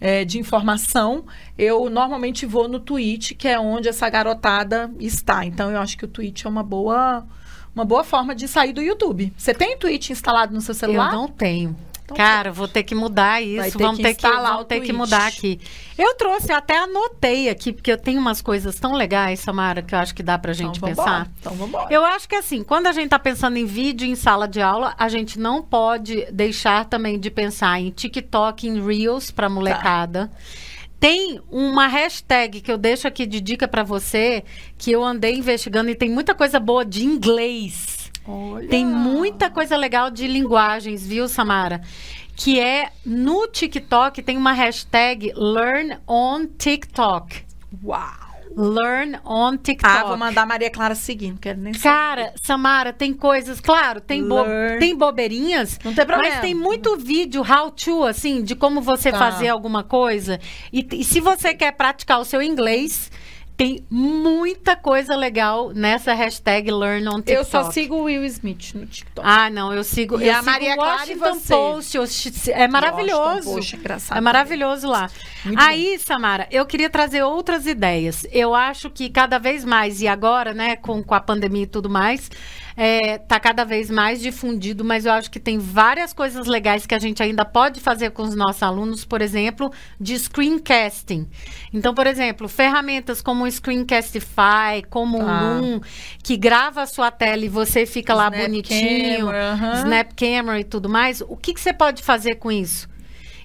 é, 0.00 0.24
de 0.24 0.40
informação, 0.40 1.26
eu 1.56 1.88
normalmente 1.88 2.44
vou 2.44 2.66
no 2.66 2.80
Twitch, 2.80 3.34
que 3.36 3.46
é 3.46 3.60
onde 3.60 3.88
essa 3.88 4.10
garotada 4.10 4.90
está. 4.98 5.44
Então, 5.44 5.70
eu 5.70 5.78
acho 5.78 5.96
que 5.96 6.06
o 6.06 6.08
Twitch 6.08 6.44
é 6.44 6.48
uma 6.48 6.64
boa, 6.64 7.24
uma 7.80 7.84
boa 7.86 8.04
forma 8.04 8.34
de 8.34 8.46
sair 8.46 8.72
do 8.72 8.82
YouTube. 8.82 9.32
Você 9.36 9.54
tem 9.54 9.76
Twitch 9.76 10.10
instalado 10.10 10.52
no 10.54 10.60
seu 10.60 10.74
celular? 10.74 11.12
Eu 11.12 11.18
não 11.18 11.28
tenho. 11.28 11.74
Então, 12.04 12.16
Cara, 12.16 12.50
vou 12.50 12.66
ter 12.66 12.82
que 12.82 12.94
mudar 12.94 13.40
isso. 13.40 13.78
ter 13.78 13.84
Vamos 13.84 13.98
que 13.98 14.02
ter 14.02 14.14
que, 14.14 14.28
vamos 14.28 14.66
ter 14.66 14.80
que 14.80 14.92
mudar 14.92 15.26
aqui. 15.28 15.60
Eu 15.96 16.14
trouxe, 16.16 16.52
até 16.52 16.76
anotei 16.76 17.48
aqui, 17.48 17.72
porque 17.72 17.92
eu 17.92 17.96
tenho 17.96 18.20
umas 18.20 18.42
coisas 18.42 18.74
tão 18.80 18.94
legais, 18.94 19.40
Samara, 19.40 19.80
que 19.80 19.94
eu 19.94 19.98
acho 19.98 20.14
que 20.14 20.22
dá 20.22 20.36
pra 20.36 20.52
gente 20.52 20.76
então, 20.78 20.88
pensar. 20.88 21.04
vambora. 21.04 21.30
Então, 21.38 21.54
vambora. 21.54 21.86
Eu 21.88 22.04
acho 22.04 22.28
que 22.28 22.34
assim, 22.34 22.64
quando 22.64 22.88
a 22.88 22.92
gente 22.92 23.04
está 23.04 23.18
pensando 23.18 23.56
em 23.56 23.64
vídeo 23.64 24.06
em 24.06 24.16
sala 24.16 24.48
de 24.48 24.60
aula, 24.60 24.94
a 24.98 25.08
gente 25.08 25.38
não 25.38 25.62
pode 25.62 26.26
deixar 26.32 26.84
também 26.84 27.18
de 27.18 27.30
pensar 27.30 27.80
em 27.80 27.90
TikTok, 27.90 28.66
em 28.66 28.84
Reels 28.84 29.30
para 29.30 29.48
molecada. 29.48 30.30
Tem 31.00 31.40
uma 31.50 31.86
hashtag 31.86 32.60
que 32.60 32.70
eu 32.70 32.76
deixo 32.76 33.08
aqui 33.08 33.24
de 33.24 33.40
dica 33.40 33.66
para 33.66 33.82
você, 33.82 34.44
que 34.76 34.92
eu 34.92 35.02
andei 35.02 35.34
investigando 35.34 35.88
e 35.88 35.94
tem 35.94 36.10
muita 36.10 36.34
coisa 36.34 36.60
boa 36.60 36.84
de 36.84 37.04
inglês. 37.04 38.12
Olha. 38.28 38.68
Tem 38.68 38.84
muita 38.84 39.48
coisa 39.48 39.78
legal 39.78 40.10
de 40.10 40.26
linguagens, 40.26 41.06
viu, 41.06 41.26
Samara? 41.26 41.80
Que 42.36 42.60
é 42.60 42.92
no 43.04 43.46
TikTok 43.48 44.22
tem 44.22 44.36
uma 44.36 44.52
hashtag 44.52 45.32
Learn 45.34 45.98
on 46.06 46.46
TikTok. 46.46 47.44
Uau! 47.82 48.29
Learn 48.60 49.18
on 49.24 49.56
TikTok. 49.56 49.96
Ah, 49.96 50.04
vou 50.04 50.16
mandar 50.16 50.42
a 50.42 50.46
Maria 50.46 50.70
Clara 50.70 50.94
seguir, 50.94 51.30
não 51.30 51.36
quero 51.38 51.58
nem 51.58 51.72
saber. 51.72 51.82
Cara, 51.94 52.32
Samara, 52.42 52.92
tem 52.92 53.14
coisas, 53.14 53.58
claro, 53.60 54.00
tem, 54.00 54.22
bo- 54.26 54.44
tem 54.78 54.94
bobeirinhas, 54.94 55.78
Não 55.84 55.94
tem 55.94 56.04
problema. 56.06 56.34
mas 56.34 56.40
tem 56.42 56.54
muito 56.54 56.96
vídeo 56.96 57.42
how 57.42 57.70
to, 57.70 58.04
assim, 58.04 58.42
de 58.42 58.54
como 58.54 58.80
você 58.82 59.10
Tá. 59.10 59.18
fazer 59.18 59.48
alguma 59.48 59.82
coisa. 59.82 60.38
E, 60.72 60.86
e 60.92 61.04
se 61.04 61.20
você 61.20 61.54
quer 61.54 61.72
praticar 61.72 62.20
o 62.20 62.24
seu 62.24 62.42
inglês, 62.42 63.10
tem 63.60 63.84
muita 63.90 64.74
coisa 64.74 65.14
legal 65.14 65.70
nessa 65.74 66.14
hashtag 66.14 66.70
Learn 66.70 67.06
on 67.08 67.16
TikTok. 67.16 67.36
Eu 67.36 67.44
só 67.44 67.70
sigo 67.70 67.94
o 67.96 68.02
Will 68.04 68.24
Smith 68.24 68.72
no 68.72 68.86
TikTok. 68.86 69.20
Ah, 69.22 69.50
não, 69.50 69.70
eu 69.70 69.84
sigo. 69.84 70.18
E 70.18 70.28
eu 70.28 70.32
a 70.32 70.36
sigo 70.36 70.46
Maria 70.46 70.74
Clara 70.76 71.12
e 71.12 71.14
você? 71.14 71.52
Post. 71.52 71.94
eu 71.94 72.04
é 72.54 72.66
maravilhoso. 72.66 73.20
Washington 73.20 73.52
Post, 73.52 73.76
engraçado 73.76 74.16
é 74.16 74.20
maravilhoso 74.22 74.88
lá. 74.88 75.10
Muito 75.44 75.60
Aí, 75.60 75.98
Samara, 75.98 76.48
eu 76.50 76.64
queria 76.64 76.88
trazer 76.88 77.22
outras 77.22 77.66
ideias. 77.66 78.26
Eu 78.32 78.54
acho 78.54 78.88
que 78.88 79.10
cada 79.10 79.36
vez 79.36 79.62
mais, 79.62 80.00
e 80.00 80.08
agora, 80.08 80.54
né, 80.54 80.76
com, 80.76 81.02
com 81.02 81.14
a 81.14 81.20
pandemia 81.20 81.64
e 81.64 81.66
tudo 81.66 81.90
mais, 81.90 82.30
é, 82.82 83.18
tá 83.18 83.38
cada 83.38 83.62
vez 83.62 83.90
mais 83.90 84.22
difundido, 84.22 84.82
mas 84.82 85.04
eu 85.04 85.12
acho 85.12 85.30
que 85.30 85.38
tem 85.38 85.58
várias 85.58 86.14
coisas 86.14 86.46
legais 86.46 86.86
que 86.86 86.94
a 86.94 86.98
gente 86.98 87.22
ainda 87.22 87.44
pode 87.44 87.78
fazer 87.78 88.08
com 88.08 88.22
os 88.22 88.34
nossos 88.34 88.62
alunos, 88.62 89.04
por 89.04 89.20
exemplo, 89.20 89.70
de 90.00 90.18
screencasting. 90.18 91.28
Então, 91.74 91.94
por 91.94 92.06
exemplo, 92.06 92.48
ferramentas 92.48 93.20
como 93.20 93.44
o 93.44 93.50
Screencastify, 93.50 94.82
como 94.88 95.18
o 95.18 95.26
Tá. 95.26 95.40
Loom, 95.42 95.80
que 96.22 96.38
grava 96.38 96.80
a 96.80 96.86
sua 96.86 97.10
tela 97.10 97.44
e 97.44 97.50
você 97.50 97.84
fica 97.84 98.14
lá 98.14 98.28
Snap 98.28 98.40
bonitinho, 98.40 99.26
Camera, 99.26 99.52
aham. 99.52 99.72
Snap 99.74 100.12
Camera 100.16 100.58
e 100.58 100.64
tudo 100.64 100.88
mais. 100.88 101.20
O 101.20 101.36
que, 101.36 101.52
que 101.52 101.60
você 101.60 101.74
pode 101.74 102.02
fazer 102.02 102.36
com 102.36 102.50
isso? 102.50 102.88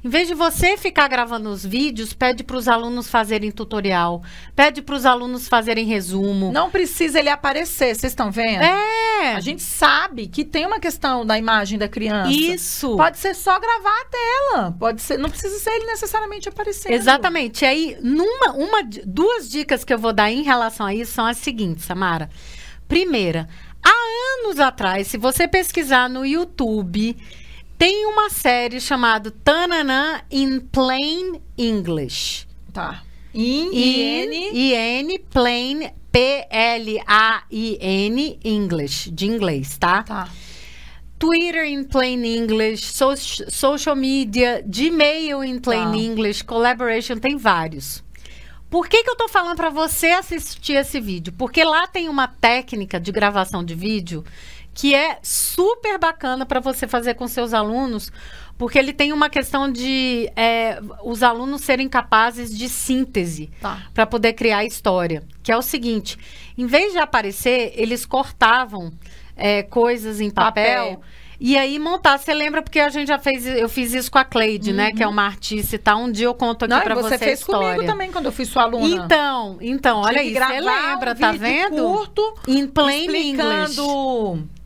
Em 0.06 0.08
vez 0.08 0.28
de 0.28 0.36
você 0.36 0.78
ficar 0.78 1.08
gravando 1.08 1.50
os 1.50 1.66
vídeos, 1.66 2.14
pede 2.14 2.44
para 2.44 2.56
os 2.56 2.68
alunos 2.68 3.10
fazerem 3.10 3.50
tutorial, 3.50 4.22
pede 4.56 4.84
para 4.84 4.94
os 4.94 5.04
alunos 5.04 5.48
fazerem 5.48 5.84
resumo. 5.84 6.52
Não 6.52 6.70
precisa 6.70 7.18
ele 7.18 7.28
aparecer, 7.28 7.96
vocês 7.96 8.12
estão 8.12 8.30
vendo? 8.30 8.62
É, 8.62 9.34
A 9.34 9.40
gente 9.40 9.64
sabe 9.64 10.28
que 10.28 10.46
tem 10.46 10.64
uma 10.64 10.80
questão 10.80 11.26
da 11.26 11.40
imagem 11.40 11.80
da 11.80 11.88
criança. 11.88 12.30
isso. 12.30 12.96
Pode 12.96 13.18
ser 13.18 13.34
só 13.34 13.60
gravar 13.60 14.00
a 14.00 14.06
tela. 14.06 14.76
Pode 14.78 15.02
ser, 15.02 15.18
não 15.18 15.28
precisa 15.28 15.58
ser 15.58 15.72
ele 15.72 15.88
necessariamente 15.88 16.48
aparecendo. 16.48 16.94
Exatamente. 16.94 17.66
E 17.66 17.68
aí, 17.68 17.98
numa, 18.00 18.52
uma, 18.52 18.84
duas 19.08 19.50
dicas 19.50 19.84
que 19.84 19.92
eu 19.92 19.98
vou 19.98 20.14
dar 20.14 20.30
em 20.30 20.44
relação 20.44 20.86
a 20.86 20.94
isso 20.94 21.14
são 21.14 21.26
as 21.26 21.38
seguintes, 21.38 21.84
Samara. 21.84 22.30
Primeira, 22.88 23.50
há 23.84 24.44
anos 24.46 24.60
atrás, 24.60 25.08
se 25.08 25.18
você 25.18 25.48
pesquisar 25.48 26.08
no 26.08 26.24
YouTube, 26.24 27.18
tem 27.78 28.06
uma 28.06 28.30
série 28.30 28.80
chamada 28.80 29.32
Tananã 29.44 30.22
in 30.32 30.60
Plain 30.60 31.42
English. 31.58 32.48
Tá. 32.74 33.04
In, 33.34 33.70
In, 33.74 34.32
IN. 34.32 35.10
IN, 35.12 35.20
Plain, 35.30 35.90
P-L-A-I-N, 37.08 38.40
English, 38.44 39.12
de 39.12 39.26
inglês, 39.28 39.78
tá? 39.78 40.04
Tá. 40.04 40.30
Twitter 41.18 41.66
in 41.66 41.84
plain 41.86 42.24
English, 42.26 42.84
so- 42.94 43.16
social 43.16 43.96
media, 43.96 44.62
Gmail 44.68 45.44
in 45.44 45.60
plain 45.60 45.92
Tá. 45.92 45.98
English, 45.98 46.44
collaboration, 46.44 47.18
tem 47.18 47.38
vários. 47.38 48.04
Por 48.70 48.88
que, 48.90 49.04
que 49.04 49.10
eu 49.10 49.16
tô 49.16 49.28
falando 49.30 49.56
para 49.56 49.70
você 49.70 50.08
assistir 50.08 50.74
esse 50.74 51.00
vídeo? 51.00 51.32
Porque 51.38 51.64
lá 51.64 51.88
tem 51.88 52.10
uma 52.10 52.28
técnica 52.28 53.00
de 53.00 53.12
gravação 53.12 53.64
de 53.64 53.74
vídeo 53.74 54.24
que 54.76 54.94
é 54.94 55.18
super 55.24 55.98
bacana 55.98 56.46
para 56.46 56.60
você 56.60 56.86
fazer 56.86 57.14
com 57.16 57.28
seus 57.30 57.54
alunos, 57.54 58.12
porque 58.58 58.78
ele 58.78 58.92
tem 58.94 59.12
uma 59.14 59.30
questão 59.30 59.72
de 59.72 60.30
é, 60.36 60.80
os 61.04 61.24
alunos 61.24 61.62
serem 61.62 61.88
capazes 61.90 62.56
de 62.56 62.68
síntese 62.70 63.50
Tá. 63.62 63.80
para 63.94 64.06
poder 64.06 64.34
criar 64.34 64.66
história. 64.66 65.24
Que 65.42 65.52
é 65.52 65.58
o 65.58 65.62
seguinte: 65.62 66.18
em 66.58 66.66
vez 66.68 66.92
de 66.92 67.00
aparecer, 67.00 67.72
eles 67.76 68.06
cortavam 68.06 68.92
é, 69.36 69.64
coisas 69.64 70.20
em 70.22 70.30
papel. 70.30 70.84
Papel. 70.84 71.02
E 71.38 71.58
aí 71.58 71.78
montar, 71.80 72.18
você 72.18 72.34
lembra 72.34 72.62
porque 72.62 72.80
a 72.80 72.88
gente 72.88 73.10
já 73.10 73.20
fez, 73.20 73.46
eu 73.46 73.68
fiz 73.68 73.94
isso 73.94 74.10
com 74.10 74.18
a 74.18 74.24
Cleide, 74.24 74.72
né, 74.72 74.94
que 74.94 75.04
é 75.04 75.08
uma 75.08 75.26
artista 75.26 75.76
e 75.76 75.78
tal. 75.80 76.00
Um 76.00 76.10
dia 76.10 76.28
eu 76.28 76.34
conto 76.34 76.64
aqui 76.64 76.80
para 76.82 76.96
você 76.96 77.10
você 77.10 77.16
a 77.16 77.20
fez 77.20 77.40
história. 77.42 77.74
comigo 77.74 77.86
também 77.92 78.10
quando 78.10 78.28
eu 78.28 78.32
fui 78.32 78.46
sua 78.46 78.64
aluna. 78.64 78.88
Então, 78.88 79.58
então, 79.60 80.00
olha 80.00 80.22
Tinha 80.22 80.32
que 80.34 80.54
você 80.54 80.60
lembra, 80.62 81.12
um 81.12 81.16
tá 81.16 81.32
vendo? 81.34 81.76
curto, 81.76 82.36
In 82.48 82.68
plain 82.68 83.04
English. 83.32 83.76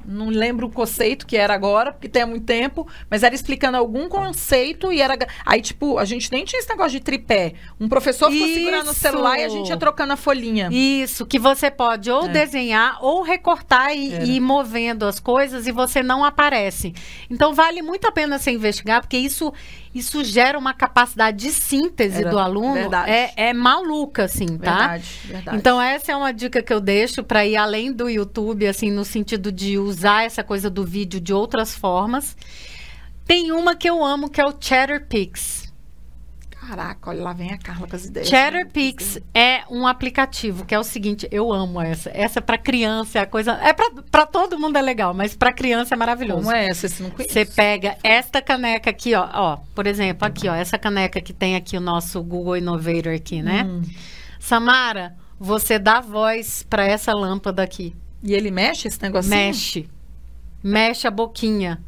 Não 0.10 0.30
lembro 0.30 0.66
o 0.68 0.72
conceito 0.72 1.28
que 1.28 1.38
era 1.38 1.54
agora, 1.54 1.92
porque 1.94 2.10
tem 2.10 2.24
há 2.24 2.28
muito 2.28 2.46
tempo, 2.46 2.88
mas 3.10 3.22
era 3.22 3.36
explicando 3.36 3.78
algum 3.78 4.10
conceito 4.10 4.92
e 4.92 5.02
era. 5.02 5.16
Aí, 5.46 5.62
tipo, 5.62 5.98
a 6.00 6.06
gente 6.06 6.32
nem 6.32 6.44
tinha 6.44 6.60
esse 6.60 6.68
negócio 6.70 6.92
de 6.92 7.00
tripé. 7.00 7.54
Um 7.80 7.88
professor 7.88 8.32
ficou 8.32 8.48
segurando 8.48 8.88
o 8.88 8.92
Isso. 8.92 9.00
celular 9.00 9.38
e 9.40 9.44
a 9.44 9.50
gente 9.50 9.70
ia 9.70 9.78
trocando 9.78 10.14
a 10.14 10.18
folhinha. 10.18 10.70
Isso, 10.72 11.26
que 11.26 11.38
você 11.38 11.70
pode 11.70 12.10
ou 12.10 12.26
É. 12.26 12.30
desenhar 12.30 12.98
ou 13.02 13.22
recortar 13.22 13.96
e, 13.96 14.14
Era. 14.14 14.24
e 14.26 14.38
ir 14.38 14.40
movendo 14.40 15.06
as 15.06 15.20
coisas 15.20 15.68
e 15.68 15.72
você 15.72 16.02
não 16.02 16.24
aparece. 16.26 16.94
Então 17.30 17.54
vale 17.54 17.82
muito 17.82 18.08
a 18.08 18.12
pena 18.12 18.40
você 18.40 18.52
investigar, 18.52 19.02
porque 19.02 19.18
isso, 19.18 19.54
isso 19.94 20.24
gera 20.24 20.58
uma 20.58 20.74
capacidade 20.74 21.38
de 21.38 21.52
síntese 21.52 22.22
Era, 22.22 22.30
do 22.30 22.38
aluno. 22.38 22.74
verdade. 22.74 23.12
É, 23.12 23.34
é 23.36 23.54
maluca, 23.54 24.26
assim, 24.26 24.58
tá? 24.58 24.78
Verdade, 24.78 25.20
verdade. 25.26 25.58
Então 25.58 25.82
essa 25.82 26.12
é 26.12 26.16
uma 26.16 26.32
dica 26.32 26.62
que 26.62 26.72
eu 26.72 26.80
deixo 26.80 27.24
para 27.24 27.46
ir 27.46 27.56
além 27.56 27.92
do 27.92 28.08
YouTube, 28.08 28.68
assim, 28.68 28.92
no 28.92 29.04
sentido 29.04 29.52
de 29.52 29.78
usar 29.78 30.26
essa 30.26 30.44
coisa 30.44 30.70
do 30.70 30.86
vídeo 30.86 31.20
de 31.20 31.34
outras 31.34 31.76
formas. 31.76 32.38
Tem 33.26 33.52
uma 33.52 33.76
que 33.76 33.90
eu 33.90 34.04
amo, 34.04 34.30
que 34.30 34.40
é 34.42 34.46
o 34.46 34.54
Chatter 34.60 35.06
Pix. 35.08 35.59
Caraca, 36.70 37.10
olha 37.10 37.24
lá 37.24 37.34
vem 37.34 37.52
a 37.52 37.58
Carla 37.58 37.88
com 37.88 37.96
as 37.96 38.06
ideias. 38.06 38.30
Chatterpix 38.30 39.18
é 39.34 39.64
um 39.72 39.88
aplicativo 39.88 40.64
que 40.66 40.76
é 40.76 40.78
o 40.78 40.84
seguinte, 40.84 41.28
eu 41.32 41.52
amo 41.52 41.82
essa. 41.82 42.12
Essa 42.14 42.38
é 42.38 42.42
para 42.44 42.60
criança, 42.60 43.18
é 43.18 43.22
a 43.24 43.26
coisa, 43.26 43.54
é 43.54 43.74
para 43.74 44.28
todo 44.28 44.60
mundo 44.60 44.78
é 44.78 44.82
legal, 44.82 45.12
mas 45.12 45.36
para 45.36 45.52
criança 45.52 45.96
é 45.96 45.98
maravilhoso. 45.98 46.44
Como 46.44 46.56
é 46.56 46.68
essa? 46.68 46.88
Você 46.88 47.02
não 47.02 47.10
conhece? 47.10 47.34
Você 47.34 47.44
pega 47.44 47.98
esta 48.04 48.40
caneca 48.40 48.92
aqui, 48.92 49.16
ó, 49.16 49.28
ó, 49.34 49.58
por 49.74 49.88
exemplo, 49.88 50.28
aqui, 50.28 50.48
ó, 50.48 50.54
essa 50.54 50.78
caneca 50.78 51.20
que 51.20 51.34
tem 51.34 51.56
aqui 51.56 51.76
o 51.76 51.82
nosso 51.82 52.22
Google 52.22 52.58
Innovator 52.58 53.16
aqui, 53.16 53.42
né? 53.42 53.64
Hum. 53.64 53.82
Samara, 54.40 55.16
você 55.40 55.80
dá 55.80 56.00
voz 56.00 56.64
para 56.70 56.86
essa 56.86 57.14
lâmpada 57.14 57.64
aqui. 57.64 57.96
E 58.22 58.36
ele 58.36 58.52
mexe 58.52 58.88
esse 58.88 59.02
negocinho? 59.02 59.36
Mexe. 59.36 59.90
Mexe 60.62 61.08
a 61.08 61.12
boquinha. 61.12 61.84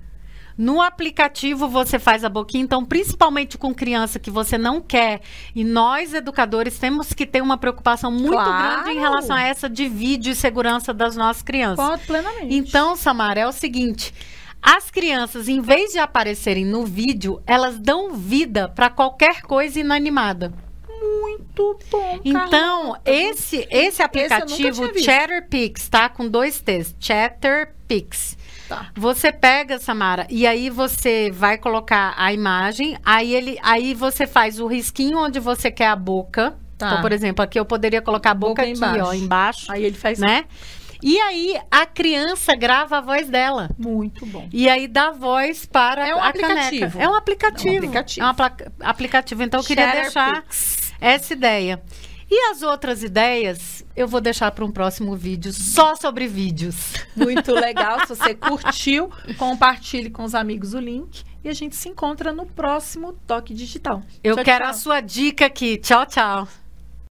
No 0.61 0.79
aplicativo 0.79 1.67
você 1.67 1.97
faz 1.97 2.23
a 2.23 2.29
boquinha, 2.29 2.63
então 2.63 2.85
principalmente 2.85 3.57
com 3.57 3.73
criança 3.73 4.19
que 4.19 4.29
você 4.29 4.59
não 4.59 4.79
quer. 4.79 5.21
E 5.55 5.63
nós 5.63 6.13
educadores 6.13 6.77
temos 6.77 7.13
que 7.13 7.25
ter 7.25 7.41
uma 7.41 7.57
preocupação 7.57 8.11
muito 8.11 8.33
Claro. 8.33 8.83
grande 8.83 8.95
em 8.95 8.99
relação 8.99 9.35
a 9.35 9.41
essa 9.41 9.67
de 9.67 9.89
vídeo 9.89 10.31
e 10.31 10.35
segurança 10.35 10.93
das 10.93 11.15
nossas 11.15 11.41
crianças. 11.41 11.83
Pode 11.83 12.05
plenamente. 12.05 12.53
Então, 12.53 12.95
Samara, 12.95 13.39
é 13.39 13.47
o 13.47 13.51
seguinte: 13.51 14.13
as 14.61 14.91
crianças, 14.91 15.47
em 15.47 15.61
vez 15.61 15.93
de 15.93 15.97
aparecerem 15.97 16.63
no 16.63 16.85
vídeo, 16.85 17.41
elas 17.47 17.79
dão 17.79 18.13
vida 18.13 18.69
para 18.69 18.91
qualquer 18.91 19.41
coisa 19.41 19.79
inanimada. 19.79 20.53
Muito 21.01 21.79
bom. 21.89 22.19
Então, 22.23 22.95
esse 23.03 23.67
esse 23.71 24.03
aplicativo 24.03 24.83
visto. 24.93 25.03
Chatterpix, 25.05 25.89
tá? 25.89 26.07
Com 26.07 26.27
dois 26.29 26.61
T's, 26.61 26.95
Chatterpix. 26.99 28.37
Tá. 28.75 28.89
Você 28.95 29.31
pega, 29.31 29.77
Samara, 29.79 30.25
e 30.29 30.47
aí 30.47 30.69
você 30.69 31.29
vai 31.31 31.57
colocar 31.57 32.13
a 32.17 32.31
imagem, 32.31 32.97
aí 33.05 33.33
ele, 33.35 33.57
aí 33.61 33.93
você 33.93 34.25
faz 34.25 34.59
o 34.59 34.67
risquinho 34.67 35.17
onde 35.19 35.39
você 35.39 35.69
quer 35.69 35.87
a 35.87 35.95
boca. 35.95 36.55
Tá. 36.77 36.87
Então, 36.87 37.01
por 37.01 37.11
exemplo, 37.11 37.43
aqui 37.43 37.59
eu 37.59 37.65
poderia 37.65 38.01
colocar 38.01 38.31
a 38.31 38.33
boca, 38.33 38.49
Boca 38.53 38.61
aqui, 38.63 38.71
embaixo. 38.71 39.03
ó, 39.05 39.13
embaixo, 39.13 39.71
Aí 39.71 39.83
ele 39.83 39.97
faz 39.97 40.19
né? 40.19 40.45
E 41.03 41.17
aí 41.19 41.59
a 41.71 41.85
criança 41.85 42.55
grava 42.55 42.99
a 42.99 43.01
voz 43.01 43.27
dela. 43.27 43.69
muito 43.77 44.25
bom. 44.25 44.47
E 44.53 44.69
aí 44.69 44.87
dá 44.87 45.11
voz 45.11 45.65
para 45.65 46.07
É 46.07 46.15
um 46.15 46.19
a 46.19 46.27
aplicativo. 46.29 46.91
caneca. 46.91 46.99
É 47.03 47.09
um 47.09 47.15
aplicativo. 47.15 47.67
É 47.67 47.73
um 47.73 47.77
aplicativo. 47.77 48.25
É 48.25 48.29
um 48.85 48.89
aplicativo. 48.89 49.43
Então 49.43 49.59
eu 49.59 49.65
queria 49.65 49.91
deixar 49.91 50.43
essa 50.99 51.33
ideia. 51.33 51.81
E 52.33 52.49
as 52.49 52.61
outras 52.61 53.03
ideias 53.03 53.83
eu 53.93 54.07
vou 54.07 54.21
deixar 54.21 54.49
para 54.51 54.63
um 54.63 54.71
próximo 54.71 55.17
vídeo 55.17 55.51
só 55.51 55.97
sobre 55.97 56.27
vídeos. 56.27 56.93
Muito 57.13 57.51
legal. 57.53 57.99
Se 58.07 58.15
você 58.15 58.33
curtiu, 58.33 59.11
compartilhe 59.37 60.09
com 60.09 60.23
os 60.23 60.33
amigos 60.33 60.73
o 60.73 60.79
link. 60.79 61.23
E 61.43 61.49
a 61.49 61.53
gente 61.53 61.75
se 61.75 61.89
encontra 61.89 62.31
no 62.31 62.45
próximo 62.45 63.13
Toque 63.27 63.53
Digital. 63.53 64.01
Eu 64.23 64.35
Tchau, 64.35 64.45
quero 64.45 64.63
tchau. 64.63 64.69
a 64.69 64.73
sua 64.73 65.01
dica 65.01 65.47
aqui. 65.47 65.75
Tchau, 65.77 66.05
tchau. 66.05 66.47